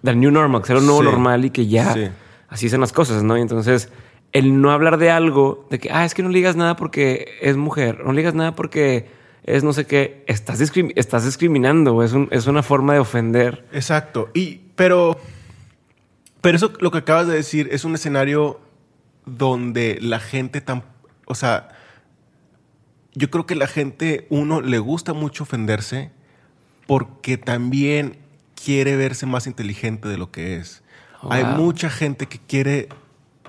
del 0.01 0.19
new 0.19 0.31
normal, 0.31 0.63
sea 0.65 0.75
lo 0.75 0.81
nuevo 0.81 1.01
Sí. 1.01 1.05
normal 1.05 1.45
y 1.45 1.49
que 1.51 1.67
ya 1.67 1.93
Sí. 1.93 2.07
así 2.49 2.69
son 2.69 2.81
las 2.81 2.91
cosas, 2.93 3.21
¿no? 3.21 3.37
Y 3.37 3.41
entonces, 3.41 3.89
el 4.31 4.61
no 4.61 4.71
hablar 4.71 4.97
de 4.97 5.11
algo, 5.11 5.67
de 5.69 5.77
que, 5.79 5.91
ah, 5.91 6.05
es 6.05 6.13
que 6.15 6.23
no 6.23 6.29
le 6.29 6.37
digas 6.37 6.55
nada 6.55 6.75
porque 6.77 7.27
es 7.41 7.57
mujer, 7.57 8.03
no 8.05 8.13
le 8.13 8.19
digas 8.21 8.33
nada 8.33 8.55
porque 8.55 9.09
es 9.43 9.63
no 9.63 9.73
sé 9.73 9.85
qué, 9.85 10.23
estás, 10.27 10.59
estás 10.95 11.25
discriminando, 11.25 12.01
es, 12.03 12.13
un- 12.13 12.29
es 12.31 12.47
una 12.47 12.63
forma 12.63 12.93
de 12.93 12.99
ofender. 12.99 13.65
Exacto. 13.73 14.29
Y, 14.33 14.61
pero, 14.75 15.19
pero 16.39 16.55
eso 16.55 16.71
lo 16.79 16.89
que 16.91 16.99
acabas 16.99 17.27
de 17.27 17.33
decir 17.33 17.67
es 17.71 17.83
un 17.83 17.95
escenario 17.95 18.59
donde 19.25 19.97
la 20.01 20.19
gente 20.19 20.61
tan, 20.61 20.83
o 21.25 21.35
sea, 21.35 21.69
yo 23.13 23.29
creo 23.29 23.45
que 23.45 23.55
la 23.55 23.67
gente, 23.67 24.27
uno, 24.29 24.61
le 24.61 24.79
gusta 24.79 25.13
mucho 25.13 25.43
ofenderse 25.43 26.11
porque 26.87 27.37
también 27.37 28.17
quiere 28.63 28.95
verse 28.95 29.25
más 29.25 29.47
inteligente 29.47 30.07
de 30.07 30.17
lo 30.17 30.31
que 30.31 30.57
es. 30.57 30.83
Hay 31.29 31.43
mucha 31.43 31.89
gente 31.89 32.27
que 32.27 32.39
quiere, 32.39 32.89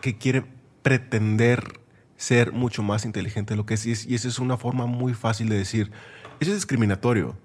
que 0.01 0.19
quiere 0.19 0.45
pretender 0.83 1.81
ser 2.17 2.53
mucho 2.53 2.83
más 2.83 3.05
inteligente 3.05 3.55
de 3.55 3.57
lo 3.57 3.67
que 3.67 3.75
es 3.75 3.87
y, 3.87 3.93
es. 3.93 4.07
y 4.07 4.15
esa 4.15 4.29
es 4.29 4.39
una 4.39 4.57
forma 4.57 4.87
muy 4.87 5.15
fácil 5.15 5.49
de 5.49 5.57
decir, 5.57 5.91
eso 6.39 6.51
es 6.51 6.57
discriminatorio. 6.57 7.37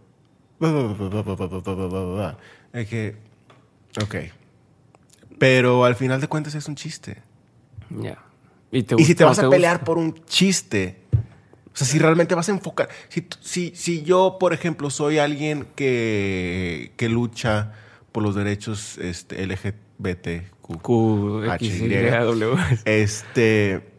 Es 2.73 2.87
que, 2.87 3.15
ok. 4.01 4.15
Pero 5.39 5.85
al 5.85 5.95
final 5.95 6.19
de 6.19 6.27
cuentas 6.27 6.55
es 6.55 6.67
un 6.67 6.75
chiste. 6.75 7.21
Ya. 7.89 8.23
Y, 8.71 8.83
te 8.83 8.95
Y 8.97 9.05
si 9.05 9.15
te 9.15 9.23
vas 9.23 9.39
a 9.39 9.49
pelear 9.49 9.77
gusta. 9.77 9.85
por 9.85 9.97
un 9.97 10.13
chiste, 10.25 11.01
o 11.77 11.79
sea, 11.79 11.85
si 11.85 11.99
realmente 11.99 12.33
vas 12.33 12.49
a 12.49 12.53
enfocar, 12.53 12.89
si, 13.07 13.27
si, 13.39 13.71
si 13.75 14.01
yo, 14.01 14.37
por 14.39 14.51
ejemplo, 14.51 14.89
soy 14.89 15.19
alguien 15.19 15.67
que, 15.75 16.91
que 16.97 17.07
lucha 17.07 17.73
por 18.11 18.23
los 18.23 18.33
derechos 18.33 18.97
este, 18.97 19.45
LGBTQ, 19.45 20.81
Q, 20.81 21.43
X. 21.53 21.81
Y, 21.81 21.87
W. 21.87 22.55
este, 22.85 23.91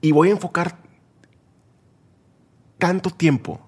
y 0.00 0.12
voy 0.12 0.28
a 0.28 0.30
enfocar 0.30 0.78
tanto 2.78 3.10
tiempo 3.10 3.60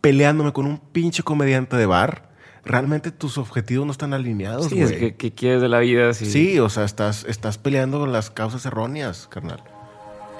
peleándome 0.00 0.52
con 0.52 0.66
un 0.66 0.78
pinche 0.78 1.24
comediante 1.24 1.76
de 1.76 1.86
bar, 1.86 2.30
realmente 2.64 3.10
tus 3.10 3.36
objetivos 3.36 3.84
no 3.84 3.90
están 3.90 4.14
alineados, 4.14 4.66
Sí, 4.66 4.80
es 4.80 4.92
que, 4.92 5.16
que 5.16 5.34
quieres 5.34 5.60
de 5.60 5.68
la 5.68 5.80
vida. 5.80 6.14
Sí, 6.14 6.26
Sí, 6.26 6.60
o 6.60 6.68
sea, 6.68 6.84
estás, 6.84 7.24
estás 7.24 7.58
peleando 7.58 7.98
con 7.98 8.12
las 8.12 8.30
causas 8.30 8.64
erróneas, 8.64 9.26
carnal. 9.28 9.64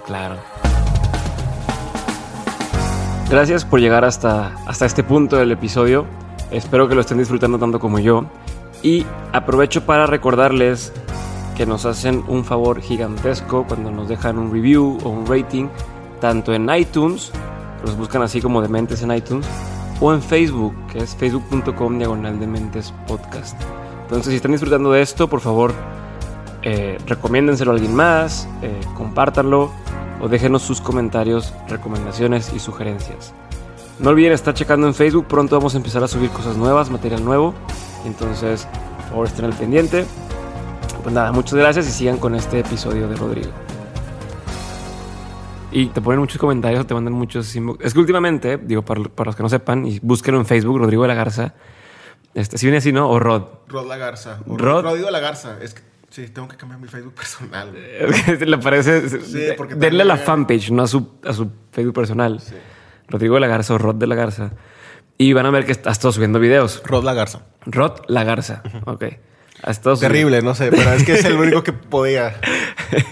Claro. 0.06 0.38
Gracias 3.30 3.64
por 3.64 3.80
llegar 3.80 4.04
hasta, 4.04 4.54
hasta 4.66 4.86
este 4.86 5.02
punto 5.02 5.36
del 5.36 5.50
episodio. 5.50 6.06
Espero 6.50 6.88
que 6.88 6.94
lo 6.94 7.00
estén 7.00 7.18
disfrutando 7.18 7.58
tanto 7.58 7.80
como 7.80 7.98
yo. 7.98 8.26
Y 8.82 9.06
aprovecho 9.32 9.86
para 9.86 10.06
recordarles 10.06 10.92
que 11.56 11.66
nos 11.66 11.86
hacen 11.86 12.22
un 12.28 12.44
favor 12.44 12.80
gigantesco 12.80 13.64
cuando 13.66 13.90
nos 13.90 14.08
dejan 14.08 14.38
un 14.38 14.52
review 14.52 14.98
o 15.04 15.08
un 15.08 15.26
rating, 15.26 15.68
tanto 16.20 16.52
en 16.52 16.68
iTunes, 16.68 17.32
los 17.84 17.96
buscan 17.96 18.22
así 18.22 18.40
como 18.40 18.60
Dementes 18.60 19.02
en 19.02 19.12
iTunes, 19.12 19.46
o 20.00 20.12
en 20.12 20.20
Facebook, 20.22 20.74
que 20.92 20.98
es 20.98 21.14
facebook.com 21.16 21.98
diagonal 21.98 22.38
Dementes 22.38 22.92
Podcast. 23.06 23.60
Entonces, 24.02 24.30
si 24.30 24.36
están 24.36 24.52
disfrutando 24.52 24.92
de 24.92 25.02
esto, 25.02 25.28
por 25.28 25.40
favor, 25.40 25.72
eh, 26.62 26.98
recomiéndenselo 27.06 27.70
a 27.70 27.74
alguien 27.74 27.94
más, 27.94 28.48
eh, 28.62 28.80
compártanlo 28.94 29.70
o 30.24 30.28
déjenos 30.28 30.62
sus 30.62 30.80
comentarios, 30.80 31.52
recomendaciones 31.68 32.50
y 32.54 32.58
sugerencias. 32.58 33.34
No 33.98 34.08
olviden 34.10 34.32
estar 34.32 34.54
checando 34.54 34.86
en 34.86 34.94
Facebook, 34.94 35.26
pronto 35.28 35.56
vamos 35.56 35.74
a 35.74 35.76
empezar 35.76 36.02
a 36.02 36.08
subir 36.08 36.30
cosas 36.30 36.56
nuevas, 36.56 36.88
material 36.90 37.22
nuevo. 37.22 37.52
Entonces, 38.06 38.66
por 38.96 39.08
favor, 39.10 39.26
estén 39.26 39.44
al 39.44 39.52
pendiente. 39.52 40.06
Pues 41.02 41.14
nada, 41.14 41.30
muchas 41.32 41.54
gracias 41.58 41.86
y 41.88 41.90
sigan 41.92 42.16
con 42.16 42.34
este 42.34 42.60
episodio 42.60 43.06
de 43.06 43.16
Rodrigo. 43.16 43.50
Y 45.70 45.88
te 45.88 46.00
ponen 46.00 46.20
muchos 46.20 46.38
comentarios, 46.38 46.86
te 46.86 46.94
mandan 46.94 47.12
muchos 47.12 47.54
inbox. 47.54 47.84
Es 47.84 47.92
que 47.92 48.00
últimamente, 48.00 48.56
digo, 48.58 48.82
para, 48.82 49.02
para 49.04 49.28
los 49.28 49.36
que 49.36 49.42
no 49.42 49.48
sepan, 49.48 49.84
y 49.86 49.98
búsquenlo 50.00 50.40
en 50.40 50.46
Facebook, 50.46 50.78
Rodrigo 50.78 51.02
de 51.02 51.08
la 51.08 51.14
Garza. 51.14 51.52
Este, 52.32 52.56
si 52.58 52.66
viene 52.66 52.78
así, 52.78 52.92
¿no? 52.92 53.10
O 53.10 53.18
Rod. 53.18 53.42
Rod 53.68 53.86
La 53.86 53.96
Garza. 53.96 54.38
O 54.48 54.56
Rod- 54.56 54.82
Rodrigo 54.84 55.10
La 55.10 55.20
Garza. 55.20 55.58
Es 55.60 55.74
que 55.74 55.82
sí, 56.14 56.28
tengo 56.28 56.48
que 56.48 56.56
cambiar 56.56 56.80
mi 56.80 56.88
Facebook 56.88 57.14
personal. 57.14 57.70
güey. 57.70 58.38
Le 58.46 58.58
parece. 58.58 59.08
Sí, 59.20 59.48
porque 59.56 59.74
denle 59.74 60.02
a 60.02 60.06
la 60.06 60.16
fanpage, 60.16 60.70
no 60.70 60.82
a 60.82 60.86
su, 60.86 61.14
a 61.24 61.32
su 61.32 61.50
Facebook 61.72 61.94
personal. 61.94 62.40
Rodrigo 63.08 63.34
de 63.34 63.40
la 63.40 63.46
Garza 63.48 63.74
o 63.74 63.78
Rod 63.78 63.96
de 63.96 64.06
la 64.06 64.14
Garza. 64.14 64.52
Y 65.18 65.32
van 65.32 65.46
a 65.46 65.50
ver 65.50 65.64
que 65.66 65.72
has 65.72 65.78
estado 65.78 66.12
subiendo 66.12 66.40
videos. 66.40 66.82
Rod 66.84 67.04
La 67.04 67.14
Garza. 67.14 67.42
Rod 67.66 68.00
la 68.08 68.24
Garza. 68.24 68.62
Ok. 68.86 69.04
Ha 69.62 69.70
estado 69.70 69.96
subiendo- 69.96 70.12
Terrible, 70.14 70.42
no 70.42 70.54
sé, 70.54 70.70
pero 70.70 70.92
es 70.92 71.04
que 71.04 71.12
es 71.14 71.24
el 71.24 71.36
único 71.36 71.62
que 71.62 71.72
podía. 71.72 72.34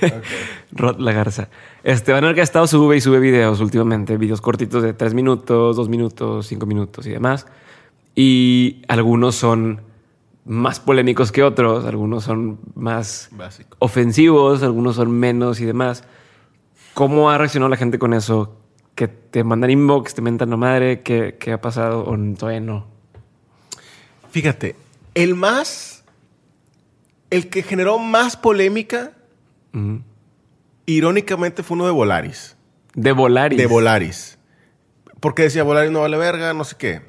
Rod 0.72 0.98
la 0.98 1.12
Garza. 1.12 1.48
Este, 1.84 2.12
van 2.12 2.24
a 2.24 2.28
ver 2.28 2.34
que 2.34 2.40
ha 2.40 2.44
estado 2.44 2.66
sube 2.66 2.96
y 2.96 3.00
sube 3.00 3.20
videos 3.20 3.60
últimamente. 3.60 4.16
Videos 4.16 4.40
cortitos 4.40 4.83
de 4.83 4.92
3 4.94 5.14
minutos, 5.14 5.77
2 5.77 5.88
minutos, 5.88 6.46
5 6.46 6.66
minutos 6.66 7.06
y 7.06 7.10
demás. 7.10 7.46
Y 8.14 8.83
algunos 8.88 9.35
son 9.37 9.81
más 10.44 10.80
polémicos 10.80 11.32
que 11.32 11.42
otros. 11.42 11.84
Algunos 11.84 12.24
son 12.24 12.58
más 12.74 13.28
Básico. 13.32 13.76
ofensivos, 13.78 14.62
algunos 14.62 14.96
son 14.96 15.10
menos 15.10 15.60
y 15.60 15.64
demás. 15.64 16.04
¿Cómo 16.94 17.30
ha 17.30 17.38
reaccionado 17.38 17.70
la 17.70 17.76
gente 17.76 17.98
con 17.98 18.12
eso? 18.14 18.58
Que 18.94 19.08
te 19.08 19.44
mandan 19.44 19.70
inbox, 19.70 20.14
te 20.14 20.22
mentan 20.22 20.50
la 20.50 20.56
madre, 20.56 21.02
¿qué, 21.02 21.36
qué 21.38 21.52
ha 21.52 21.60
pasado? 21.60 22.04
O 22.04 22.16
todavía 22.36 22.60
no. 22.60 22.86
Fíjate, 24.30 24.76
el 25.14 25.34
más. 25.34 26.04
El 27.30 27.48
que 27.48 27.62
generó 27.62 27.98
más 27.98 28.36
polémica, 28.36 29.12
irónicamente, 30.84 31.62
fue 31.62 31.76
uno 31.76 31.86
de 31.86 31.92
Volaris. 31.92 32.56
De 32.94 33.12
Volaris. 33.12 33.56
De 33.58 33.66
Volaris. 33.66 34.38
Porque 35.18 35.44
decía, 35.44 35.62
Volaris 35.62 35.90
no 35.90 36.00
vale 36.02 36.18
verga, 36.18 36.52
no 36.52 36.64
sé 36.64 36.76
qué. 36.76 37.00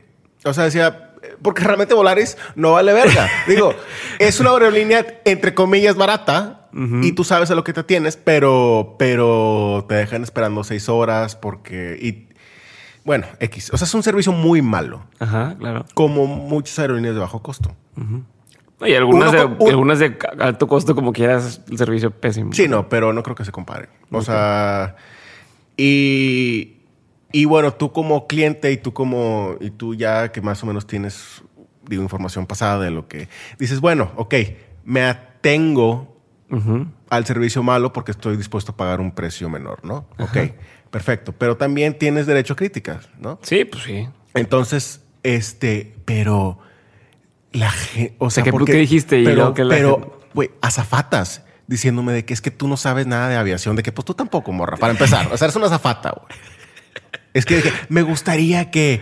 O 0.45 0.53
sea, 0.53 0.63
decía, 0.63 1.02
porque 1.43 1.63
realmente 1.63 1.93
Volaris 1.93 2.37
no 2.55 2.71
vale 2.73 2.93
verga. 2.93 3.29
Digo, 3.47 3.73
es 4.19 4.39
una 4.39 4.51
aerolínea 4.51 5.05
entre 5.25 5.53
comillas 5.53 5.95
barata 5.95 6.59
y 7.03 7.11
tú 7.11 7.23
sabes 7.23 7.51
a 7.51 7.55
lo 7.55 7.63
que 7.63 7.71
te 7.73 7.83
tienes, 7.83 8.17
pero, 8.17 8.95
pero 8.97 9.85
te 9.87 9.93
dejan 9.93 10.23
esperando 10.23 10.63
seis 10.63 10.89
horas 10.89 11.35
porque... 11.35 11.99
Y, 12.01 12.33
bueno, 13.05 13.27
X. 13.39 13.69
O 13.73 13.77
sea, 13.77 13.85
es 13.85 13.93
un 13.93 14.01
servicio 14.01 14.31
muy 14.31 14.63
malo. 14.63 15.03
Ajá, 15.19 15.55
claro. 15.59 15.85
Como 15.93 16.25
muchas 16.25 16.79
aerolíneas 16.79 17.13
de 17.13 17.19
bajo 17.21 17.43
costo. 17.43 17.75
Y 18.85 18.93
algunas, 18.95 19.29
Uno 19.29 19.37
de, 19.39 19.45
un- 19.45 19.69
algunas 19.69 19.99
de 19.99 20.17
alto 20.39 20.67
costo, 20.67 20.95
como 20.95 21.13
quieras, 21.13 21.61
el 21.69 21.77
servicio 21.77 22.09
pésimo. 22.09 22.53
Sí, 22.53 22.67
no, 22.67 22.89
pero 22.89 23.13
no 23.13 23.21
creo 23.21 23.35
que 23.35 23.45
se 23.45 23.51
compare. 23.51 23.89
O 24.09 24.21
sea, 24.23 24.95
y, 25.77 26.77
y 27.33 27.43
bueno, 27.45 27.73
tú 27.73 27.91
como 27.91 28.27
cliente 28.27 28.71
y 28.71 28.77
tú 28.77 28.93
como, 28.93 29.55
y 29.59 29.69
tú 29.71 29.93
ya 29.95 30.31
que 30.31 30.39
más 30.41 30.63
o 30.63 30.65
menos 30.67 30.87
tienes, 30.87 31.43
digo, 31.85 32.01
información 32.01 32.45
pasada 32.45 32.79
de 32.85 32.91
lo 32.91 33.09
que 33.09 33.27
dices, 33.59 33.81
bueno, 33.81 34.11
ok, 34.15 34.35
me 34.85 35.03
atengo 35.03 36.09
al 37.09 37.25
servicio 37.25 37.63
malo 37.63 37.91
porque 37.93 38.11
estoy 38.11 38.37
dispuesto 38.37 38.73
a 38.73 38.77
pagar 38.77 39.01
un 39.01 39.11
precio 39.11 39.49
menor, 39.49 39.83
¿no? 39.83 40.05
Ok, 40.19 40.37
perfecto. 40.91 41.31
Pero 41.33 41.57
también 41.57 41.97
tienes 41.97 42.27
derecho 42.27 42.53
a 42.53 42.55
críticas, 42.55 43.09
¿no? 43.19 43.39
Sí, 43.41 43.65
pues 43.65 43.83
sí. 43.83 44.07
Entonces, 44.35 45.01
este, 45.23 45.95
pero 46.05 46.59
la 47.51 47.71
gente, 47.71 48.15
o 48.19 48.29
sea, 48.29 48.43
¿qué- 48.43 48.51
porque- 48.51 48.71
qué 48.73 48.77
dijiste? 48.77 49.19
Y 49.19 49.25
pero, 49.25 49.53
que 49.55 49.63
la 49.63 49.73
pero, 49.75 50.19
güey, 50.35 50.51
azafatas 50.61 51.43
diciéndome 51.65 52.13
de 52.13 52.23
que 52.25 52.33
es 52.35 52.41
que 52.41 52.51
tú 52.51 52.67
no 52.67 52.77
sabes 52.77 53.07
nada 53.07 53.29
de 53.29 53.35
aviación, 53.35 53.75
de 53.75 53.81
que 53.83 53.91
pues 53.91 54.05
tú 54.05 54.13
tampoco, 54.13 54.51
morra, 54.51 54.77
para 54.77 54.91
empezar. 54.93 55.29
O 55.33 55.37
sea, 55.37 55.45
eres 55.45 55.55
una 55.55 55.65
azafata, 55.67 56.11
güey. 56.11 56.27
Es 57.33 57.45
que, 57.45 57.63
me 57.89 58.01
gustaría 58.01 58.69
que, 58.69 59.01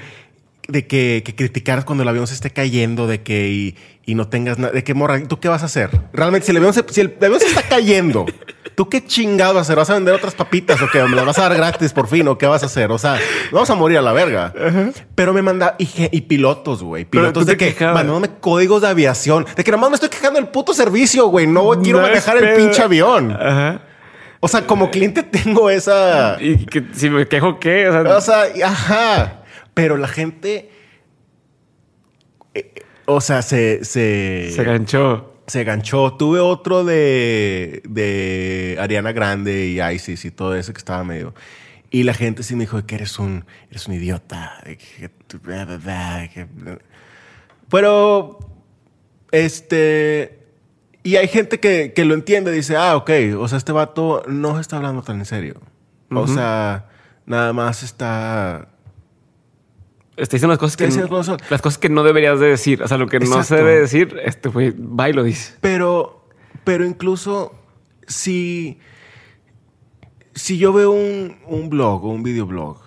de 0.67 0.87
que, 0.87 1.21
que 1.25 1.35
criticaras 1.35 1.85
cuando 1.85 2.03
el 2.03 2.09
avión 2.09 2.27
se 2.27 2.33
esté 2.33 2.51
cayendo, 2.51 3.07
de 3.07 3.21
que 3.21 3.49
y, 3.49 3.75
y 4.05 4.15
no 4.15 4.27
tengas 4.27 4.57
nada, 4.57 4.73
de 4.73 4.83
que 4.83 4.93
morra, 4.93 5.21
¿tú 5.27 5.39
qué 5.39 5.47
vas 5.47 5.63
a 5.63 5.65
hacer? 5.65 5.89
Realmente, 6.13 6.45
si 6.45 6.51
el 6.51 6.57
avión 6.57 6.73
se, 6.73 6.83
si 6.89 7.01
el 7.01 7.15
avión 7.21 7.39
se 7.39 7.47
está 7.47 7.63
cayendo, 7.63 8.25
¿tú 8.75 8.89
qué 8.89 9.05
chingado 9.05 9.53
vas 9.53 9.61
a 9.61 9.63
hacer? 9.63 9.75
¿Vas 9.75 9.89
a 9.89 9.93
vender 9.95 10.13
otras 10.13 10.33
papitas 10.33 10.81
o 10.81 10.89
qué? 10.89 11.03
¿Me 11.03 11.15
las 11.15 11.25
vas 11.25 11.39
a 11.39 11.43
dar 11.43 11.55
gratis 11.55 11.93
por 11.93 12.07
fin 12.07 12.27
o 12.27 12.37
qué 12.37 12.45
vas 12.47 12.63
a 12.63 12.65
hacer? 12.65 12.91
O 12.91 12.97
sea, 12.97 13.19
vamos 13.51 13.69
a 13.69 13.75
morir 13.75 13.97
a 13.97 14.01
la 14.01 14.13
verga. 14.13 14.53
Pero 15.15 15.33
me 15.33 15.41
manda 15.41 15.75
y, 15.77 16.21
pilotos, 16.21 16.83
güey. 16.83 17.05
Pilotos 17.05 17.45
de 17.45 17.57
que 17.57 17.75
mandándome 17.79 18.29
códigos 18.39 18.81
de 18.81 18.87
aviación, 18.87 19.45
de 19.55 19.63
que 19.63 19.71
nomás 19.71 19.89
me 19.89 19.95
estoy 19.95 20.09
quejando 20.09 20.39
del 20.39 20.49
puto 20.49 20.73
servicio, 20.73 21.27
güey. 21.27 21.47
No 21.47 21.69
quiero 21.81 21.99
No 21.99 22.07
es 22.07 22.11
manejar 22.11 22.37
el 22.37 22.55
pinche 22.55 22.81
avión. 22.81 23.31
Ajá. 23.31 23.81
O 24.43 24.47
sea, 24.47 24.65
como 24.65 24.89
cliente 24.89 25.21
tengo 25.23 25.69
esa. 25.69 26.37
Y 26.41 26.65
que 26.65 26.83
si 26.93 27.09
me 27.09 27.27
quejo, 27.27 27.59
¿qué? 27.59 27.87
O 27.87 27.91
sea, 27.91 28.17
O 28.17 28.21
sea, 28.21 28.67
ajá. 28.67 29.43
Pero 29.73 29.97
la 29.97 30.07
gente. 30.07 30.69
eh, 32.55 32.73
o 33.05 33.21
sea, 33.21 33.41
se. 33.43 33.85
Se, 33.85 34.51
se 34.53 34.63
ganchó. 34.63 35.43
se 35.47 35.63
ganchó. 35.63 36.13
Tuve 36.17 36.39
otro 36.39 36.83
de. 36.83 37.83
de 37.87 38.77
Ariana 38.79 39.11
Grande 39.11 39.67
y 39.67 39.79
Isis 39.79 40.25
y 40.25 40.31
todo 40.31 40.55
eso 40.55 40.73
que 40.73 40.79
estaba 40.79 41.03
medio. 41.03 41.33
Y 41.91 42.03
la 42.03 42.13
gente 42.13 42.41
sí 42.41 42.55
me 42.55 42.63
dijo 42.63 42.83
que 42.85 42.95
eres 42.95 43.19
un. 43.19 43.45
Eres 43.69 43.87
un 43.87 43.93
idiota. 43.93 44.63
Pero. 47.69 48.39
Este. 49.31 50.40
Y 51.03 51.15
hay 51.15 51.27
gente 51.27 51.59
que, 51.59 51.93
que 51.95 52.05
lo 52.05 52.13
entiende, 52.13 52.51
dice, 52.51 52.75
ah, 52.77 52.95
ok, 52.95 53.09
o 53.39 53.47
sea, 53.47 53.57
este 53.57 53.71
vato 53.71 54.23
no 54.27 54.59
está 54.59 54.77
hablando 54.77 55.01
tan 55.01 55.17
en 55.19 55.25
serio. 55.25 55.55
O 56.13 56.27
sea, 56.27 56.89
nada 57.25 57.53
más 57.53 57.83
está... 57.83 58.67
Está 60.17 60.35
diciendo 60.35 60.49
las 60.53 60.59
cosas 60.59 60.77
que, 60.77 60.85
diciendo 60.85 61.09
cosas. 61.09 61.37
las 61.49 61.61
cosas 61.61 61.79
que 61.79 61.89
no 61.89 62.03
deberías 62.03 62.39
de 62.39 62.47
decir. 62.47 62.83
O 62.83 62.87
sea, 62.87 62.97
lo 62.97 63.07
que 63.07 63.19
no 63.19 63.41
se 63.43 63.55
debe 63.55 63.79
decir, 63.79 64.15
este 64.23 64.49
güey 64.49 64.71
va 64.77 65.09
y 65.09 65.13
lo 65.13 65.23
dice. 65.23 65.55
Pero, 65.61 66.27
pero 66.63 66.85
incluso 66.85 67.55
si, 68.05 68.77
si 70.35 70.57
yo 70.59 70.73
veo 70.73 70.91
un, 70.91 71.37
un 71.47 71.69
blog 71.69 72.03
o 72.05 72.09
un 72.09 72.21
videoblog, 72.23 72.77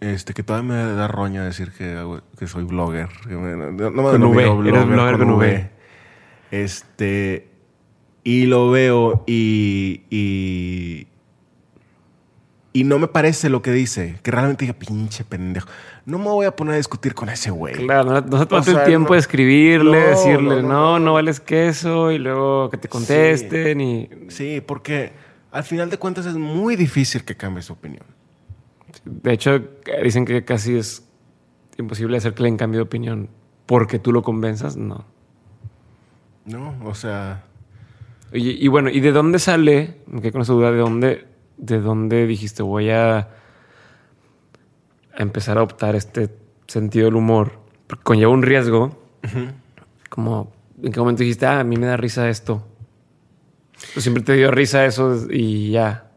este, 0.00 0.34
que 0.34 0.42
todavía 0.44 0.74
me 0.74 0.92
da 0.94 1.08
roña 1.08 1.42
decir 1.44 1.72
que, 1.72 2.20
que 2.38 2.46
soy 2.46 2.64
blogger. 2.64 3.08
que 3.26 3.34
me- 3.34 3.56
no, 3.72 3.90
no 3.90 4.02
me 4.02 4.10
Con 4.12 4.22
V, 4.24 4.68
eres 4.68 4.86
blogger 4.86 5.18
con 5.18 5.30
V. 5.32 5.70
Este, 6.50 7.48
y 8.24 8.46
lo 8.46 8.70
veo 8.70 9.22
y, 9.26 10.02
y, 10.10 11.06
y 12.72 12.84
no 12.84 12.98
me 12.98 13.08
parece 13.08 13.48
lo 13.48 13.62
que 13.62 13.72
dice, 13.72 14.18
que 14.22 14.30
realmente 14.30 14.64
diga 14.64 14.78
pinche 14.78 15.24
pendejo. 15.24 15.68
No 16.06 16.18
me 16.18 16.26
voy 16.26 16.46
a 16.46 16.54
poner 16.54 16.74
a 16.74 16.76
discutir 16.76 17.14
con 17.14 17.28
ese 17.28 17.50
güey. 17.50 17.74
Claro, 17.74 18.20
no, 18.20 18.44
no 18.44 18.62
se 18.62 18.72
sea, 18.72 18.80
el 18.82 18.86
tiempo 18.86 19.08
no- 19.10 19.14
de 19.14 19.20
escribirle, 19.20 20.00
No, 20.00 20.06
decirle, 20.08 20.62
no, 20.62 20.98
no 20.98 21.12
vales 21.14 21.40
queso 21.40 22.12
y 22.12 22.18
luego 22.18 22.68
que 22.70 22.78
te 22.78 22.88
contesten 22.88 23.80
y... 23.80 24.08
Sí, 24.28 24.62
porque 24.64 25.12
al 25.50 25.64
final 25.64 25.90
de 25.90 25.98
cuentas 25.98 26.26
es 26.26 26.34
muy 26.34 26.76
difícil 26.76 27.24
que 27.24 27.36
cambie 27.36 27.62
su 27.62 27.72
opinión. 27.72 28.04
De 29.04 29.32
hecho, 29.32 29.60
dicen 30.02 30.24
que 30.24 30.44
casi 30.44 30.76
es 30.76 31.04
imposible 31.78 32.16
hacer 32.16 32.34
que 32.34 32.42
le 32.42 32.56
cambie 32.56 32.78
de 32.78 32.82
opinión 32.82 33.28
porque 33.66 33.98
tú 33.98 34.12
lo 34.12 34.22
convenzas. 34.22 34.76
No. 34.76 35.04
¿No? 36.50 36.76
O 36.84 36.94
sea, 36.94 37.44
y 38.32 38.68
bueno, 38.68 38.90
¿y 38.90 39.00
de 39.00 39.12
dónde 39.12 39.38
sale? 39.38 40.00
Me 40.06 40.20
quedé 40.20 40.32
con 40.32 40.42
esa 40.42 40.52
duda, 40.52 40.70
¿de 40.70 40.78
dónde, 40.78 41.26
de 41.56 41.80
dónde 41.80 42.26
dijiste 42.26 42.62
voy 42.62 42.90
a, 42.90 43.18
a 43.18 43.28
empezar 45.16 45.56
a 45.56 45.60
adoptar 45.60 45.96
este 45.96 46.30
sentido 46.66 47.06
del 47.06 47.16
humor? 47.16 47.58
Porque 47.86 48.04
conlleva 48.04 48.32
un 48.32 48.42
riesgo. 48.42 48.96
Como, 50.08 50.52
¿en 50.82 50.92
qué 50.92 51.00
momento 51.00 51.22
dijiste, 51.22 51.46
ah, 51.46 51.60
a 51.60 51.64
mí 51.64 51.76
me 51.76 51.86
da 51.86 51.96
risa 51.96 52.28
esto? 52.28 52.66
Pues 53.92 54.04
siempre 54.04 54.22
te 54.22 54.34
dio 54.34 54.50
risa 54.50 54.86
eso 54.86 55.26
y 55.30 55.70
ya. 55.70 56.10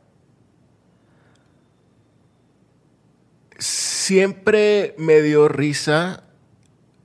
siempre 4.03 4.95
me 4.97 5.21
dio 5.21 5.47
risa 5.47 6.23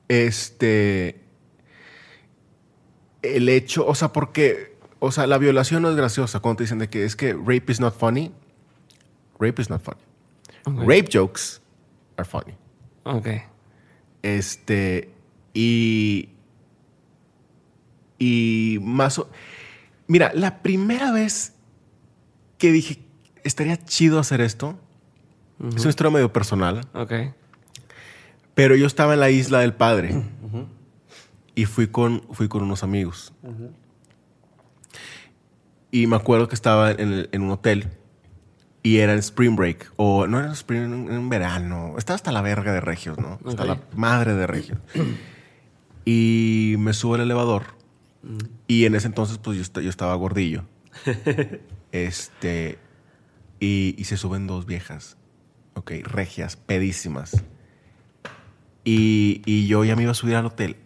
este 0.08 1.17
el 3.22 3.48
hecho, 3.48 3.86
o 3.86 3.94
sea, 3.94 4.12
porque, 4.12 4.76
o 5.00 5.10
sea, 5.12 5.26
la 5.26 5.38
violación 5.38 5.82
no 5.82 5.90
es 5.90 5.96
graciosa 5.96 6.40
cuando 6.40 6.58
te 6.58 6.64
dicen 6.64 6.78
de 6.78 6.88
que 6.88 7.04
es 7.04 7.16
que 7.16 7.32
rape 7.34 7.64
is 7.68 7.80
not 7.80 7.96
funny. 7.96 8.32
Rape 9.40 9.60
is 9.62 9.70
not 9.70 9.82
funny. 9.82 10.00
Rape 10.84 11.08
jokes 11.12 11.60
are 12.16 12.28
funny. 12.28 12.54
Ok. 13.04 13.28
Este, 14.22 15.10
y. 15.54 16.28
Y 18.18 18.78
más. 18.82 19.18
o- 19.18 19.30
Mira, 20.08 20.32
la 20.34 20.62
primera 20.62 21.12
vez 21.12 21.54
que 22.58 22.72
dije, 22.72 22.98
estaría 23.44 23.76
chido 23.84 24.18
hacer 24.18 24.40
esto, 24.40 24.78
es 25.74 25.80
una 25.82 25.90
historia 25.90 26.10
medio 26.10 26.32
personal, 26.32 26.80
Ok. 26.94 27.12
pero 28.54 28.74
yo 28.74 28.86
estaba 28.86 29.14
en 29.14 29.20
la 29.20 29.30
isla 29.30 29.60
del 29.60 29.74
padre 29.74 30.22
y 31.58 31.64
fui 31.64 31.88
con, 31.88 32.22
fui 32.30 32.46
con 32.46 32.62
unos 32.62 32.84
amigos. 32.84 33.32
Y 35.90 36.06
me 36.06 36.14
acuerdo 36.16 36.46
que 36.48 36.54
estaba 36.54 36.92
en, 36.92 37.12
el- 37.12 37.28
en 37.32 37.42
un 37.42 37.50
hotel 37.50 37.88
y 38.82 38.98
era 38.98 39.12
en 39.12 39.18
Spring 39.18 39.56
Break, 39.56 39.92
o 39.96 40.26
no 40.28 40.38
era 40.38 40.52
Spring, 40.52 41.08
en 41.10 41.28
verano. 41.28 41.94
Estaba 41.98 42.14
hasta 42.14 42.30
la 42.30 42.42
verga 42.42 42.72
de 42.72 42.80
regios, 42.80 43.18
¿no? 43.18 43.40
Hasta 43.44 43.64
la 43.64 43.80
madre 43.96 44.34
de 44.34 44.46
regios. 44.46 44.78
y 46.04 46.76
me 46.78 46.92
subo 46.92 47.16
al 47.16 47.22
elevador 47.22 47.64
y 48.66 48.84
en 48.84 48.94
ese 48.94 49.06
entonces 49.06 49.38
pues 49.38 49.58
yo, 49.72 49.80
yo 49.80 49.90
estaba 49.90 50.14
gordillo. 50.14 50.64
este, 51.92 52.78
y, 53.60 53.94
y 53.98 54.04
se 54.04 54.16
suben 54.16 54.46
dos 54.46 54.64
viejas, 54.66 55.16
ok, 55.74 55.90
regias, 56.04 56.56
pedísimas. 56.56 57.42
Y, 58.84 59.42
y 59.44 59.66
yo 59.66 59.84
ya 59.84 59.96
me 59.96 60.02
iba 60.02 60.12
a 60.12 60.14
subir 60.14 60.36
al 60.36 60.46
hotel 60.46 60.76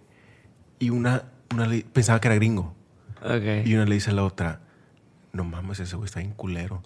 y 0.83 0.91
una, 0.91 1.23
una 1.55 1.67
le- 1.67 1.85
pensaba 1.85 2.21
que 2.21 2.27
era 2.27 2.35
gringo. 2.35 2.75
Ok. 3.23 3.65
Y 3.65 3.75
una 3.77 3.85
le 3.85 3.95
dice 3.95 4.11
a 4.11 4.15
la 4.15 4.25
otra, 4.25 4.61
no 5.33 5.45
mames, 5.45 5.79
ese 5.79 5.95
güey 5.95 6.07
está 6.07 6.19
bien 6.19 6.33
culero. 6.33 6.83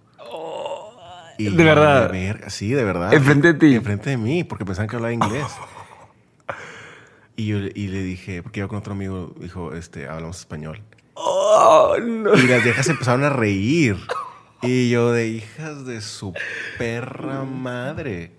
Y 1.39 1.49
¿de 1.51 1.65
verdad? 1.65 2.11
sí, 2.49 2.71
de 2.71 2.85
verdad. 2.85 3.13
¿Enfrente 3.15 3.53
de 3.53 3.59
ti? 3.59 3.75
Enfrente 3.75 4.11
de 4.11 4.17
mí, 4.19 4.45
porque 4.45 4.65
pensaban 4.67 4.89
que 4.89 4.97
hablaba 4.97 5.13
inglés. 5.15 5.47
y 7.37 7.47
yo 7.47 7.59
y 7.59 7.89
le 7.89 8.03
dije, 8.03 8.43
porque 8.43 8.61
iba 8.61 8.69
con 8.69 8.79
otro 8.79 8.93
amigo, 8.93 9.35
dijo, 9.41 9.75
este, 9.75 10.09
hablamos 10.09 10.39
español. 10.39 10.83
Oh, 11.15 11.97
no. 12.03 12.35
Y 12.35 12.47
las 12.47 12.63
viejas 12.65 12.89
empezaron 12.89 13.25
a 13.25 13.31
reír. 13.31 13.97
Y 14.63 14.91
yo 14.91 15.13
de 15.13 15.29
hijas 15.29 15.87
de 15.87 16.01
su 16.03 16.35
perra 16.79 17.45
madre. 17.45 18.33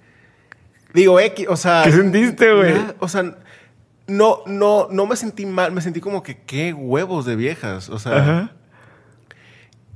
Digo, 0.93 1.19
X, 1.19 1.47
o 1.49 1.57
sea. 1.57 1.81
¿Qué 1.83 1.91
sentiste, 1.91 2.53
güey? 2.53 2.75
O 2.99 3.07
sea, 3.07 3.37
no, 4.07 4.39
no, 4.45 4.87
no 4.91 5.05
me 5.05 5.15
sentí 5.15 5.45
mal, 5.45 5.71
me 5.71 5.81
sentí 5.81 5.99
como 5.99 6.23
que 6.23 6.37
qué 6.45 6.73
huevos 6.73 7.25
de 7.25 7.35
viejas. 7.35 7.89
O 7.89 7.99
sea. 7.99 8.17
Ajá. 8.17 8.51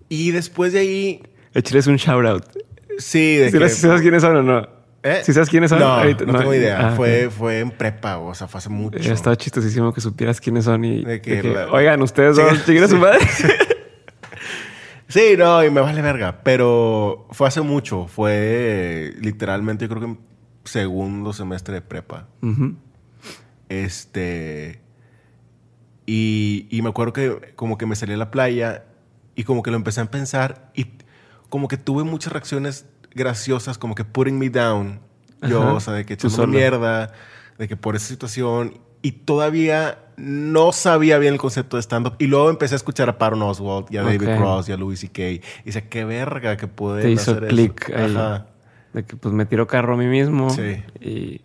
Y 0.09 0.31
después 0.31 0.73
de 0.73 0.79
ahí, 0.79 1.23
Échales 1.53 1.87
un 1.87 1.95
shout 1.97 2.25
out. 2.25 2.43
sí, 2.97 3.35
de 3.37 3.51
¿Sí 3.51 3.57
que- 3.57 3.69
sabes 3.69 4.01
quiénes 4.01 4.21
son 4.21 4.35
o 4.37 4.43
no? 4.43 4.67
¿Eh? 5.03 5.21
¿Sí 5.23 5.33
sabes 5.33 5.49
quiénes 5.49 5.69
son? 5.71 5.79
No, 5.79 5.85
Ahorita- 5.87 6.25
no 6.25 6.37
tengo 6.37 6.53
idea. 6.53 6.89
Ah, 6.89 6.91
fue, 6.95 7.29
fue 7.31 7.59
en 7.59 7.71
prepa, 7.71 8.17
o 8.19 8.35
sea, 8.35 8.47
fue 8.47 8.59
hace 8.59 8.69
mucho. 8.69 8.99
Ya 8.99 9.13
Estaba 9.13 9.35
chistosísimo 9.35 9.91
que 9.93 9.99
supieras 10.01 10.39
quiénes 10.39 10.65
son 10.65 10.85
y... 10.85 11.03
De 11.03 11.21
que 11.21 11.35
de 11.37 11.41
que, 11.41 11.53
la- 11.53 11.71
Oigan, 11.71 12.01
ustedes 12.03 12.35
dos, 12.35 12.59
Sí. 12.65 12.77
a 12.77 12.87
su 12.87 12.97
madre. 12.97 13.19
Sí, 15.07 15.35
no, 15.37 15.61
y 15.65 15.69
me 15.69 15.81
vale 15.81 16.01
verga. 16.01 16.39
Pero 16.43 17.27
fue 17.31 17.45
hace 17.47 17.59
mucho. 17.61 18.07
Fue 18.07 18.31
eh, 18.33 19.13
literalmente, 19.19 19.83
yo 19.85 19.89
creo 19.89 19.99
que 20.01 20.07
en 20.07 20.19
segundo 20.63 21.33
semestre 21.33 21.73
de 21.73 21.81
prepa. 21.81 22.27
Este. 23.71 24.81
Y, 26.05 26.67
y 26.69 26.81
me 26.81 26.89
acuerdo 26.89 27.13
que 27.13 27.53
como 27.55 27.77
que 27.77 27.85
me 27.85 27.95
salí 27.95 28.13
a 28.13 28.17
la 28.17 28.31
playa 28.31 28.83
y 29.35 29.43
como 29.45 29.63
que 29.63 29.71
lo 29.71 29.77
empecé 29.77 30.01
a 30.01 30.11
pensar 30.11 30.71
y 30.75 30.87
como 31.47 31.67
que 31.69 31.77
tuve 31.77 32.03
muchas 32.03 32.33
reacciones 32.33 32.85
graciosas, 33.13 33.77
como 33.77 33.95
que 33.95 34.03
putting 34.03 34.37
me 34.37 34.49
down. 34.49 34.99
Yo, 35.47 35.61
Ajá. 35.61 35.73
o 35.73 35.79
sea, 35.79 35.93
de 35.93 36.05
que 36.05 36.17
solo. 36.29 36.47
mierda, 36.47 37.13
de 37.57 37.67
que 37.67 37.77
por 37.77 37.95
esa 37.95 38.07
situación. 38.07 38.77
Y 39.01 39.13
todavía 39.13 39.99
no 40.17 40.71
sabía 40.73 41.17
bien 41.17 41.33
el 41.33 41.39
concepto 41.39 41.77
de 41.77 41.81
stand-up. 41.81 42.15
Y 42.19 42.27
luego 42.27 42.49
empecé 42.49 42.75
a 42.75 42.77
escuchar 42.77 43.09
a 43.09 43.17
Paron 43.17 43.41
Oswald 43.41 43.87
y 43.89 43.97
a 43.97 44.03
David. 44.03 44.37
Cross 44.37 44.69
y 44.69 44.73
a 44.73 44.77
Louis 44.77 44.99
C.K. 44.99 45.21
Y 45.29 45.41
dice, 45.65 45.87
qué 45.87 46.05
verga 46.05 46.57
que 46.57 46.67
pude 46.67 47.01
Te 47.03 47.11
hizo 47.11 47.31
hacer 47.31 47.47
clic 47.47 47.89
eso. 47.89 47.97
ahí. 47.97 48.11
Ajá. 48.15 48.47
De 48.93 49.05
que 49.05 49.15
pues 49.15 49.33
me 49.33 49.45
tiro 49.45 49.65
carro 49.65 49.93
a 49.95 49.97
mí 49.97 50.05
mismo. 50.07 50.49
Sí. 50.51 50.83
Y, 50.99 51.41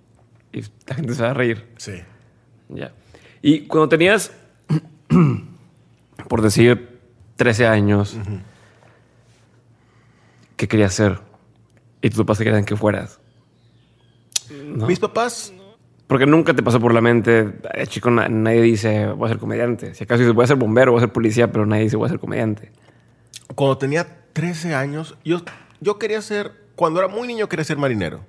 y 0.52 0.62
la 0.86 0.96
gente 0.96 1.14
se 1.14 1.22
va 1.22 1.30
a 1.30 1.34
reír. 1.34 1.66
Sí. 1.78 1.92
Ya. 2.68 2.92
Y 3.42 3.66
cuando 3.66 3.88
tenías, 3.88 4.32
por 6.28 6.42
decir, 6.42 6.98
13 7.36 7.66
años, 7.66 8.16
¿qué 10.56 10.68
querías 10.68 10.94
ser? 10.94 11.20
Y 12.02 12.08
tus 12.10 12.18
papás 12.18 12.38
querían 12.38 12.64
que 12.64 12.76
fueras. 12.76 13.20
¿No? 14.64 14.86
Mis 14.86 14.98
papás 15.00 15.52
Porque 16.06 16.24
nunca 16.26 16.54
te 16.54 16.62
pasó 16.62 16.78
por 16.78 16.94
la 16.94 17.00
mente, 17.00 17.52
chico, 17.88 18.10
na- 18.10 18.28
nadie 18.28 18.62
dice 18.62 19.06
voy 19.08 19.26
a 19.26 19.28
ser 19.30 19.38
comediante. 19.38 19.94
Si 19.94 20.04
acaso 20.04 20.20
dices 20.20 20.34
voy 20.34 20.44
a 20.44 20.48
ser 20.48 20.56
bombero, 20.56 20.92
voy 20.92 20.98
a 21.00 21.02
ser 21.02 21.12
policía, 21.12 21.50
pero 21.50 21.66
nadie 21.66 21.84
dice 21.84 21.96
voy 21.96 22.06
a 22.06 22.10
ser 22.10 22.20
comediante. 22.20 22.70
Cuando 23.54 23.78
tenía 23.78 24.06
13 24.32 24.74
años, 24.74 25.16
yo, 25.24 25.42
yo 25.80 25.98
quería 25.98 26.20
ser, 26.22 26.52
cuando 26.76 27.00
era 27.00 27.08
muy 27.08 27.26
niño 27.26 27.48
quería 27.48 27.64
ser 27.64 27.76
marinero, 27.78 28.20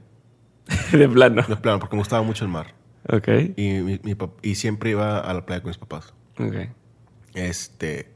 de 0.92 1.08
plano. 1.08 1.44
de 1.48 1.56
plano, 1.56 1.80
porque 1.80 1.96
me 1.96 2.02
gustaba 2.02 2.24
mucho 2.24 2.44
el 2.46 2.50
mar. 2.52 2.74
Ok. 3.10 3.28
Y, 3.56 3.70
mi- 3.82 4.00
mi 4.04 4.16
y 4.42 4.56
siempre 4.56 4.92
iba 4.92 5.20
a 5.20 5.34
la 5.34 5.46
playa 5.46 5.62
con 5.62 5.70
mis 5.70 5.78
papás. 5.78 6.14
Ok. 6.40 6.56
Este, 7.34 8.10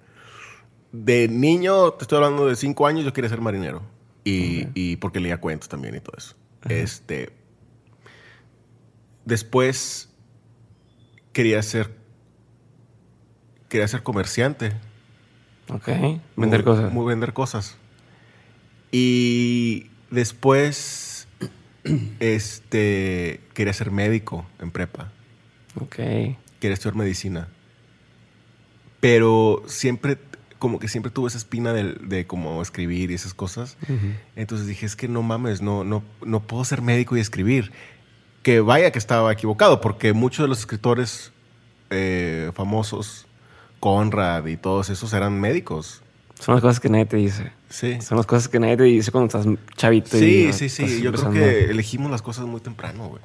de 0.91 1.27
niño, 1.27 1.91
te 1.93 2.03
estoy 2.03 2.17
hablando 2.17 2.47
de 2.47 2.55
5 2.55 2.88
años, 2.88 3.05
yo 3.05 3.13
quería 3.13 3.29
ser 3.29 3.41
marinero. 3.41 3.84
Y, 4.23 4.67
y 4.75 4.97
porque 4.97 5.19
leía 5.19 5.39
cuentos 5.39 5.67
también 5.69 5.95
y 5.95 5.99
todo 5.99 6.15
eso. 6.17 6.36
Este, 6.69 7.32
después 9.25 10.09
quería 11.34 11.61
ser, 11.63 11.89
quería 13.69 13.88
ser 13.88 14.03
comerciante. 14.03 14.73
Ok. 15.69 15.88
Vender 15.88 16.19
Muy- 16.36 16.63
cosas. 16.63 16.93
Muy 16.93 17.05
vender 17.07 17.34
cosas. 17.34 17.77
Y 18.91 19.88
después, 20.09 21.11
este, 22.19 23.41
quería 23.53 23.73
ser 23.73 23.91
médico 23.91 24.45
en 24.59 24.71
prepa. 24.71 25.11
Ok. 25.79 25.95
Quería 25.95 26.73
estudiar 26.73 26.95
medicina. 26.95 27.47
Pero 28.99 29.63
siempre, 29.67 30.17
como 30.59 30.79
que 30.79 30.88
siempre 30.88 31.11
tuve 31.11 31.29
esa 31.29 31.38
espina 31.38 31.73
de, 31.73 31.93
de 31.93 32.27
como 32.27 32.61
escribir 32.61 33.11
y 33.11 33.15
esas 33.15 33.34
cosas. 33.34 33.77
Entonces 34.36 34.67
dije, 34.67 34.86
es 34.86 34.95
que 34.95 35.07
no 35.07 35.23
mames, 35.23 35.61
no, 35.61 35.84
no, 35.84 36.03
no 36.23 36.41
puedo 36.41 36.63
ser 36.65 36.82
médico 36.82 37.17
y 37.17 37.19
escribir. 37.19 37.71
Que 38.43 38.59
vaya 38.59 38.91
que 38.91 38.99
estaba 38.99 39.32
equivocado, 39.32 39.82
porque 39.82 40.13
muchos 40.13 40.43
de 40.43 40.47
los 40.47 40.59
escritores 40.59 41.32
eh, 41.89 42.51
famosos, 42.53 43.27
Conrad 43.79 44.45
y 44.45 44.57
todos 44.57 44.89
esos, 44.89 45.13
eran 45.13 45.39
médicos. 45.39 46.01
Son 46.42 46.56
las 46.56 46.62
cosas 46.62 46.80
que 46.80 46.89
nadie 46.89 47.06
te 47.06 47.18
dice. 47.18 47.52
Sí. 47.70 48.02
Son 48.02 48.18
las 48.18 48.26
cosas 48.26 48.48
que 48.50 48.60
nadie 48.60 48.76
te 48.78 48.84
dice 48.84 49.12
cuando 49.12 49.28
estás 49.28 49.46
chavito. 49.78 50.18
y 50.18 50.20
Sí, 50.20 50.44
no 50.48 50.54
sí, 50.54 50.70
sí. 50.70 51.02
Yo 51.02 51.12
creo 51.14 51.32
que 51.32 51.66
elegimos 51.66 52.10
las 52.12 52.22
cosas 52.22 52.46
muy 52.46 52.60
temprano, 52.62 53.08
güey. 53.10 53.22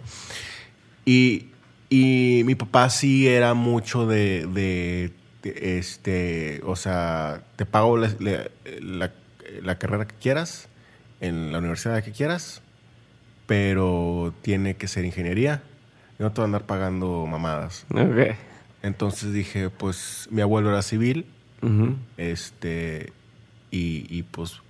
Y, 1.05 1.49
y 1.89 2.43
mi 2.45 2.55
papá 2.55 2.91
sí 2.91 3.27
era 3.27 3.55
mucho 3.55 4.07
de, 4.07 4.47
de- 4.47 5.13
de, 5.43 5.79
este, 5.79 6.61
o 6.65 6.77
sea, 6.77 7.43
te 7.57 7.65
pago 7.67 7.97
la, 7.97 8.11
la- 9.63 9.79
carrera 9.79 10.07
que 10.07 10.15
quieras, 10.17 10.69
en 11.21 11.53
la 11.53 11.59
universidad 11.59 12.03
que 12.03 12.11
quieras, 12.13 12.61
pero 13.47 14.35
tiene 14.43 14.75
que 14.77 14.89
ser 14.89 15.05
ingeniería. 15.05 15.63
No 16.19 16.33
te 16.33 16.41
voy 16.41 16.45
a 16.45 16.47
andar 16.47 16.67
pagando 16.67 17.27
mamadas. 17.27 17.85
Ok. 17.91 18.35
Entonces 18.83 19.33
dije, 19.33 19.71
pues 19.71 20.29
mi 20.31 20.43
abuelo 20.43 20.71
era 20.71 20.83
civil, 20.83 21.27
Este, 22.17 23.13
y, 23.71 24.07
y, 24.09 24.23
pues 24.25 24.61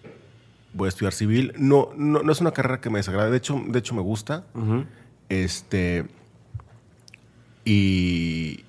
voy 0.73 0.87
a 0.87 0.89
estudiar 0.89 1.13
civil. 1.13 1.53
No, 1.59 1.91
no, 1.97 2.23
no 2.23 2.33
es 2.33 2.41
una 2.41 2.53
carrera 2.53 2.81
que 2.81 2.91
me 2.91 2.99
desagrade, 2.99 3.31
de 3.31 3.37
hecho, 3.39 3.63
de 3.69 3.79
hecho 3.79 3.95
me 3.95 4.03
gusta. 4.03 4.45
Este, 5.29 6.07
y, 7.65 8.65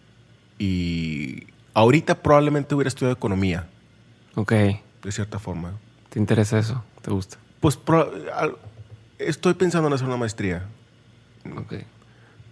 y 0.57 1.47
ahorita 1.73 2.15
probablemente 2.21 2.73
hubiera 2.75 2.87
estudiado 2.89 3.13
economía, 3.15 3.67
Ok. 4.35 4.51
de 4.51 5.11
cierta 5.11 5.39
forma. 5.39 5.73
¿Te 6.09 6.19
interesa 6.19 6.57
eso? 6.59 6.83
¿Te 7.01 7.11
gusta? 7.11 7.37
Pues 7.59 7.77
pro- 7.77 8.11
al- 8.33 8.55
estoy 9.19 9.53
pensando 9.53 9.87
en 9.87 9.93
hacer 9.93 10.07
una 10.07 10.17
maestría, 10.17 10.65
Ok. 11.55 11.73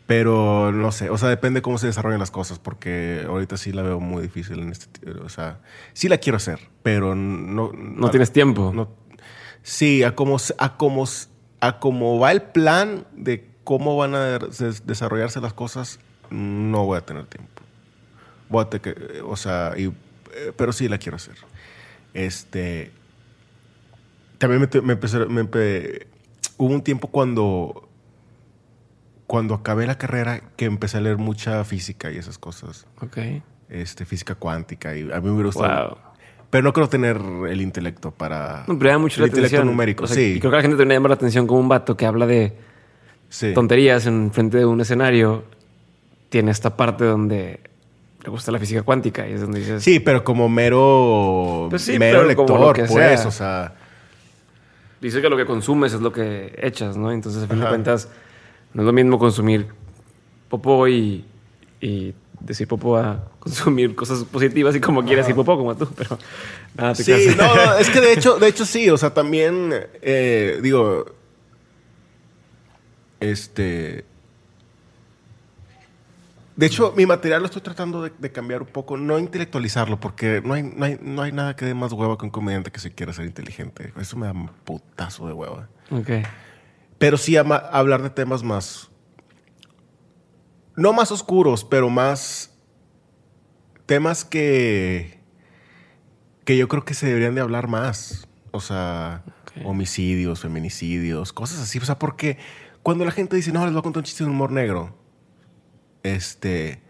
Pero 0.07 0.71
no 0.71 0.91
sé, 0.91 1.09
o 1.09 1.17
sea, 1.17 1.29
depende 1.29 1.61
cómo 1.61 1.77
se 1.77 1.87
desarrollen 1.87 2.19
las 2.19 2.31
cosas, 2.31 2.59
porque 2.59 3.23
ahorita 3.27 3.57
sí 3.57 3.71
la 3.71 3.81
veo 3.81 3.99
muy 3.99 4.21
difícil 4.21 4.59
en 4.59 4.71
este, 4.71 5.09
o 5.11 5.29
sea, 5.29 5.59
sí 5.93 6.07
la 6.09 6.17
quiero 6.19 6.37
hacer, 6.37 6.59
pero 6.83 7.15
no... 7.15 7.71
No 7.73 8.09
tienes 8.11 8.31
tiempo. 8.31 8.71
No, 8.73 8.89
sí, 9.63 10.03
a 10.03 10.13
cómo, 10.15 10.37
a, 10.59 10.77
cómo, 10.77 11.05
a 11.61 11.79
cómo 11.79 12.19
va 12.19 12.31
el 12.31 12.41
plan 12.43 13.07
de 13.15 13.49
cómo 13.63 13.97
van 13.97 14.13
a 14.13 14.37
des- 14.37 14.85
desarrollarse 14.85 15.41
las 15.41 15.53
cosas, 15.53 15.99
no 16.29 16.85
voy 16.85 16.97
a 16.97 17.01
tener 17.01 17.25
tiempo. 17.25 17.63
Voy 18.49 18.63
a 18.63 18.69
tener 18.69 18.81
que, 18.95 19.21
o 19.21 19.35
sea, 19.35 19.73
y- 19.75 19.85
eh, 19.87 20.51
pero 20.55 20.71
sí 20.71 20.87
la 20.87 20.99
quiero 20.99 21.15
hacer. 21.15 21.35
Este, 22.13 22.91
también 24.37 24.61
me, 24.71 24.81
me 24.81 24.93
empecé, 24.93 25.17
me 25.25 25.41
hubo 26.57 26.73
un 26.73 26.81
tiempo 26.83 27.07
cuando, 27.07 27.84
cuando 29.27 29.53
acabé 29.55 29.87
la 29.87 29.97
carrera 29.97 30.41
que 30.55 30.65
empecé 30.65 30.97
a 30.97 31.01
leer 31.01 31.17
mucha 31.17 31.63
física 31.63 32.11
y 32.11 32.17
esas 32.17 32.37
cosas. 32.37 32.85
Ok. 33.01 33.17
Este, 33.69 34.05
física 34.05 34.35
cuántica 34.35 34.95
y 34.95 35.11
a 35.11 35.19
mí 35.19 35.29
me 35.29 35.43
gustado. 35.43 35.89
Wow. 35.89 35.97
Pero 36.49 36.63
no 36.63 36.73
creo 36.73 36.87
tener 36.87 37.17
el 37.49 37.61
intelecto 37.61 38.11
para. 38.11 38.63
No, 38.67 38.77
pero 38.77 38.99
mucho 38.99 39.17
el 39.17 39.23
la 39.23 39.27
intelecto 39.27 39.57
atención. 39.57 39.67
numérico, 39.67 40.03
O 40.05 40.07
sea, 40.07 40.15
sí. 40.15 40.35
Y 40.35 40.39
creo 40.39 40.51
que 40.51 40.57
la 40.57 40.61
gente 40.61 40.77
también 40.77 40.89
le 40.89 40.95
llama 40.95 41.09
la 41.09 41.15
atención 41.15 41.47
como 41.47 41.59
un 41.59 41.67
vato 41.67 41.97
que 41.97 42.05
habla 42.05 42.27
de 42.27 42.53
sí. 43.29 43.53
tonterías 43.53 44.05
en 44.05 44.31
frente 44.31 44.59
de 44.59 44.65
un 44.65 44.79
escenario. 44.79 45.43
Tiene 46.29 46.51
esta 46.51 46.77
parte 46.77 47.05
donde 47.05 47.59
le 48.23 48.29
gusta 48.29 48.51
la 48.51 48.59
física 48.59 48.83
cuántica 48.83 49.27
y 49.27 49.33
es 49.33 49.41
donde 49.41 49.59
dices... 49.59 49.83
Sí, 49.83 49.99
pero 49.99 50.23
como 50.23 50.49
mero. 50.49 51.67
Pues 51.69 51.83
sí, 51.83 51.99
mero 51.99 52.23
lector, 52.23 52.75
pues. 52.75 52.91
sea. 52.91 53.27
O 53.27 53.31
sea. 53.31 53.75
Dice 55.01 55.21
que 55.21 55.29
lo 55.29 55.37
que 55.37 55.45
consumes 55.45 55.93
es 55.93 56.01
lo 56.01 56.11
que 56.11 56.57
echas, 56.61 56.97
¿no? 56.97 57.11
Entonces, 57.11 57.43
a 57.43 57.47
fin 57.47 57.59
de 57.59 57.67
cuentas, 57.67 58.09
no 58.75 58.81
es 58.81 58.85
lo 58.85 58.93
mismo 58.93 59.17
consumir 59.17 59.67
popó 60.49 60.85
y, 60.87 61.25
y 61.79 62.13
decir 62.41 62.67
popó 62.67 62.97
a 62.97 63.31
consumir 63.39 63.95
cosas 63.95 64.23
positivas 64.25 64.75
y 64.75 64.81
como 64.81 65.03
quieras 65.03 65.25
decir 65.25 65.35
popó, 65.35 65.57
como 65.57 65.75
tú, 65.75 65.87
pero 65.95 66.19
nada, 66.75 66.93
te 66.93 67.03
Sí, 67.03 67.35
no, 67.37 67.55
no, 67.55 67.77
es 67.77 67.89
que 67.89 68.01
de 68.01 68.13
hecho, 68.13 68.35
de 68.39 68.47
hecho 68.49 68.65
sí. 68.65 68.89
O 68.89 68.97
sea, 68.97 69.13
también. 69.13 69.71
eh, 70.01 70.59
digo. 70.61 71.05
Este. 73.21 74.03
De 76.57 76.65
hecho, 76.65 76.93
mi 76.95 77.05
material 77.05 77.41
lo 77.41 77.45
estoy 77.47 77.61
tratando 77.61 78.01
de, 78.01 78.11
de 78.17 78.31
cambiar 78.31 78.61
un 78.61 78.67
poco, 78.67 78.95
no 78.97 79.19
intelectualizarlo, 79.19 79.99
porque 79.99 80.41
no 80.43 80.53
hay, 80.53 80.63
no, 80.63 80.85
hay, 80.85 80.97
no 81.01 81.21
hay 81.21 81.31
nada 81.33 81.55
que 81.55 81.65
dé 81.65 81.73
más 81.73 81.91
hueva 81.91 82.17
que 82.17 82.25
un 82.25 82.31
comediante 82.31 82.71
que 82.71 82.79
se 82.79 82.93
quiera 82.93 83.11
ser 83.13 83.25
inteligente. 83.25 83.93
Eso 83.99 84.17
me 84.17 84.25
da 84.25 84.33
un 84.33 84.49
putazo 84.63 85.27
de 85.27 85.33
hueva. 85.33 85.69
Ok. 85.91 86.09
Pero 86.97 87.17
sí 87.17 87.35
ama- 87.37 87.55
hablar 87.71 88.01
de 88.01 88.09
temas 88.09 88.43
más. 88.43 88.89
No 90.75 90.93
más 90.93 91.11
oscuros, 91.11 91.63
pero 91.63 91.89
más. 91.89 92.51
Temas 93.85 94.25
que. 94.25 95.19
que 96.45 96.57
yo 96.57 96.67
creo 96.67 96.85
que 96.85 96.93
se 96.93 97.07
deberían 97.07 97.35
de 97.35 97.41
hablar 97.41 97.67
más. 97.67 98.27
O 98.51 98.61
sea, 98.61 99.23
homicidios, 99.63 100.39
feminicidios, 100.41 101.33
cosas 101.33 101.59
así. 101.59 101.77
O 101.79 101.85
sea, 101.85 101.99
porque 101.99 102.37
cuando 102.83 103.03
la 103.05 103.11
gente 103.11 103.35
dice, 103.35 103.51
no, 103.51 103.63
les 103.65 103.73
voy 103.73 103.79
a 103.79 103.83
contar 103.83 103.99
un 104.01 104.05
chiste 104.05 104.23
de 104.23 104.29
humor 104.29 104.51
negro. 104.51 104.97
Este. 106.03 106.81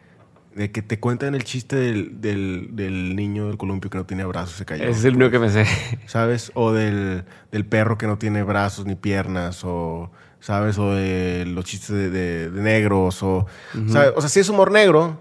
De 0.55 0.71
que 0.71 0.81
te 0.81 0.99
cuentan 1.01 1.35
el 1.35 1.43
chiste 1.43 1.75
del, 1.75 2.21
del, 2.21 2.69
del 2.71 3.15
niño 3.15 3.47
del 3.47 3.57
columpio 3.57 3.89
que 3.89 3.97
no 3.97 4.05
tiene 4.05 4.23
brazos, 4.25 4.55
se 4.55 4.65
cayó. 4.65 4.83
Ese 4.85 4.99
es 4.99 5.05
el 5.05 5.15
único 5.17 5.29
que 5.31 5.39
me 5.39 5.49
sé. 5.49 5.65
¿Sabes? 6.07 6.51
O 6.55 6.71
del, 6.71 7.25
del 7.51 7.65
perro 7.65 7.97
que 7.97 8.07
no 8.07 8.17
tiene 8.17 8.41
brazos 8.43 8.85
ni 8.85 8.95
piernas, 8.95 9.63
o, 9.65 10.11
¿sabes? 10.39 10.77
O 10.77 10.95
de 10.95 11.43
los 11.45 11.65
chistes 11.65 11.89
de, 11.89 12.09
de- 12.09 12.49
de 12.51 12.61
negros, 12.61 13.21
o, 13.21 13.45
¿sabes? 13.89 14.13
O 14.15 14.21
sea, 14.21 14.29
sí 14.29 14.39
es 14.39 14.47
humor 14.47 14.71
negro, 14.71 15.19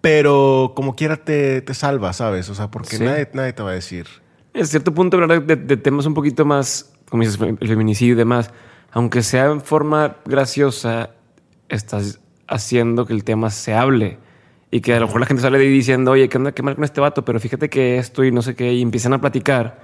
pero 0.00 0.72
como 0.76 0.94
quiera 0.94 1.16
te, 1.16 1.60
te 1.62 1.74
salva, 1.74 2.12
¿sabes? 2.12 2.48
O 2.50 2.54
sea, 2.54 2.70
porque 2.70 2.96
Sí. 2.96 3.04
nadie, 3.04 3.28
nadie 3.32 3.52
te 3.52 3.62
va 3.62 3.70
a 3.70 3.74
decir. 3.74 4.06
En 4.52 4.66
cierto 4.66 4.92
punto 4.94 5.16
hablar 5.16 5.44
de, 5.44 5.56
de 5.56 5.76
temas 5.76 6.06
un 6.06 6.14
poquito 6.14 6.44
más, 6.44 6.92
como 7.10 7.22
dices, 7.24 7.40
el 7.40 7.68
feminicidio 7.68 8.14
y 8.14 8.16
demás, 8.16 8.50
aunque 8.92 9.22
sea 9.22 9.46
en 9.46 9.60
forma 9.60 10.18
graciosa, 10.26 11.10
estás 11.68 12.20
haciendo 12.48 13.06
que 13.06 13.12
el 13.12 13.24
tema 13.24 13.50
se 13.50 13.74
hable. 13.74 14.18
Y 14.70 14.80
que 14.80 14.92
a 14.94 14.98
lo 15.00 15.06
mejor 15.06 15.20
la 15.20 15.26
gente 15.26 15.42
sale 15.42 15.58
de 15.58 15.64
ahí 15.64 15.70
diciendo, 15.70 16.10
oye, 16.10 16.28
¿qué 16.28 16.36
onda? 16.36 16.52
¿Qué 16.52 16.62
mal 16.62 16.74
con 16.74 16.82
este 16.84 17.00
vato? 17.00 17.24
Pero 17.24 17.38
fíjate 17.38 17.70
que 17.70 17.96
esto 17.98 18.24
y 18.24 18.32
no 18.32 18.42
sé 18.42 18.56
qué, 18.56 18.72
y 18.72 18.82
empiezan 18.82 19.12
a 19.12 19.20
platicar. 19.20 19.80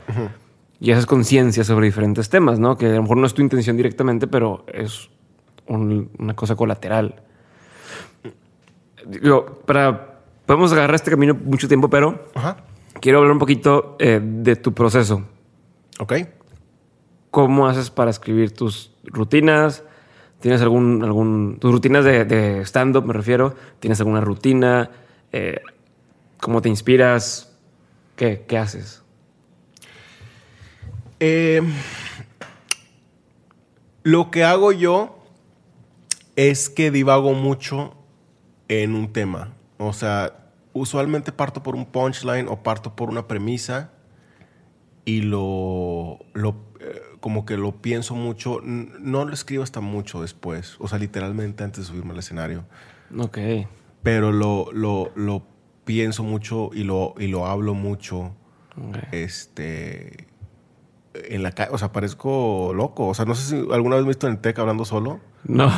Y 0.80 0.90
haces 0.90 1.06
conciencia 1.06 1.62
sobre 1.62 1.86
diferentes 1.86 2.28
temas, 2.28 2.58
¿no? 2.58 2.76
Que 2.76 2.86
a 2.86 2.94
lo 2.94 3.02
mejor 3.02 3.18
no 3.18 3.26
es 3.26 3.34
tu 3.34 3.42
intención 3.42 3.76
directamente, 3.76 4.26
pero 4.26 4.64
es 4.72 5.08
un- 5.68 6.10
una 6.18 6.34
cosa 6.34 6.56
colateral. 6.56 7.22
Digo, 9.06 9.62
para... 9.66 10.06
Podemos 10.46 10.72
agarrar 10.72 10.96
este 10.96 11.12
camino 11.12 11.34
mucho 11.44 11.68
tiempo, 11.68 11.88
pero 11.88 12.24
quiero 13.00 13.18
hablar 13.18 13.32
un 13.32 13.38
poquito 13.38 13.96
eh, 14.00 14.20
de 14.20 14.56
tu 14.56 14.74
proceso. 14.74 15.22
Ok. 16.00 16.14
¿Cómo 17.30 17.68
haces 17.68 17.88
para 17.90 18.10
escribir 18.10 18.50
tus 18.50 18.92
rutinas? 19.04 19.84
¿Tienes 20.40 20.62
algún, 20.62 21.02
algún, 21.04 21.58
tus 21.60 21.70
rutinas 21.70 22.04
de, 22.04 22.62
stand-up, 22.64 23.04
me 23.04 23.12
refiero? 23.12 23.54
¿Tienes 23.78 24.00
alguna 24.00 24.20
rutina? 24.20 24.90
Eh, 25.32 25.60
¿Cómo 26.40 26.62
te 26.62 26.68
inspiras? 26.68 27.56
¿Qué, 28.16 28.44
qué 28.48 28.58
haces? 28.58 29.02
Eh, 31.20 31.60
lo 34.02 34.30
que 34.30 34.44
hago 34.44 34.72
yo 34.72 35.18
es 36.36 36.70
que 36.70 36.90
divago 36.90 37.34
mucho 37.34 37.94
en 38.68 38.94
un 38.94 39.12
tema. 39.12 39.52
O 39.76 39.92
sea, 39.92 40.32
usualmente 40.72 41.32
parto 41.32 41.62
por 41.62 41.74
un 41.74 41.84
punchline 41.84 42.48
o 42.48 42.62
parto 42.62 42.96
por 42.96 43.10
una 43.10 43.28
premisa 43.28 43.90
y 45.04 45.20
lo, 45.20 46.18
lo 46.32 46.69
eh, 46.90 47.00
como 47.20 47.44
que 47.46 47.56
lo 47.56 47.72
pienso 47.80 48.14
mucho. 48.14 48.60
No 48.62 49.24
lo 49.24 49.32
escribo 49.32 49.62
hasta 49.62 49.80
mucho 49.80 50.20
después. 50.22 50.76
O 50.78 50.88
sea, 50.88 50.98
literalmente 50.98 51.64
antes 51.64 51.84
de 51.84 51.86
subirme 51.90 52.12
al 52.12 52.18
escenario. 52.18 52.64
Ok. 53.18 53.38
Pero 54.02 54.32
lo, 54.32 54.70
lo, 54.72 55.10
lo 55.14 55.42
pienso 55.84 56.22
mucho 56.22 56.70
y 56.72 56.84
lo, 56.84 57.14
y 57.18 57.26
lo 57.26 57.46
hablo 57.46 57.74
mucho 57.74 58.32
ok. 58.76 58.96
este 59.12 60.26
en 61.12 61.42
la 61.42 61.50
calle, 61.50 61.70
o 61.72 61.78
sea, 61.78 61.92
parezco 61.92 62.72
loco. 62.74 63.08
O 63.08 63.14
sea, 63.14 63.24
no 63.24 63.34
sé 63.34 63.42
si 63.50 63.56
alguna 63.72 63.96
vez 63.96 64.04
me 64.04 64.10
he 64.10 64.14
visto 64.14 64.26
en 64.28 64.34
el 64.34 64.38
TEC 64.40 64.58
hablando 64.60 64.84
solo. 64.84 65.20
No. 65.44 65.70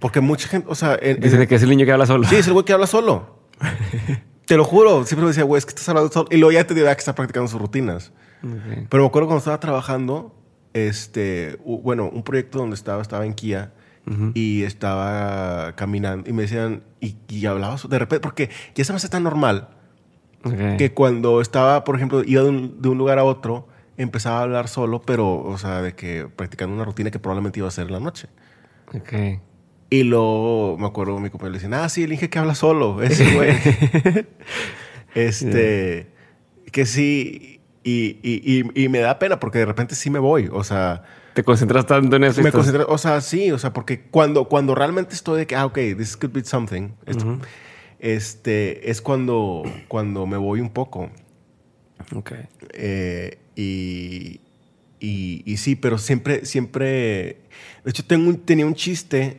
Porque 0.00 0.20
mucha 0.20 0.48
gente, 0.48 0.66
o 0.70 0.74
sea, 0.74 0.98
en- 1.00 1.20
que 1.20 1.54
es 1.54 1.62
el 1.62 1.68
niño 1.70 1.84
que 1.84 1.92
habla 1.92 2.06
solo. 2.06 2.24
sí, 2.26 2.36
es 2.36 2.46
el 2.46 2.54
güey 2.54 2.64
que 2.64 2.72
habla 2.72 2.86
solo. 2.86 3.40
te 4.46 4.56
lo 4.56 4.64
juro. 4.64 5.04
Siempre 5.04 5.24
me 5.24 5.28
decía, 5.28 5.44
güey, 5.44 5.58
es 5.58 5.66
que 5.66 5.70
estás 5.70 5.88
hablando 5.90 6.10
solo. 6.10 6.28
Y 6.30 6.38
luego 6.38 6.52
ya 6.52 6.66
te 6.66 6.74
dirá 6.74 6.94
que 6.94 7.00
está 7.00 7.14
practicando 7.14 7.46
sus 7.48 7.60
rutinas. 7.60 8.12
Pero 8.88 9.02
me 9.02 9.06
acuerdo 9.06 9.28
cuando 9.28 9.38
estaba 9.38 9.60
trabajando, 9.60 10.34
este, 10.74 11.58
bueno, 11.64 12.08
un 12.12 12.22
proyecto 12.22 12.58
donde 12.58 12.74
estaba, 12.74 13.02
estaba 13.02 13.26
en 13.26 13.34
Kia. 13.34 13.72
Y 14.34 14.64
estaba 14.64 15.76
caminando 15.76 16.28
y 16.28 16.32
me 16.32 16.42
decían, 16.42 16.82
y, 17.00 17.14
y 17.28 17.46
hablaba 17.46 17.78
so- 17.78 17.86
de 17.86 17.96
repente, 17.96 18.20
porque 18.20 18.50
ya 18.74 18.82
se 18.84 18.92
me 18.92 18.96
hace 18.96 19.08
tan 19.08 19.22
normal 19.22 19.68
Ok. 20.42 20.78
que 20.78 20.92
cuando 20.94 21.40
estaba, 21.40 21.84
por 21.84 21.94
ejemplo, 21.94 22.24
iba 22.26 22.42
de 22.42 22.48
un, 22.48 22.82
de 22.82 22.88
un 22.88 22.98
lugar 22.98 23.20
a 23.20 23.24
otro, 23.24 23.68
empezaba 23.96 24.40
a 24.40 24.42
hablar 24.42 24.66
solo, 24.66 25.00
pero, 25.02 25.38
o 25.40 25.56
sea, 25.58 25.80
de 25.80 25.94
que 25.94 26.26
practicando 26.34 26.74
una 26.74 26.84
rutina 26.84 27.12
que 27.12 27.20
probablemente 27.20 27.60
iba 27.60 27.66
a 27.66 27.68
hacer 27.68 27.86
en 27.86 27.92
la 27.92 28.00
noche. 28.00 28.26
Ok. 28.92 29.12
Y 29.90 30.02
luego 30.02 30.76
me 30.76 30.86
acuerdo, 30.86 31.20
mi 31.20 31.30
compañero 31.30 31.52
le 31.52 31.58
decía, 31.60 31.84
ah, 31.84 31.88
sí, 31.88 32.02
el 32.02 32.12
Inge 32.12 32.30
que 32.30 32.38
habla 32.40 32.56
solo, 32.56 33.00
ese 33.02 33.32
güey. 33.32 33.54
este, 35.14 36.08
que 36.72 36.86
sí, 36.86 37.59
y, 37.84 38.18
y, 38.22 38.62
y, 38.74 38.84
y 38.84 38.88
me 38.88 38.98
da 39.00 39.18
pena 39.18 39.40
porque 39.40 39.58
de 39.60 39.66
repente 39.66 39.94
sí 39.94 40.10
me 40.10 40.18
voy, 40.18 40.48
o 40.52 40.62
sea, 40.64 41.02
Te 41.34 41.42
concentras 41.44 41.86
tanto 41.86 42.16
en 42.16 42.24
eso. 42.24 42.42
me 42.42 42.52
concentro, 42.52 42.86
o 42.88 42.98
sea, 42.98 43.20
sí, 43.20 43.50
o 43.52 43.58
sea, 43.58 43.72
porque 43.72 44.02
cuando, 44.10 44.44
cuando 44.46 44.74
realmente 44.74 45.14
estoy 45.14 45.38
de 45.40 45.46
que, 45.46 45.56
ah, 45.56 45.66
ok, 45.66 45.78
this 45.96 46.16
could 46.16 46.32
be 46.32 46.44
something, 46.44 46.90
esto, 47.06 47.38
este, 47.98 48.90
es 48.90 49.00
cuando, 49.00 49.62
cuando 49.88 50.26
me 50.26 50.36
voy 50.36 50.60
un 50.60 50.70
poco. 50.70 51.10
Ok. 52.14 52.32
Eh, 52.72 53.38
y, 53.56 54.40
y, 55.00 55.42
y 55.44 55.56
sí, 55.58 55.76
pero 55.76 55.98
siempre, 55.98 56.44
siempre. 56.46 57.36
De 57.84 57.90
hecho, 57.90 58.04
tengo 58.04 58.28
un- 58.28 58.38
tenía 58.38 58.66
un 58.66 58.74
chiste 58.74 59.38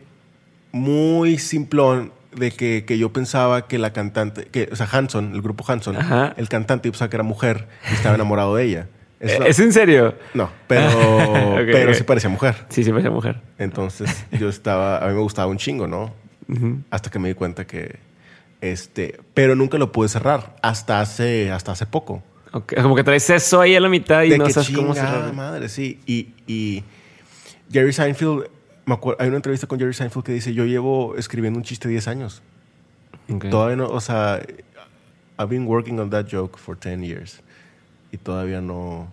muy 0.72 1.38
simplón 1.38 2.14
de 2.36 2.52
que, 2.52 2.86
que 2.86 2.98
yo 2.98 3.12
pensaba 3.12 3.68
que 3.68 3.78
la 3.78 3.94
cantante, 3.94 4.46
que, 4.46 4.70
o 4.72 4.76
sea, 4.76 4.88
Hanson, 4.92 5.34
el 5.34 5.42
grupo 5.42 5.64
Hanson, 5.68 5.98
Ajá. 5.98 6.34
el 6.38 6.48
cantante, 6.50 6.88
yo 6.88 6.92
pensaba 6.94 7.10
que 7.10 7.18
era 7.18 7.24
mujer 7.24 7.68
y 7.90 7.94
estaba 7.94 8.16
enamorado 8.16 8.56
de 8.56 8.64
ella. 8.66 8.88
Es 9.22 9.40
¿Es 9.40 9.60
en 9.60 9.72
serio? 9.72 10.16
no, 10.34 10.50
pero, 10.68 10.90
pero 11.72 11.94
sí 11.94 12.02
parecía 12.02 12.30
mujer. 12.30 12.56
Sí, 12.70 12.84
sí, 12.84 12.90
parecía 12.90 13.12
mujer. 13.12 13.40
Entonces 13.60 14.26
yo 14.32 14.50
estaba, 14.50 14.98
a 14.98 15.08
mí 15.10 15.14
me 15.14 15.22
gustaba 15.22 15.48
un 15.48 15.58
chingo, 15.58 15.86
¿no? 15.88 16.12
Hasta 16.90 17.12
que 17.12 17.20
me 17.20 17.28
di 17.30 17.36
cuenta 17.36 17.68
que, 17.68 18.00
este, 18.62 19.20
pero 19.36 19.56
nunca 19.56 19.78
lo 19.78 19.92
pude 19.92 20.10
cerrar 20.10 20.56
hasta 20.64 21.02
hace, 21.02 21.52
hasta 21.52 21.72
hace 21.74 21.86
poco. 21.86 22.24
Como 22.82 22.96
que 22.96 23.04
traes 23.04 23.30
eso 23.30 23.62
ahí 23.62 23.76
a 23.76 23.80
la 23.80 23.90
mitad 23.90 24.24
y 24.24 24.30
de 24.32 24.38
no 24.40 24.46
que 24.46 24.54
sabes 24.54 24.72
cómo 24.72 24.94
cerrar. 24.96 25.32
madre, 25.34 25.70
sí. 25.70 26.00
Y, 26.06 26.30
y 26.48 26.84
Jerry 27.72 27.94
Seinfeld, 27.94 28.50
me 28.86 28.94
acuerdo, 28.96 29.22
hay 29.22 29.28
una 29.28 29.38
entrevista 29.38 29.68
con 29.68 29.80
Jerry 29.80 29.94
Seinfeld 29.94 30.26
que 30.26 30.32
dice, 30.34 30.54
yo 30.54 30.66
llevo 30.66 31.16
escribiendo 31.16 31.58
un 31.58 31.64
chiste 31.64 31.88
10 31.88 32.08
años. 32.08 32.42
Ok. 33.34 33.50
Todavía 33.50 33.76
no, 33.76 33.88
o 33.88 34.02
sea, 34.02 34.42
I've 35.40 35.48
been 35.50 35.68
working 35.68 36.00
on 36.00 36.10
that 36.10 36.26
joke 36.32 36.58
for 36.58 36.76
10 36.78 37.04
years. 37.04 37.42
Y 38.12 38.18
todavía 38.18 38.62
no... 38.62 39.08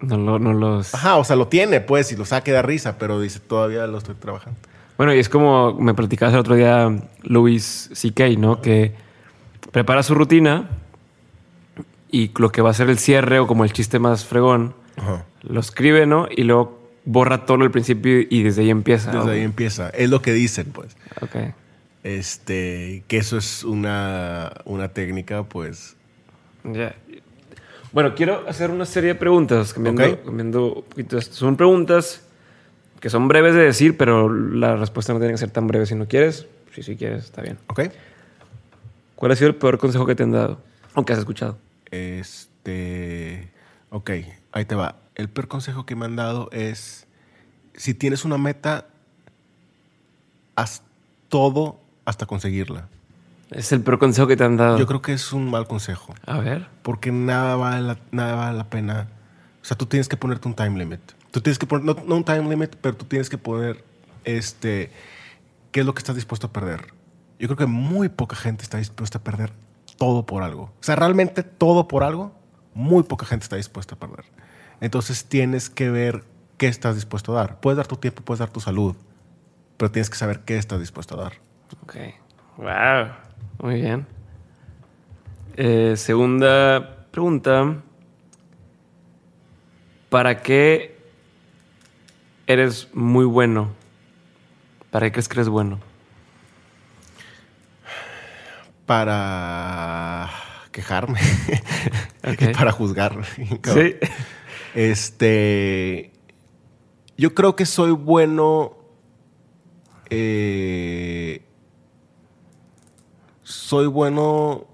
No, 0.00 0.16
lo- 0.16 0.38
no 0.38 0.54
los... 0.54 0.94
Ajá, 0.94 1.16
o 1.16 1.24
sea, 1.24 1.36
lo 1.36 1.48
tiene, 1.48 1.80
pues, 1.80 2.10
y 2.12 2.16
lo 2.16 2.24
saque 2.24 2.52
de 2.52 2.62
risa, 2.62 2.96
pero 2.98 3.20
dice, 3.20 3.38
todavía 3.40 3.86
lo 3.86 3.98
estoy 3.98 4.14
trabajando. 4.14 4.58
Bueno, 4.96 5.14
y 5.14 5.18
es 5.18 5.28
como 5.28 5.74
me 5.74 5.92
platicabas 5.94 6.32
el 6.34 6.40
otro 6.40 6.54
día 6.54 6.90
Louis 7.22 7.90
C.K., 7.92 8.28
¿no? 8.38 8.60
Que 8.62 8.94
prepara 9.72 10.02
su 10.02 10.14
rutina 10.14 10.68
y 12.10 12.30
lo 12.38 12.50
que 12.50 12.60
va 12.62 12.70
a 12.70 12.74
ser 12.74 12.90
el 12.90 12.98
cierre 12.98 13.38
o 13.38 13.46
como 13.46 13.64
el 13.64 13.72
chiste 13.72 13.98
más 13.98 14.24
fregón, 14.24 14.74
lo 15.42 15.60
escribe, 15.60 16.06
¿no? 16.06 16.26
Y 16.30 16.42
luego 16.42 16.79
borra 17.10 17.44
todo 17.44 17.64
el 17.64 17.70
principio 17.70 18.20
y 18.20 18.42
desde 18.44 18.62
ahí 18.62 18.70
empieza. 18.70 19.10
Desde 19.10 19.32
ahí 19.32 19.40
empieza. 19.42 19.90
Es 19.90 20.08
lo 20.10 20.22
que 20.22 20.32
dicen, 20.32 20.66
pues. 20.72 20.96
Ok. 21.20 21.36
Este, 22.04 23.02
que 23.08 23.18
eso 23.18 23.36
es 23.36 23.64
una, 23.64 24.52
una 24.64 24.88
técnica, 24.88 25.42
pues... 25.42 25.96
Ya. 26.64 26.94
Bueno, 27.92 28.14
quiero 28.14 28.48
hacer 28.48 28.70
una 28.70 28.86
serie 28.86 29.08
de 29.08 29.14
preguntas, 29.16 29.74
cambiando, 29.74 30.04
Ok. 30.04 30.24
cambiando 30.24 30.74
un 30.74 30.82
poquito. 30.84 31.20
Son 31.20 31.56
preguntas 31.56 32.22
que 33.00 33.10
son 33.10 33.26
breves 33.26 33.54
de 33.54 33.62
decir, 33.62 33.96
pero 33.96 34.32
la 34.32 34.76
respuesta 34.76 35.12
no 35.12 35.18
tiene 35.18 35.34
que 35.34 35.38
ser 35.38 35.50
tan 35.50 35.66
breve 35.66 35.86
si 35.86 35.96
no 35.96 36.06
quieres. 36.06 36.46
Si 36.72 36.82
sí 36.84 36.96
quieres, 36.96 37.24
está 37.24 37.42
bien. 37.42 37.58
¿Ok? 37.66 37.80
¿Cuál 39.16 39.32
ha 39.32 39.36
sido 39.36 39.48
el 39.48 39.56
peor 39.56 39.78
consejo 39.78 40.06
que 40.06 40.14
te 40.14 40.22
han 40.22 40.30
dado? 40.30 40.60
O 40.94 41.04
que 41.04 41.12
has 41.12 41.18
escuchado. 41.18 41.58
Este. 41.90 43.48
Ok, 43.90 44.10
ahí 44.52 44.64
te 44.64 44.74
va. 44.76 44.96
El 45.20 45.28
peor 45.28 45.48
consejo 45.48 45.84
que 45.84 45.94
me 45.96 46.06
han 46.06 46.16
dado 46.16 46.48
es: 46.50 47.06
si 47.74 47.94
tienes 47.94 48.24
una 48.24 48.38
meta, 48.38 48.86
haz 50.56 50.82
todo 51.28 51.80
hasta 52.04 52.26
conseguirla. 52.26 52.88
Es 53.50 53.72
el 53.72 53.82
peor 53.82 53.98
consejo 53.98 54.26
que 54.26 54.36
te 54.36 54.44
han 54.44 54.56
dado. 54.56 54.78
Yo 54.78 54.86
creo 54.86 55.02
que 55.02 55.12
es 55.12 55.32
un 55.32 55.50
mal 55.50 55.66
consejo. 55.66 56.14
A 56.24 56.38
ver. 56.38 56.68
Porque 56.82 57.12
nada 57.12 57.56
vale 57.56 57.82
la, 57.82 57.98
nada 58.12 58.34
vale 58.34 58.56
la 58.56 58.70
pena. 58.70 59.08
O 59.60 59.64
sea, 59.64 59.76
tú 59.76 59.86
tienes 59.86 60.08
que 60.08 60.16
ponerte 60.16 60.48
un 60.48 60.54
time 60.54 60.78
limit. 60.78 61.00
Tú 61.30 61.40
tienes 61.40 61.58
que 61.58 61.66
poner, 61.66 61.84
no, 61.84 61.96
no 62.06 62.16
un 62.16 62.24
time 62.24 62.48
limit, 62.48 62.76
pero 62.80 62.96
tú 62.96 63.04
tienes 63.04 63.28
que 63.28 63.38
poner 63.38 63.84
este, 64.24 64.90
qué 65.72 65.80
es 65.80 65.86
lo 65.86 65.94
que 65.94 65.98
estás 65.98 66.14
dispuesto 66.14 66.46
a 66.46 66.52
perder. 66.52 66.94
Yo 67.38 67.48
creo 67.48 67.56
que 67.56 67.66
muy 67.66 68.08
poca 68.08 68.36
gente 68.36 68.62
está 68.62 68.78
dispuesta 68.78 69.18
a 69.18 69.24
perder 69.24 69.52
todo 69.98 70.24
por 70.24 70.42
algo. 70.42 70.64
O 70.64 70.82
sea, 70.82 70.96
realmente 70.96 71.42
todo 71.42 71.88
por 71.88 72.04
algo, 72.04 72.32
muy 72.74 73.02
poca 73.02 73.26
gente 73.26 73.44
está 73.44 73.56
dispuesta 73.56 73.96
a 73.96 73.98
perder. 73.98 74.24
Entonces 74.80 75.24
tienes 75.24 75.70
que 75.70 75.90
ver 75.90 76.24
qué 76.56 76.68
estás 76.68 76.94
dispuesto 76.94 77.32
a 77.32 77.40
dar. 77.40 77.60
Puedes 77.60 77.76
dar 77.76 77.86
tu 77.86 77.96
tiempo, 77.96 78.22
puedes 78.22 78.38
dar 78.38 78.50
tu 78.50 78.60
salud, 78.60 78.96
pero 79.76 79.90
tienes 79.90 80.10
que 80.10 80.16
saber 80.16 80.40
qué 80.40 80.56
estás 80.58 80.80
dispuesto 80.80 81.18
a 81.18 81.24
dar. 81.24 81.32
Ok. 81.82 81.96
Wow. 82.56 83.12
Muy 83.62 83.80
bien. 83.80 84.06
Eh, 85.56 85.94
segunda 85.96 87.06
pregunta. 87.10 87.76
¿Para 90.08 90.42
qué 90.42 90.98
eres 92.46 92.88
muy 92.94 93.24
bueno? 93.24 93.70
¿Para 94.90 95.06
qué 95.06 95.12
crees 95.12 95.28
que 95.28 95.34
eres 95.34 95.48
bueno? 95.48 95.78
para 98.90 100.28
quejarme 100.72 101.20
y 102.40 102.46
para 102.48 102.72
juzgar. 102.72 103.20
Sí. 103.62 103.94
Este. 104.74 106.12
Yo 107.16 107.34
creo 107.34 107.56
que 107.56 107.66
soy 107.66 107.92
bueno. 107.92 108.76
eh, 110.08 111.42
soy 113.42 113.86
bueno 113.86 114.66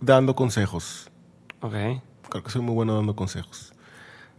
dando 0.00 0.34
consejos. 0.34 1.10
Ok. 1.60 1.74
Creo 2.28 2.44
que 2.44 2.50
soy 2.50 2.62
muy 2.62 2.74
bueno 2.74 2.94
dando 2.94 3.16
consejos. 3.16 3.72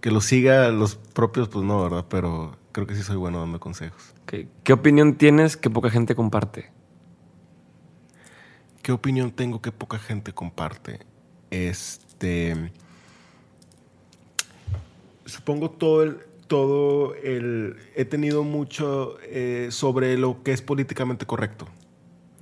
Que 0.01 0.11
los 0.11 0.25
siga 0.25 0.69
los 0.69 0.95
propios, 0.95 1.49
pues 1.49 1.65
no, 1.65 1.83
¿verdad? 1.83 2.05
Pero 2.09 2.57
creo 2.71 2.87
que 2.87 2.95
sí 2.95 3.03
soy 3.03 3.17
bueno 3.17 3.39
dando 3.39 3.59
consejos. 3.59 4.13
Ok. 4.23 4.47
¿Qué 4.63 4.73
opinión 4.73 5.15
tienes 5.15 5.57
que 5.57 5.69
poca 5.69 5.89
gente 5.89 6.15
comparte? 6.15 6.71
¿Qué 8.81 8.91
opinión 8.91 9.31
tengo 9.31 9.61
que 9.61 9.71
poca 9.71 9.99
gente 9.99 10.31
comparte? 10.33 11.05
Este. 11.49 12.71
Supongo 15.29 15.71
todo 15.71 16.03
el. 16.03 16.17
Todo 16.47 17.13
el. 17.15 17.77
He 17.95 18.05
tenido 18.05 18.43
mucho 18.43 19.17
eh, 19.23 19.67
sobre 19.71 20.17
lo 20.17 20.41
que 20.41 20.51
es 20.51 20.61
políticamente 20.61 21.25
correcto. 21.25 21.67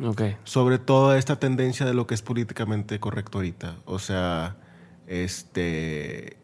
Ok. 0.04 0.22
Sobre 0.44 0.78
toda 0.78 1.18
esta 1.18 1.40
tendencia 1.40 1.86
de 1.86 1.94
lo 1.94 2.08
que 2.08 2.14
es 2.14 2.22
políticamente 2.22 3.00
correcto 3.00 3.40
ahorita. 3.40 3.76
O 3.86 4.00
sea, 4.00 4.58
este. 5.08 6.38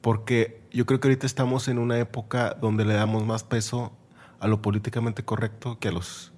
Porque 0.00 0.60
yo 0.72 0.86
creo 0.86 0.98
que 0.98 1.08
ahorita 1.08 1.26
estamos 1.26 1.68
en 1.68 1.78
una 1.78 1.98
época 1.98 2.56
donde 2.60 2.84
le 2.84 2.94
damos 2.94 3.24
más 3.24 3.44
peso 3.44 3.92
a 4.40 4.48
lo 4.48 4.62
políticamente 4.62 5.24
correcto 5.24 5.78
que 5.78 5.88
a 5.88 5.92
los. 5.92 6.32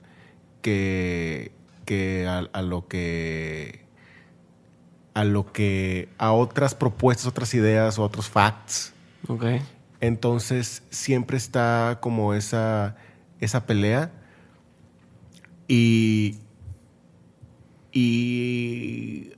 que. 0.61 1.53
que 1.87 2.27
a, 2.29 2.39
a 2.53 2.63
lo 2.63 2.89
que. 2.89 3.87
a 5.15 5.25
lo 5.25 5.53
que. 5.53 6.09
a 6.19 6.33
otras 6.33 6.75
propuestas, 6.75 7.27
otras 7.27 7.55
ideas, 7.55 7.99
otros 7.99 8.29
facts. 8.29 8.93
Ok. 9.29 9.45
Entonces 10.01 10.83
siempre 10.91 11.37
está 11.37 11.99
como 12.01 12.35
esa, 12.35 12.97
esa 13.41 13.67
pelea. 13.67 14.13
Y, 15.67 16.39
y, 17.93 19.31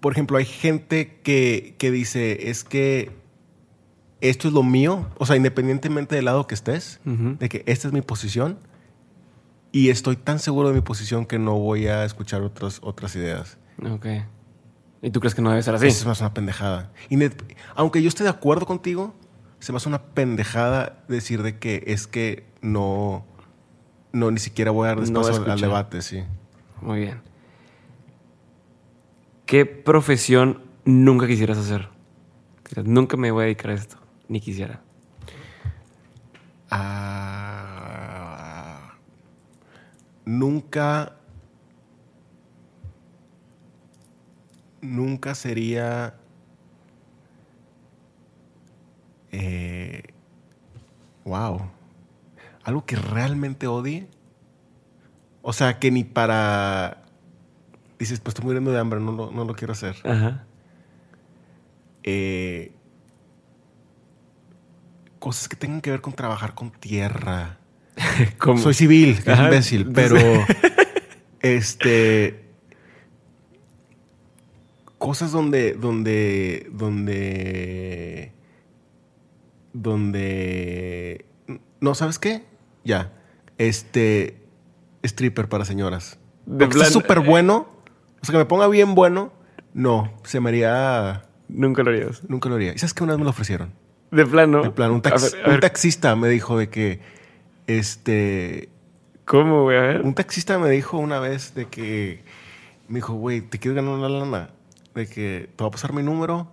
por 0.00 0.12
ejemplo, 0.12 0.38
hay 0.38 0.46
gente 0.46 1.20
que, 1.22 1.74
que 1.78 1.90
dice, 1.90 2.48
es 2.50 2.64
que 2.64 3.10
esto 4.20 4.48
es 4.48 4.54
lo 4.54 4.62
mío, 4.62 5.10
o 5.18 5.26
sea, 5.26 5.36
independientemente 5.36 6.16
del 6.16 6.24
lado 6.24 6.46
que 6.46 6.54
estés, 6.54 7.00
de 7.04 7.48
que 7.48 7.62
esta 7.66 7.88
es 7.88 7.92
mi 7.92 8.00
posición 8.00 8.58
y 9.72 9.90
estoy 9.90 10.16
tan 10.16 10.38
seguro 10.38 10.68
de 10.68 10.74
mi 10.74 10.80
posición 10.80 11.26
que 11.26 11.38
no 11.38 11.58
voy 11.58 11.86
a 11.88 12.04
escuchar 12.04 12.40
otras, 12.42 12.78
otras 12.82 13.14
ideas. 13.14 13.58
Ok. 13.84 14.06
¿Y 15.02 15.10
tú 15.10 15.20
crees 15.20 15.34
que 15.34 15.42
no 15.42 15.50
debe 15.50 15.62
ser 15.62 15.74
así? 15.74 15.86
Eso 15.86 16.06
me 16.06 16.12
hace 16.12 16.22
una 16.24 16.32
pendejada. 16.32 16.90
Y 17.10 17.18
aunque 17.74 18.02
yo 18.02 18.08
esté 18.08 18.24
de 18.24 18.30
acuerdo 18.30 18.64
contigo, 18.64 19.14
se 19.66 19.72
me 19.72 19.78
hace 19.78 19.88
una 19.88 20.00
pendejada 20.00 21.02
decir 21.08 21.42
de 21.42 21.58
que 21.58 21.82
es 21.88 22.06
que 22.06 22.46
no, 22.62 23.26
no 24.12 24.30
ni 24.30 24.38
siquiera 24.38 24.70
voy 24.70 24.84
a 24.84 24.90
dar 24.94 24.98
No 24.98 25.02
espacio 25.28 25.52
al- 25.52 25.60
debate, 25.60 26.02
sí. 26.02 26.22
Muy 26.80 27.00
bien. 27.00 27.20
¿Qué 29.44 29.66
profesión 29.66 30.62
nunca 30.84 31.26
quisieras 31.26 31.58
hacer? 31.58 31.88
Nunca 32.84 33.16
me 33.16 33.32
voy 33.32 33.42
a 33.42 33.46
dedicar 33.46 33.72
a 33.72 33.74
esto. 33.74 33.96
Ni 34.28 34.38
quisiera. 34.40 34.82
Ah, 37.58 38.92
nunca, 40.24 41.16
nunca 44.80 45.34
sería 45.34 46.14
eh, 49.32 50.02
wow, 51.24 51.70
algo 52.64 52.84
que 52.84 52.96
realmente 52.96 53.66
odie. 53.66 54.08
O 55.42 55.52
sea, 55.52 55.78
que 55.78 55.90
ni 55.90 56.04
para 56.04 57.02
dices, 57.98 58.20
pues 58.20 58.32
estoy 58.32 58.44
muriendo 58.44 58.72
de 58.72 58.78
hambre, 58.78 59.00
no 59.00 59.12
lo, 59.12 59.30
no 59.30 59.44
lo 59.44 59.54
quiero 59.54 59.72
hacer. 59.72 59.96
Ajá. 60.04 60.44
Eh, 62.02 62.72
cosas 65.18 65.48
que 65.48 65.56
tengan 65.56 65.80
que 65.80 65.90
ver 65.90 66.00
con 66.00 66.12
trabajar 66.12 66.54
con 66.54 66.70
tierra. 66.70 67.58
¿Cómo? 68.38 68.58
Soy 68.58 68.74
civil, 68.74 69.22
que 69.22 69.32
es 69.32 69.38
imbécil, 69.38 69.90
pero 69.92 70.18
este 71.40 72.44
cosas 74.98 75.30
donde 75.30 75.74
donde 75.74 76.68
donde 76.72 78.32
donde 79.82 81.24
no 81.80 81.94
sabes 81.94 82.18
qué 82.18 82.44
ya 82.84 83.12
este 83.58 84.36
stripper 85.02 85.48
para 85.48 85.64
señoras 85.64 86.18
De 86.46 86.66
plan- 86.66 86.90
súper 86.90 87.20
bueno 87.20 87.68
o 88.22 88.24
sea 88.24 88.32
que 88.32 88.38
me 88.38 88.44
ponga 88.46 88.68
bien 88.68 88.94
bueno 88.94 89.32
no 89.74 90.12
se 90.24 90.40
me 90.40 90.50
haría 90.50 91.22
Nunca 91.48 91.82
lo 91.82 91.90
harías. 91.90 92.22
nunca 92.28 92.48
lo 92.48 92.56
haría 92.56 92.72
y 92.74 92.78
sabes 92.78 92.94
que 92.94 93.04
una 93.04 93.12
vez 93.12 93.18
me 93.18 93.24
lo 93.24 93.30
ofrecieron 93.30 93.72
De 94.10 94.26
plano. 94.26 94.64
en 94.64 94.72
plan 94.72 94.90
un, 94.90 95.02
tax- 95.02 95.32
ver, 95.32 95.48
un 95.54 95.60
taxista 95.60 96.16
me 96.16 96.28
dijo 96.28 96.58
de 96.58 96.68
que 96.68 97.00
este 97.66 98.68
¿Cómo, 99.24 99.64
güey? 99.64 99.76
A 99.76 99.80
ver. 99.82 100.02
Un 100.02 100.14
taxista 100.14 100.56
me 100.58 100.70
dijo 100.70 100.98
una 100.98 101.18
vez 101.18 101.52
de 101.56 101.64
que 101.66 102.22
me 102.86 102.98
dijo, 102.98 103.14
güey, 103.14 103.40
¿te 103.40 103.58
quieres 103.58 103.74
ganar 103.74 103.98
una 103.98 104.08
lana? 104.08 104.50
De 104.94 105.08
que 105.08 105.50
te 105.56 105.64
va 105.64 105.66
a 105.66 105.70
pasar 105.72 105.92
mi 105.92 106.04
número. 106.04 106.46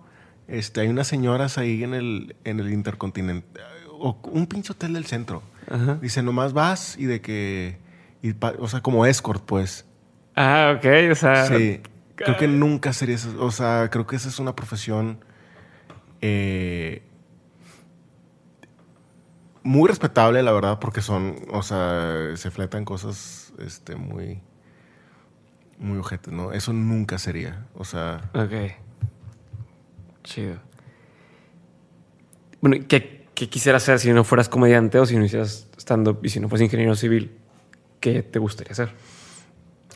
Este, 0.48 0.80
hay 0.82 0.88
unas 0.88 1.06
señoras 1.06 1.56
ahí 1.58 1.82
en 1.84 1.94
el, 1.94 2.36
en 2.44 2.60
el 2.60 2.72
Intercontinental. 2.72 3.62
O 3.98 4.18
un 4.30 4.46
pinche 4.46 4.72
hotel 4.72 4.92
del 4.92 5.06
centro. 5.06 5.42
Ajá. 5.70 5.98
Dice, 6.02 6.22
nomás 6.22 6.52
vas 6.52 6.96
y 6.98 7.06
de 7.06 7.20
que. 7.20 7.78
y 8.22 8.32
pa- 8.34 8.54
o 8.58 8.68
sea, 8.68 8.80
como 8.82 9.06
escort, 9.06 9.44
pues. 9.44 9.86
Ah, 10.36 10.74
ok. 10.76 10.86
O 11.12 11.14
sea. 11.14 11.46
Sí. 11.46 11.80
Creo 12.16 12.36
que 12.36 12.46
nunca 12.46 12.92
sería 12.92 13.14
eso. 13.16 13.34
O 13.44 13.50
sea, 13.50 13.88
creo 13.90 14.06
que 14.06 14.16
esa 14.16 14.28
es 14.28 14.38
una 14.38 14.54
profesión. 14.54 15.24
eh, 16.20 17.02
muy 19.62 19.88
respetable, 19.88 20.42
la 20.42 20.52
verdad, 20.52 20.78
porque 20.78 21.00
son, 21.00 21.36
o 21.50 21.62
sea, 21.62 22.36
se 22.36 22.50
fletan 22.50 22.84
cosas 22.84 23.52
este, 23.58 23.96
muy, 23.96 24.42
muy 25.78 25.96
ojetes, 25.98 26.32
¿no? 26.32 26.52
Eso 26.52 26.72
nunca 26.74 27.16
sería. 27.18 27.66
O 27.74 27.84
sea, 27.84 28.30
Ok. 28.34 28.52
Chido. 30.24 30.58
Bueno, 32.60 32.76
¿y 32.76 32.80
¿qué, 32.80 33.26
qué 33.34 33.48
quisieras 33.48 33.82
hacer 33.84 34.00
si 34.00 34.12
no 34.12 34.24
fueras 34.24 34.48
comediante 34.48 34.98
o 34.98 35.06
si 35.06 35.16
no 35.16 35.24
hicieras 35.24 35.68
stand-up 35.76 36.20
y 36.22 36.30
si 36.30 36.40
no 36.40 36.48
fueras 36.48 36.64
ingeniero 36.64 36.96
civil? 36.96 37.38
¿Qué 38.00 38.22
te 38.22 38.38
gustaría 38.38 38.72
hacer? 38.72 38.90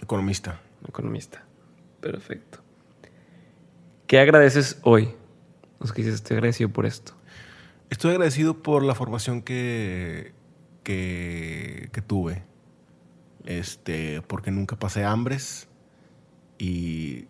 economista. 0.02 0.60
Economista. 0.86 1.44
Perfecto. 2.00 2.60
¿Qué 4.06 4.18
agradeces 4.18 4.78
hoy? 4.82 5.14
Los 5.80 5.92
que 5.92 6.02
dices, 6.02 6.14
estoy 6.16 6.36
agradecido 6.36 6.70
por 6.70 6.86
esto. 6.86 7.12
Estoy 7.90 8.12
agradecido 8.12 8.62
por 8.62 8.82
la 8.82 8.94
formación 8.94 9.42
que, 9.42 10.32
que, 10.82 11.88
que 11.92 12.02
tuve. 12.02 12.42
Este, 13.44 14.22
porque 14.22 14.50
nunca 14.50 14.76
pasé 14.76 15.04
hambres 15.04 15.68
y 16.58 17.26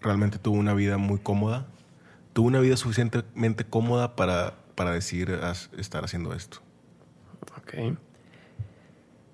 realmente 0.00 0.38
tuve 0.38 0.58
una 0.58 0.74
vida 0.74 0.98
muy 0.98 1.18
cómoda. 1.18 1.66
Tuve 2.32 2.46
una 2.48 2.60
vida 2.60 2.76
suficientemente 2.76 3.64
cómoda 3.64 4.14
para, 4.16 4.54
para 4.74 4.92
decir 4.92 5.30
"Haz- 5.42 5.70
estar 5.78 6.04
haciendo 6.04 6.32
esto. 6.34 6.58
Ok. 7.58 7.96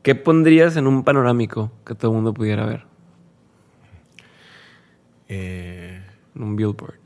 ¿Qué 0.03 0.15
pondrías 0.15 0.77
en 0.77 0.87
un 0.87 1.03
panorámico 1.05 1.73
que 1.85 1.95
todo 1.95 2.11
el 2.13 2.15
mundo 2.17 2.33
pudiera 2.33 2.65
ver? 2.65 2.85
Eh, 5.29 6.01
En 6.35 6.43
un 6.43 6.57
billboard. 6.57 7.01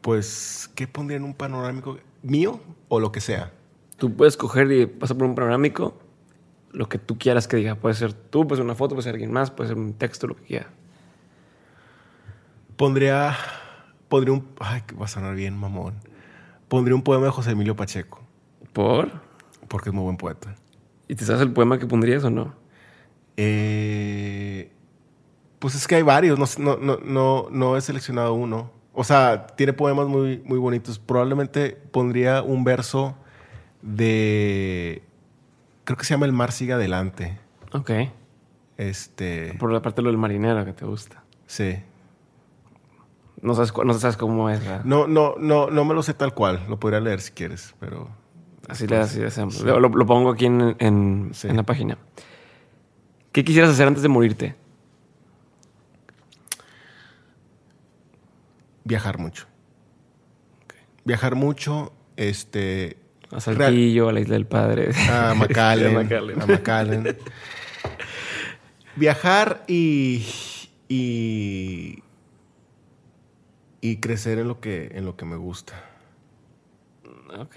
pues, 0.00 0.70
¿qué 0.74 0.86
pondría 0.86 1.16
en 1.18 1.24
un 1.24 1.34
panorámico 1.34 1.98
mío 2.22 2.60
o 2.88 2.98
lo 3.00 3.12
que 3.12 3.20
sea? 3.20 3.52
Tú 3.98 4.14
puedes 4.14 4.36
coger 4.36 4.70
y 4.72 4.86
pasar 4.86 5.18
por 5.18 5.26
un 5.26 5.34
panorámico 5.34 5.98
lo 6.72 6.88
que 6.88 6.98
tú 6.98 7.18
quieras 7.18 7.46
que 7.48 7.56
diga. 7.58 7.74
Puede 7.74 7.94
ser 7.94 8.12
tú, 8.14 8.46
puede 8.46 8.58
ser 8.58 8.64
una 8.64 8.74
foto, 8.74 8.94
puede 8.94 9.02
ser 9.04 9.14
alguien 9.14 9.32
más, 9.32 9.50
puede 9.50 9.68
ser 9.68 9.76
un 9.76 9.92
texto, 9.94 10.26
lo 10.26 10.36
que 10.36 10.44
quiera. 10.44 10.70
Pondría, 12.78 13.36
pondría 14.08 14.32
un, 14.32 14.48
ay, 14.60 14.82
que 14.86 14.94
va 14.94 15.04
a 15.04 15.08
sonar 15.08 15.34
bien, 15.34 15.54
mamón. 15.58 15.94
Pondría 16.68 16.94
un 16.94 17.02
poema 17.02 17.24
de 17.26 17.30
José 17.32 17.50
Emilio 17.50 17.74
Pacheco, 17.76 18.20
¿Por? 18.72 19.10
porque 19.68 19.90
es 19.90 19.94
muy 19.94 20.04
buen 20.04 20.16
poeta. 20.16 20.54
¿Y 21.08 21.14
te 21.16 21.24
sabes 21.24 21.42
el 21.42 21.52
poema 21.52 21.78
que 21.78 21.86
pondrías 21.86 22.22
o 22.22 22.30
no? 22.30 22.54
Eh, 23.36 24.70
pues 25.58 25.74
es 25.74 25.86
que 25.88 25.96
hay 25.96 26.02
varios, 26.02 26.38
no, 26.58 26.76
no, 26.76 26.98
no, 27.04 27.48
no 27.50 27.76
he 27.76 27.80
seleccionado 27.80 28.34
uno. 28.34 28.70
O 28.92 29.02
sea, 29.04 29.46
tiene 29.48 29.72
poemas 29.72 30.06
muy, 30.06 30.38
muy 30.44 30.58
bonitos. 30.58 30.98
Probablemente 31.00 31.70
pondría 31.90 32.42
un 32.42 32.62
verso 32.64 33.16
de. 33.82 35.02
Creo 35.84 35.96
que 35.96 36.04
se 36.04 36.14
llama 36.14 36.26
El 36.26 36.32
mar 36.32 36.52
sigue 36.52 36.74
adelante. 36.74 37.38
Ok. 37.72 37.90
Este, 38.76 39.54
Por 39.58 39.72
la 39.72 39.82
parte 39.82 39.96
de 39.96 40.02
lo 40.04 40.10
del 40.10 40.18
marinero 40.18 40.64
que 40.64 40.72
te 40.72 40.84
gusta. 40.84 41.24
sí. 41.46 41.76
No 43.42 43.54
sabes, 43.54 43.72
no 43.84 43.94
sabes 43.94 44.16
cómo 44.16 44.50
es. 44.50 44.60
¿verdad? 44.60 44.84
No, 44.84 45.06
no, 45.06 45.34
no, 45.38 45.70
no 45.70 45.84
me 45.84 45.94
lo 45.94 46.02
sé 46.02 46.14
tal 46.14 46.34
cual. 46.34 46.64
Lo 46.68 46.78
podría 46.80 47.00
leer 47.00 47.20
si 47.20 47.32
quieres, 47.32 47.74
pero 47.80 48.08
Así 48.68 48.86
le 48.86 48.96
así 48.98 49.22
hacemos. 49.22 49.60
Lo, 49.62 49.80
lo- 49.80 49.88
lo 49.88 50.06
pongo 50.06 50.30
aquí 50.32 50.46
en, 50.46 50.76
en- 50.78 51.30
Sí. 51.32 51.48
en 51.48 51.56
la 51.56 51.62
página. 51.62 51.96
¿Qué 53.32 53.44
quisieras 53.44 53.70
hacer 53.70 53.86
antes 53.86 54.02
de 54.02 54.08
morirte? 54.08 54.54
viajar 58.84 59.18
mucho. 59.18 59.46
Viajar 61.04 61.34
mucho, 61.34 61.92
este, 62.16 62.96
A 63.30 63.40
Saltillo, 63.40 64.08
a 64.08 64.12
la 64.12 64.20
Isla 64.20 64.34
del 64.34 64.46
Padre. 64.46 64.90
a 65.10 65.34
McAllen, 65.36 65.96
A 65.96 66.02
McAllen. 66.02 66.42
a 66.42 66.46
McAllen. 66.46 67.16
Viajar 68.96 69.64
y, 69.68 70.26
y 70.88 72.02
y 73.80 73.98
crecer 73.98 74.38
en 74.38 74.48
lo 74.48 74.60
que 74.60 74.90
en 74.94 75.04
lo 75.04 75.16
que 75.16 75.24
me 75.24 75.36
gusta. 75.36 75.74
ok. 77.38 77.56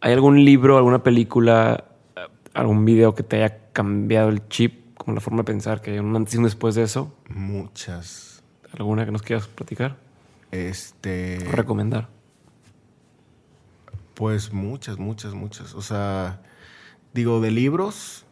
¿Hay 0.00 0.12
algún 0.12 0.44
libro, 0.44 0.76
alguna 0.76 1.02
película, 1.02 1.84
eh, 2.16 2.20
algún 2.54 2.84
video 2.84 3.14
que 3.14 3.24
te 3.24 3.42
haya 3.42 3.72
cambiado 3.72 4.28
el 4.28 4.46
chip, 4.48 4.96
como 4.96 5.14
la 5.14 5.20
forma 5.20 5.38
de 5.38 5.44
pensar, 5.44 5.80
que 5.80 5.92
hay 5.92 5.98
un 5.98 6.14
antes 6.14 6.34
y 6.34 6.38
un 6.38 6.44
después 6.44 6.76
de 6.76 6.84
eso? 6.84 7.12
Muchas 7.28 8.28
¿Alguna 8.72 9.04
que 9.04 9.12
nos 9.12 9.22
quieras 9.22 9.46
platicar 9.48 9.96
este 10.50 11.38
o 11.48 11.52
recomendar? 11.52 12.08
Pues 14.14 14.52
muchas, 14.52 14.98
muchas, 14.98 15.32
muchas. 15.32 15.74
O 15.74 15.82
sea, 15.82 16.42
digo, 17.14 17.40
de 17.40 17.50
libros, 17.50 18.26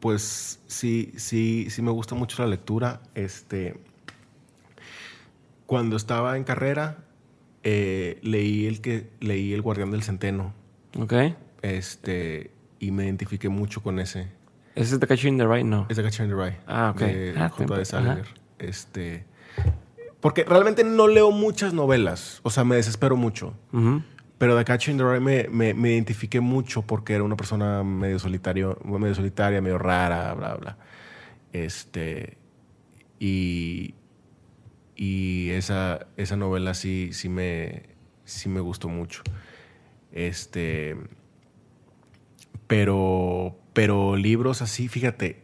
pues 0.00 0.60
sí, 0.66 1.12
sí, 1.16 1.68
sí 1.70 1.82
me 1.82 1.90
gusta 1.90 2.14
mucho 2.14 2.42
la 2.42 2.48
lectura. 2.48 3.00
Este, 3.14 3.78
cuando 5.66 5.96
estaba 5.96 6.36
en 6.36 6.44
carrera, 6.44 6.98
eh, 7.62 8.18
leí 8.22 8.66
el 8.66 8.80
que 8.80 9.10
leí 9.20 9.52
El 9.52 9.62
Guardián 9.62 9.90
del 9.90 10.02
Centeno. 10.02 10.54
¿Ok? 10.98 11.12
Este, 11.62 12.50
y 12.78 12.90
me 12.90 13.04
identifiqué 13.04 13.48
mucho 13.48 13.82
con 13.82 13.98
ese. 13.98 14.28
¿Ese 14.74 14.94
es 14.94 15.00
The 15.00 15.06
Catcher 15.06 15.28
in 15.28 15.38
the 15.38 15.46
Rye? 15.46 15.64
No. 15.64 15.86
Es 15.88 15.96
de 15.96 16.02
Catcher 16.02 16.26
in 16.26 16.36
the 16.36 16.42
Rye. 16.44 16.56
Ah, 16.66 16.92
ok. 16.94 17.00
De 17.00 17.34
Ah, 17.36 17.50
tiempo. 17.56 17.84
Salinger. 17.84 18.26
Este, 18.58 19.24
porque 20.20 20.44
realmente 20.44 20.84
no 20.84 21.08
leo 21.08 21.30
muchas 21.30 21.72
novelas. 21.74 22.40
O 22.42 22.50
sea, 22.50 22.64
me 22.64 22.76
desespero 22.76 23.16
mucho. 23.16 23.54
Ujú. 23.72 24.02
Pero 24.38 24.56
The 24.56 24.64
Catcher 24.64 24.92
in 24.92 24.98
the 24.98 25.04
Rye 25.04 25.20
me, 25.20 25.48
me, 25.48 25.72
me 25.74 25.92
identifiqué 25.92 26.40
mucho 26.40 26.82
porque 26.82 27.14
era 27.14 27.24
una 27.24 27.36
persona 27.36 27.82
medio 27.82 28.18
solitario, 28.18 28.78
medio 28.84 29.14
solitaria, 29.14 29.62
medio 29.62 29.78
rara, 29.78 30.34
bla, 30.34 30.54
bla. 30.56 30.76
Este. 31.52 32.36
Y. 33.18 33.94
Y 34.94 35.50
esa, 35.50 36.06
esa 36.16 36.36
novela 36.36 36.72
sí, 36.74 37.10
sí, 37.12 37.28
me, 37.28 37.82
sí 38.24 38.48
me 38.48 38.60
gustó 38.60 38.88
mucho. 38.88 39.22
Este. 40.12 40.96
Pero. 42.66 43.56
Pero 43.72 44.16
libros 44.16 44.62
así, 44.62 44.88
fíjate. 44.88 45.42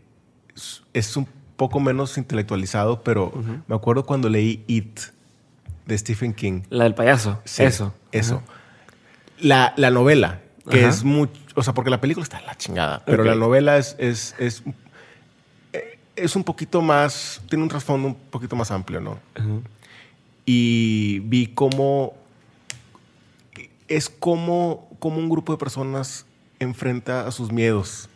es- 0.92 1.16
un 1.16 1.26
poco 1.56 1.80
menos 1.80 2.16
intelectualizado, 2.18 3.02
pero 3.04 3.32
me 3.68 3.74
acuerdo 3.76 4.04
cuando 4.04 4.28
leí 4.28 4.64
It 4.66 4.98
de 5.86 5.96
Stephen 5.98 6.32
King. 6.34 6.62
La 6.70 6.84
del 6.84 6.94
payaso. 6.94 7.40
Sí, 7.44 7.62
Eso. 7.62 7.94
Eso. 8.10 8.42
La, 9.42 9.74
la 9.76 9.90
novela, 9.90 10.40
que 10.70 10.80
Ajá. 10.80 10.88
es 10.88 11.04
mucho. 11.04 11.32
O 11.54 11.62
sea, 11.62 11.74
porque 11.74 11.90
la 11.90 12.00
película 12.00 12.22
está 12.22 12.38
en 12.38 12.46
la 12.46 12.54
chingada. 12.56 13.02
Pero 13.04 13.24
la 13.24 13.34
novela 13.34 13.76
es, 13.76 13.96
es, 13.98 14.34
es, 14.38 14.62
eh, 15.72 15.98
es 16.16 16.36
un 16.36 16.44
poquito 16.44 16.80
más. 16.80 17.42
Tiene 17.48 17.62
un 17.62 17.68
trasfondo 17.68 18.08
un 18.08 18.14
poquito 18.14 18.56
más 18.56 18.70
amplio, 18.70 19.00
¿no? 19.00 19.18
Y 20.46 21.20
vi 21.20 21.48
cómo. 21.48 22.14
Es 23.88 24.08
como, 24.08 24.88
como 24.98 25.18
un 25.18 25.28
grupo 25.28 25.52
de 25.52 25.58
personas 25.58 26.24
enfrenta 26.58 27.26
a 27.26 27.32
sus 27.32 27.52
miedos. 27.52 28.08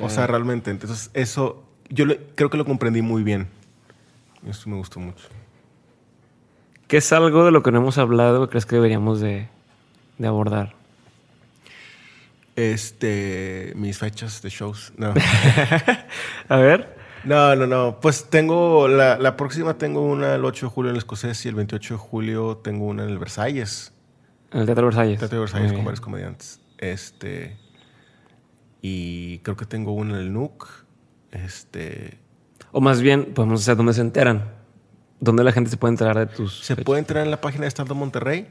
O 0.00 0.08
sea, 0.08 0.26
realmente. 0.26 0.70
Entonces, 0.70 1.10
eso. 1.14 1.62
Yo 1.88 2.06
creo 2.34 2.50
que 2.50 2.56
lo 2.56 2.64
comprendí 2.64 3.02
muy 3.02 3.22
bien. 3.22 3.48
Eso 4.46 4.70
me 4.70 4.76
gustó 4.76 5.00
mucho. 5.00 5.28
¿Qué 6.86 6.96
es 6.96 7.12
algo 7.12 7.44
de 7.44 7.52
lo 7.52 7.62
que 7.62 7.70
no 7.70 7.78
hemos 7.78 7.98
hablado 7.98 8.46
que 8.46 8.50
crees 8.50 8.66
que 8.66 8.76
deberíamos 8.76 9.20
de, 9.20 9.48
de 10.20 10.28
abordar? 10.28 10.74
Este. 12.56 13.72
Mis 13.76 13.98
fechas 13.98 14.42
de 14.42 14.50
shows. 14.50 14.92
No. 14.96 15.14
A 16.48 16.56
ver. 16.56 16.96
No, 17.24 17.56
no, 17.56 17.66
no. 17.66 18.00
Pues 18.00 18.26
tengo, 18.28 18.86
la, 18.88 19.18
la 19.18 19.36
próxima 19.36 19.78
tengo 19.78 20.02
una 20.02 20.34
el 20.34 20.44
8 20.44 20.66
de 20.66 20.70
julio 20.70 20.90
en 20.90 20.96
el 20.96 20.98
Escocés 20.98 21.44
y 21.46 21.48
el 21.48 21.54
28 21.54 21.94
de 21.94 21.98
julio 21.98 22.56
tengo 22.58 22.86
una 22.86 23.04
en 23.04 23.10
el 23.10 23.18
Versalles. 23.18 23.92
En 24.52 24.60
el 24.60 24.66
Teatro 24.66 24.86
Versalles. 24.86 25.18
Teatro 25.18 25.36
de 25.36 25.40
Versalles 25.40 25.68
Muy 25.68 25.76
con 25.76 25.84
varios 25.86 26.00
comediantes. 26.00 26.60
Este. 26.78 27.56
Y 28.82 29.38
creo 29.38 29.56
que 29.56 29.64
tengo 29.64 29.92
una 29.92 30.14
en 30.14 30.20
el 30.20 30.32
NUC. 30.32 30.68
Este. 31.32 32.18
O 32.72 32.80
más 32.80 33.00
bien, 33.00 33.32
podemos 33.34 33.62
hacer 33.62 33.76
dónde 33.76 33.94
se 33.94 34.00
enteran. 34.02 34.52
¿Dónde 35.18 35.44
la 35.44 35.52
gente 35.52 35.70
se 35.70 35.76
puede 35.76 35.92
enterar 35.92 36.18
de 36.18 36.26
tus 36.26 36.60
Se 36.60 36.74
fechas? 36.74 36.84
puede 36.84 37.00
entrar 37.00 37.24
en 37.24 37.30
la 37.30 37.40
página 37.40 37.64
de 37.64 37.70
Stand 37.70 37.90
Up 37.90 37.96
Monterrey. 37.96 38.48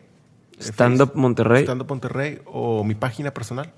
Stand 0.60 1.02
Up 1.02 1.12
Monterrey. 1.16 1.64
Stand 1.64 1.82
Up 1.82 1.88
Monterrey 1.90 2.42
o 2.46 2.84
mi 2.84 2.96
página 2.96 3.32
personal. 3.34 3.74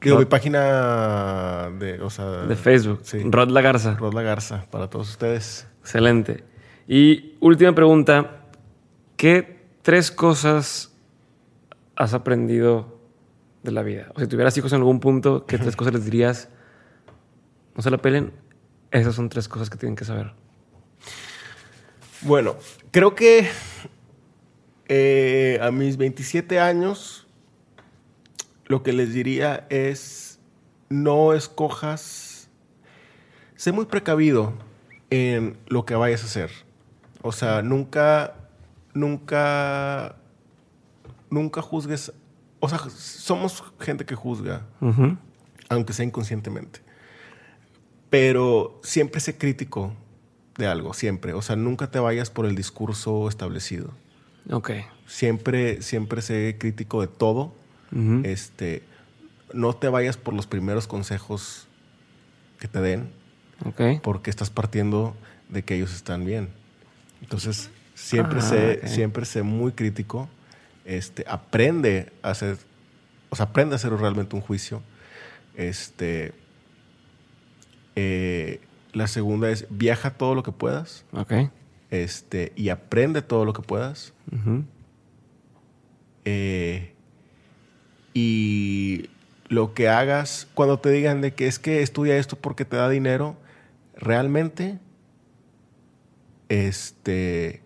Digo, 0.00 0.16
Rod- 0.16 0.24
mi 0.24 0.28
página 0.30 1.70
de, 1.78 2.00
o 2.00 2.10
sea, 2.10 2.24
de 2.46 2.56
Facebook. 2.56 3.00
Sí. 3.02 3.18
Rod 3.24 3.50
La 3.50 3.60
Garza. 3.60 3.94
Rod 3.94 4.14
La 4.14 4.22
Garza, 4.22 4.66
para 4.70 4.88
todos 4.88 5.10
ustedes. 5.10 5.66
Excelente. 5.80 6.44
Y 6.88 7.36
última 7.40 7.74
pregunta. 7.74 8.36
¿Qué 9.16 9.66
tres 9.82 10.10
cosas 10.10 10.92
has 11.94 12.14
aprendido 12.14 12.98
de 13.62 13.70
la 13.72 13.82
vida? 13.82 14.10
O 14.14 14.20
si 14.20 14.26
tuvieras 14.26 14.56
hijos 14.56 14.72
en 14.72 14.78
algún 14.78 14.98
punto, 15.00 15.44
¿qué 15.44 15.58
tres 15.58 15.76
cosas 15.76 15.92
les 15.92 16.04
dirías? 16.06 16.48
No 17.76 17.82
se 17.82 17.90
la 17.90 17.98
pelen. 17.98 18.32
Esas 18.90 19.14
son 19.14 19.28
tres 19.28 19.46
cosas 19.46 19.68
que 19.68 19.76
tienen 19.76 19.96
que 19.96 20.06
saber. 20.06 20.32
Bueno, 22.22 22.56
creo 22.90 23.14
que 23.14 23.48
eh, 24.92 25.60
a 25.62 25.70
mis 25.70 25.96
27 25.96 26.58
años, 26.58 27.24
lo 28.66 28.82
que 28.82 28.92
les 28.92 29.14
diría 29.14 29.64
es, 29.70 30.40
no 30.88 31.32
escojas, 31.32 32.48
sé 33.54 33.70
muy 33.70 33.84
precavido 33.84 34.52
en 35.10 35.56
lo 35.68 35.84
que 35.84 35.94
vayas 35.94 36.24
a 36.24 36.26
hacer. 36.26 36.50
O 37.22 37.30
sea, 37.30 37.62
nunca, 37.62 38.34
nunca, 38.92 40.16
nunca 41.30 41.62
juzgues, 41.62 42.12
o 42.58 42.68
sea, 42.68 42.80
somos 42.88 43.62
gente 43.78 44.04
que 44.04 44.16
juzga, 44.16 44.66
aunque 45.68 45.92
sea 45.92 46.04
inconscientemente. 46.04 46.80
Pero 48.10 48.80
siempre 48.82 49.20
sé 49.20 49.38
crítico 49.38 49.94
de 50.58 50.66
algo, 50.66 50.94
siempre. 50.94 51.32
O 51.32 51.42
sea, 51.42 51.54
nunca 51.54 51.92
te 51.92 52.00
vayas 52.00 52.28
por 52.28 52.44
el 52.44 52.56
discurso 52.56 53.28
establecido. 53.28 53.92
Ok. 54.50 54.70
Siempre, 55.06 55.82
siempre 55.82 56.22
sé 56.22 56.56
crítico 56.58 57.00
de 57.00 57.08
todo. 57.08 57.52
Este, 58.22 58.82
no 59.52 59.72
te 59.74 59.88
vayas 59.88 60.16
por 60.16 60.32
los 60.32 60.46
primeros 60.46 60.86
consejos 60.86 61.66
que 62.60 62.68
te 62.68 62.80
den, 62.80 63.10
Ok. 63.64 64.00
porque 64.02 64.30
estás 64.30 64.48
partiendo 64.50 65.16
de 65.48 65.64
que 65.64 65.74
ellos 65.74 65.92
están 65.94 66.24
bien. 66.24 66.48
Entonces, 67.20 67.70
siempre 67.96 68.38
Ah, 68.38 68.42
sé, 68.42 68.88
siempre 68.88 69.24
sé 69.24 69.42
muy 69.42 69.72
crítico. 69.72 70.28
Este, 70.84 71.24
aprende 71.26 72.12
a 72.22 72.30
hacer, 72.30 72.58
o 73.30 73.36
sea, 73.36 73.46
aprende 73.46 73.74
a 73.74 73.76
hacer 73.76 73.92
realmente 73.92 74.36
un 74.36 74.42
juicio. 74.42 74.82
Este, 75.56 76.32
eh, 77.96 78.60
la 78.92 79.06
segunda 79.08 79.50
es 79.50 79.66
viaja 79.70 80.10
todo 80.12 80.34
lo 80.34 80.42
que 80.42 80.52
puedas. 80.52 81.04
Ok. 81.12 81.32
Este, 81.90 82.52
y 82.56 82.68
aprende 82.68 83.22
todo 83.22 83.44
lo 83.44 83.52
que 83.52 83.62
puedas. 83.62 84.12
Eh, 86.24 86.92
y 88.14 89.10
lo 89.48 89.74
que 89.74 89.88
hagas, 89.88 90.48
cuando 90.54 90.78
te 90.78 90.90
digan 90.90 91.20
de 91.20 91.34
que 91.34 91.46
es 91.46 91.58
que 91.58 91.82
estudia 91.82 92.16
esto 92.16 92.36
porque 92.36 92.64
te 92.64 92.76
da 92.76 92.88
dinero, 92.88 93.36
realmente, 93.96 94.78
este, 96.48 97.62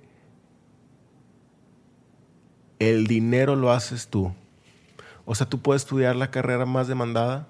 el 2.79 3.07
dinero 3.07 3.57
lo 3.57 3.71
haces 3.71 4.09
tú. 4.09 4.33
O 5.27 5.35
sea, 5.35 5.49
tú 5.49 5.61
puedes 5.61 5.83
estudiar 5.83 6.17
la 6.17 6.31
carrera 6.31 6.67
más 6.67 6.89
demandada, 6.89 7.49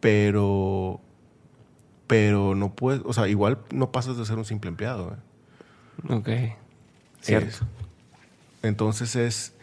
pero, 0.00 1.00
pero 2.06 2.54
no 2.54 2.74
puedes, 2.74 3.02
o 3.04 3.12
sea, 3.12 3.28
igual 3.28 3.58
no 3.72 3.90
pasas 3.92 4.16
de 4.16 4.24
ser 4.26 4.36
un 4.38 4.44
simple 4.44 4.68
empleado. 4.68 5.16
¿eh? 6.08 6.12
Ok. 6.12 6.28
Cierto. 7.20 7.48
Es- 7.48 7.62
entonces 8.62 9.16
es. 9.16 9.54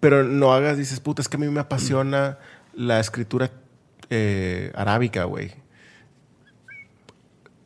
Pero 0.00 0.24
no 0.24 0.52
hagas, 0.52 0.76
dices, 0.76 1.00
puta, 1.00 1.22
es 1.22 1.28
que 1.28 1.36
a 1.36 1.40
mí 1.40 1.48
me 1.48 1.60
apasiona 1.60 2.38
la 2.74 3.00
escritura 3.00 3.50
eh, 4.10 4.70
arábica, 4.74 5.24
güey. 5.24 5.52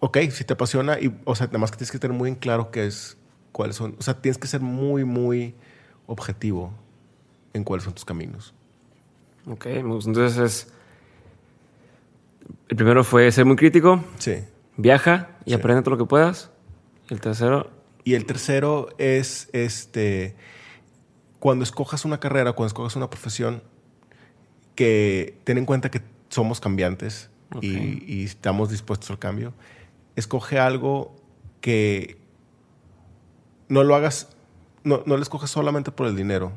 Ok, 0.00 0.18
si 0.30 0.44
te 0.44 0.52
apasiona, 0.52 1.00
y, 1.00 1.12
o 1.24 1.34
sea, 1.34 1.46
nada 1.48 1.58
más 1.58 1.70
que 1.72 1.76
tienes 1.78 1.90
que 1.90 1.98
tener 1.98 2.16
muy 2.16 2.28
en 2.30 2.36
claro 2.36 2.70
qué 2.70 2.86
es, 2.86 3.16
cuáles 3.50 3.74
son. 3.76 3.96
O 3.98 4.02
sea, 4.02 4.14
tienes 4.20 4.38
que 4.38 4.46
ser 4.46 4.60
muy, 4.60 5.04
muy 5.04 5.54
objetivo 6.06 6.72
en 7.52 7.64
cuáles 7.64 7.82
son 7.84 7.94
tus 7.94 8.04
caminos. 8.04 8.54
Ok, 9.46 9.66
entonces 9.66 10.36
es. 10.38 10.72
El 12.68 12.76
primero 12.76 13.02
fue 13.04 13.30
ser 13.32 13.44
muy 13.44 13.56
crítico. 13.56 14.04
Sí. 14.18 14.36
Viaja 14.76 15.30
y 15.44 15.50
Sí. 15.50 15.54
aprende 15.56 15.82
todo 15.82 15.92
lo 15.96 15.98
que 15.98 16.08
puedas. 16.08 16.50
El 17.08 17.20
tercero, 17.20 17.70
Y 18.04 18.14
el 18.14 18.24
tercero 18.26 18.88
es 18.98 19.48
este 19.52 20.34
cuando 21.40 21.62
escojas 21.62 22.04
una 22.04 22.18
carrera, 22.20 22.52
cuando 22.52 22.68
escojas 22.68 22.96
una 22.96 23.10
profesión, 23.10 23.62
que 24.74 25.38
ten 25.44 25.58
en 25.58 25.66
cuenta 25.66 25.90
que 25.90 26.00
somos 26.30 26.60
cambiantes 26.60 27.30
y, 27.60 28.02
y 28.12 28.24
estamos 28.24 28.70
dispuestos 28.70 29.10
al 29.10 29.18
cambio. 29.18 29.52
Escoge 30.16 30.58
algo 30.58 31.14
que 31.60 32.18
no 33.68 33.84
lo 33.84 33.94
hagas, 33.94 34.28
no, 34.84 35.02
no 35.06 35.16
lo 35.16 35.22
escojas 35.22 35.50
solamente 35.50 35.90
por 35.92 36.06
el 36.06 36.16
dinero, 36.16 36.52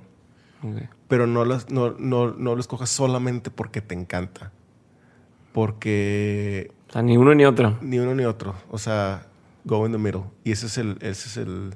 ok, 0.64 0.84
pero 1.08 1.28
no, 1.28 1.44
las- 1.46 1.70
no, 1.70 1.92
no, 2.00 2.32
no 2.32 2.56
lo 2.56 2.62
escojas 2.62 2.90
solamente 2.90 3.52
porque 3.52 3.82
te 3.82 3.94
encanta. 3.96 4.52
Porque 5.54 6.72
o 6.90 6.94
sea, 6.94 7.02
ni 7.02 7.18
uno 7.18 7.34
ni 7.36 7.46
otro. 7.46 7.78
ni 7.82 8.00
uno 8.00 8.16
ni 8.16 8.24
otro. 8.26 8.56
O 8.70 8.78
sea, 8.78 9.28
go 9.66 9.86
in 9.86 9.92
the 9.92 9.98
middle. 9.98 10.24
Y 10.44 10.52
ese 10.52 10.66
es 10.68 10.78
el, 10.78 10.98
ese 11.02 11.28
es 11.30 11.38
el, 11.38 11.74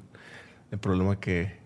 el 0.72 0.78
problema 0.80 1.20
que, 1.20 1.58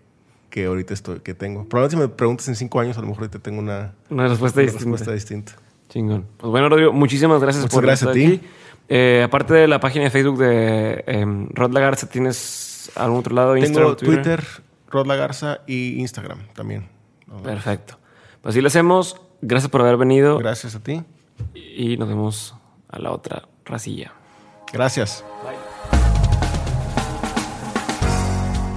que 0.50 0.66
ahorita 0.66 0.94
estoy, 0.94 1.20
que 1.20 1.34
tengo. 1.34 1.68
Probablemente 1.68 1.96
si 2.04 2.08
me 2.10 2.14
preguntas 2.16 2.48
en 2.48 2.56
cinco 2.56 2.80
años, 2.80 2.96
a 2.98 3.00
lo 3.00 3.06
mejor 3.08 3.22
ahorita 3.24 3.38
tengo 3.38 3.60
una, 3.60 3.92
Una 4.10 4.28
respuesta 4.28 4.60
una 4.60 4.64
distinta. 4.70 4.90
respuesta 4.96 5.12
distinta. 5.12 5.52
Chingón. 5.88 6.26
Pues 6.36 6.50
bueno, 6.50 6.68
Rodrigo, 6.68 6.92
muchísimas 6.92 7.40
gracias 7.40 7.62
Muchas 7.64 7.74
por 7.74 7.84
gracias 7.84 8.10
estar 8.10 8.22
a 8.22 8.28
ti. 8.28 8.34
aquí. 8.36 8.46
Eh, 8.88 9.22
aparte 9.24 9.54
de 9.54 9.68
la 9.68 9.78
página 9.80 10.04
de 10.04 10.10
Facebook 10.10 10.38
de 10.38 11.04
em, 11.06 11.48
Rod 11.54 11.72
Lagarza, 11.72 12.08
¿tienes 12.08 12.90
algún 12.96 13.20
otro 13.20 13.34
lado? 13.34 13.56
Instagram, 13.56 13.96
Tengo 13.96 14.14
Twitter, 14.16 14.44
Rod 14.88 15.06
La 15.06 15.14
Garza 15.16 15.60
y 15.66 16.00
Instagram 16.00 16.40
también. 16.54 16.88
Perfecto. 17.44 17.98
Pues 18.42 18.52
así 18.54 18.60
lo 18.60 18.66
hacemos. 18.68 19.20
Gracias 19.42 19.70
por 19.70 19.80
haber 19.80 19.96
venido 19.96 20.38
Gracias 20.38 20.74
a 20.74 20.80
ti. 20.80 21.02
Y 21.54 21.96
nos 21.96 22.08
vemos 22.08 22.54
a 22.88 22.98
la 22.98 23.12
otra 23.12 23.42
racilla. 23.64 24.12
Gracias. 24.72 25.24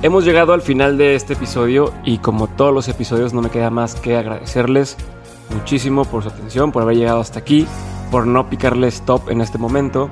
Hemos 0.02 0.26
llegado 0.26 0.52
al 0.54 0.62
final 0.62 0.98
de 0.98 1.16
este 1.16 1.34
episodio 1.34 1.94
y 2.04 2.18
como 2.18 2.48
todos 2.48 2.74
los 2.74 2.90
episodios 2.90 3.34
no 3.34 3.42
me 3.42 3.50
queda 3.50 3.70
más 3.70 3.96
que 3.96 4.18
agradecerles 4.18 4.98
muchísimo 5.54 6.04
por 6.04 6.24
su 6.24 6.30
atención, 6.30 6.72
por 6.74 6.82
haber 6.84 6.98
llegado 6.98 7.22
hasta 7.22 7.40
aquí, 7.40 7.66
por 8.12 8.28
no 8.28 8.50
picarle 8.50 8.88
stop 8.88 9.30
en 9.30 9.40
este 9.40 9.58
momento 9.58 10.10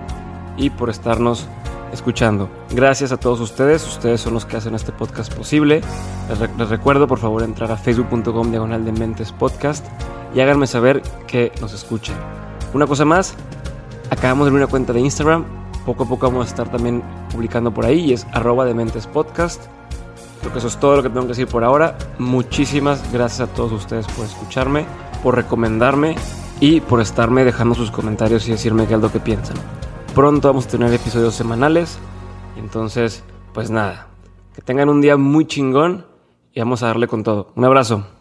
y 0.56 0.70
por 0.70 0.90
estarnos 0.90 1.46
escuchando. 1.92 2.50
Gracias 2.70 3.12
a 3.12 3.18
todos 3.18 3.42
ustedes, 3.42 3.86
ustedes 3.86 4.22
son 4.22 4.34
los 4.34 4.46
que 4.46 4.56
hacen 4.56 4.76
este 4.76 4.94
podcast 4.94 5.34
posible. 5.34 5.82
Les, 6.30 6.40
re- 6.40 6.50
les 6.58 6.70
recuerdo 6.70 7.06
por 7.06 7.20
favor 7.20 7.44
entrar 7.44 7.70
a 7.70 7.76
facebook.com 7.76 8.50
diagonal 8.50 8.86
de 8.86 8.94
mentes 8.94 9.34
podcast 9.34 9.86
y 10.34 10.40
háganme 10.40 10.68
saber 10.68 11.02
que 11.28 11.52
nos 11.62 11.74
escuchen. 11.74 12.16
Una 12.74 12.88
cosa 12.88 13.06
más, 13.06 13.36
acabamos 14.10 14.46
de 14.46 14.50
abrir 14.50 14.64
una 14.64 14.72
cuenta 14.72 14.94
de 14.94 15.02
Instagram, 15.02 15.46
poco 15.86 16.04
a 16.04 16.08
poco 16.08 16.28
vamos 16.28 16.48
a 16.48 16.50
estar 16.50 16.70
también 16.70 17.04
publicando 17.32 17.74
por 17.74 17.86
ahí 17.86 18.00
y 18.00 18.14
es 18.14 18.26
arroba 18.34 18.66
de 18.66 18.74
mentes 18.74 19.08
podcast. 19.08 19.66
Creo 20.40 20.54
que 20.54 20.60
eso 20.60 20.68
es 20.68 20.78
todo 20.78 20.98
lo 20.98 21.04
que 21.04 21.10
tengo 21.10 21.22
que 21.24 21.30
decir 21.30 21.48
por 21.48 21.64
ahora. 21.64 21.98
Muchísimas 22.18 23.12
gracias 23.12 23.50
a 23.50 23.54
todos 23.54 23.72
ustedes 23.72 24.08
por 24.08 24.26
escucharme, 24.26 24.86
por 25.22 25.36
recomendarme 25.36 26.16
y 26.60 26.82
por 26.82 27.02
estarme 27.02 27.44
dejando 27.44 27.76
sus 27.76 27.92
comentarios 27.92 28.48
y 28.48 28.52
decirme 28.52 28.88
qué 28.88 28.96
es 28.96 29.02
lo 29.02 29.12
que 29.12 29.20
piensan. 29.20 29.58
Pronto 30.16 30.48
vamos 30.48 30.66
a 30.66 30.70
tener 30.70 30.94
episodios 30.94 31.36
semanales. 31.36 32.00
Entonces, 32.58 33.24
pues 33.54 33.70
nada, 33.70 34.08
que 34.56 34.62
tengan 34.62 34.90
un 34.90 35.02
día 35.02 35.18
muy 35.18 35.46
chingón 35.46 36.06
y 36.54 36.60
vamos 36.60 36.84
a 36.84 36.88
darle 36.88 37.08
con 37.08 37.24
todo. 37.24 37.52
Un 37.56 37.66
abrazo. 37.66 38.21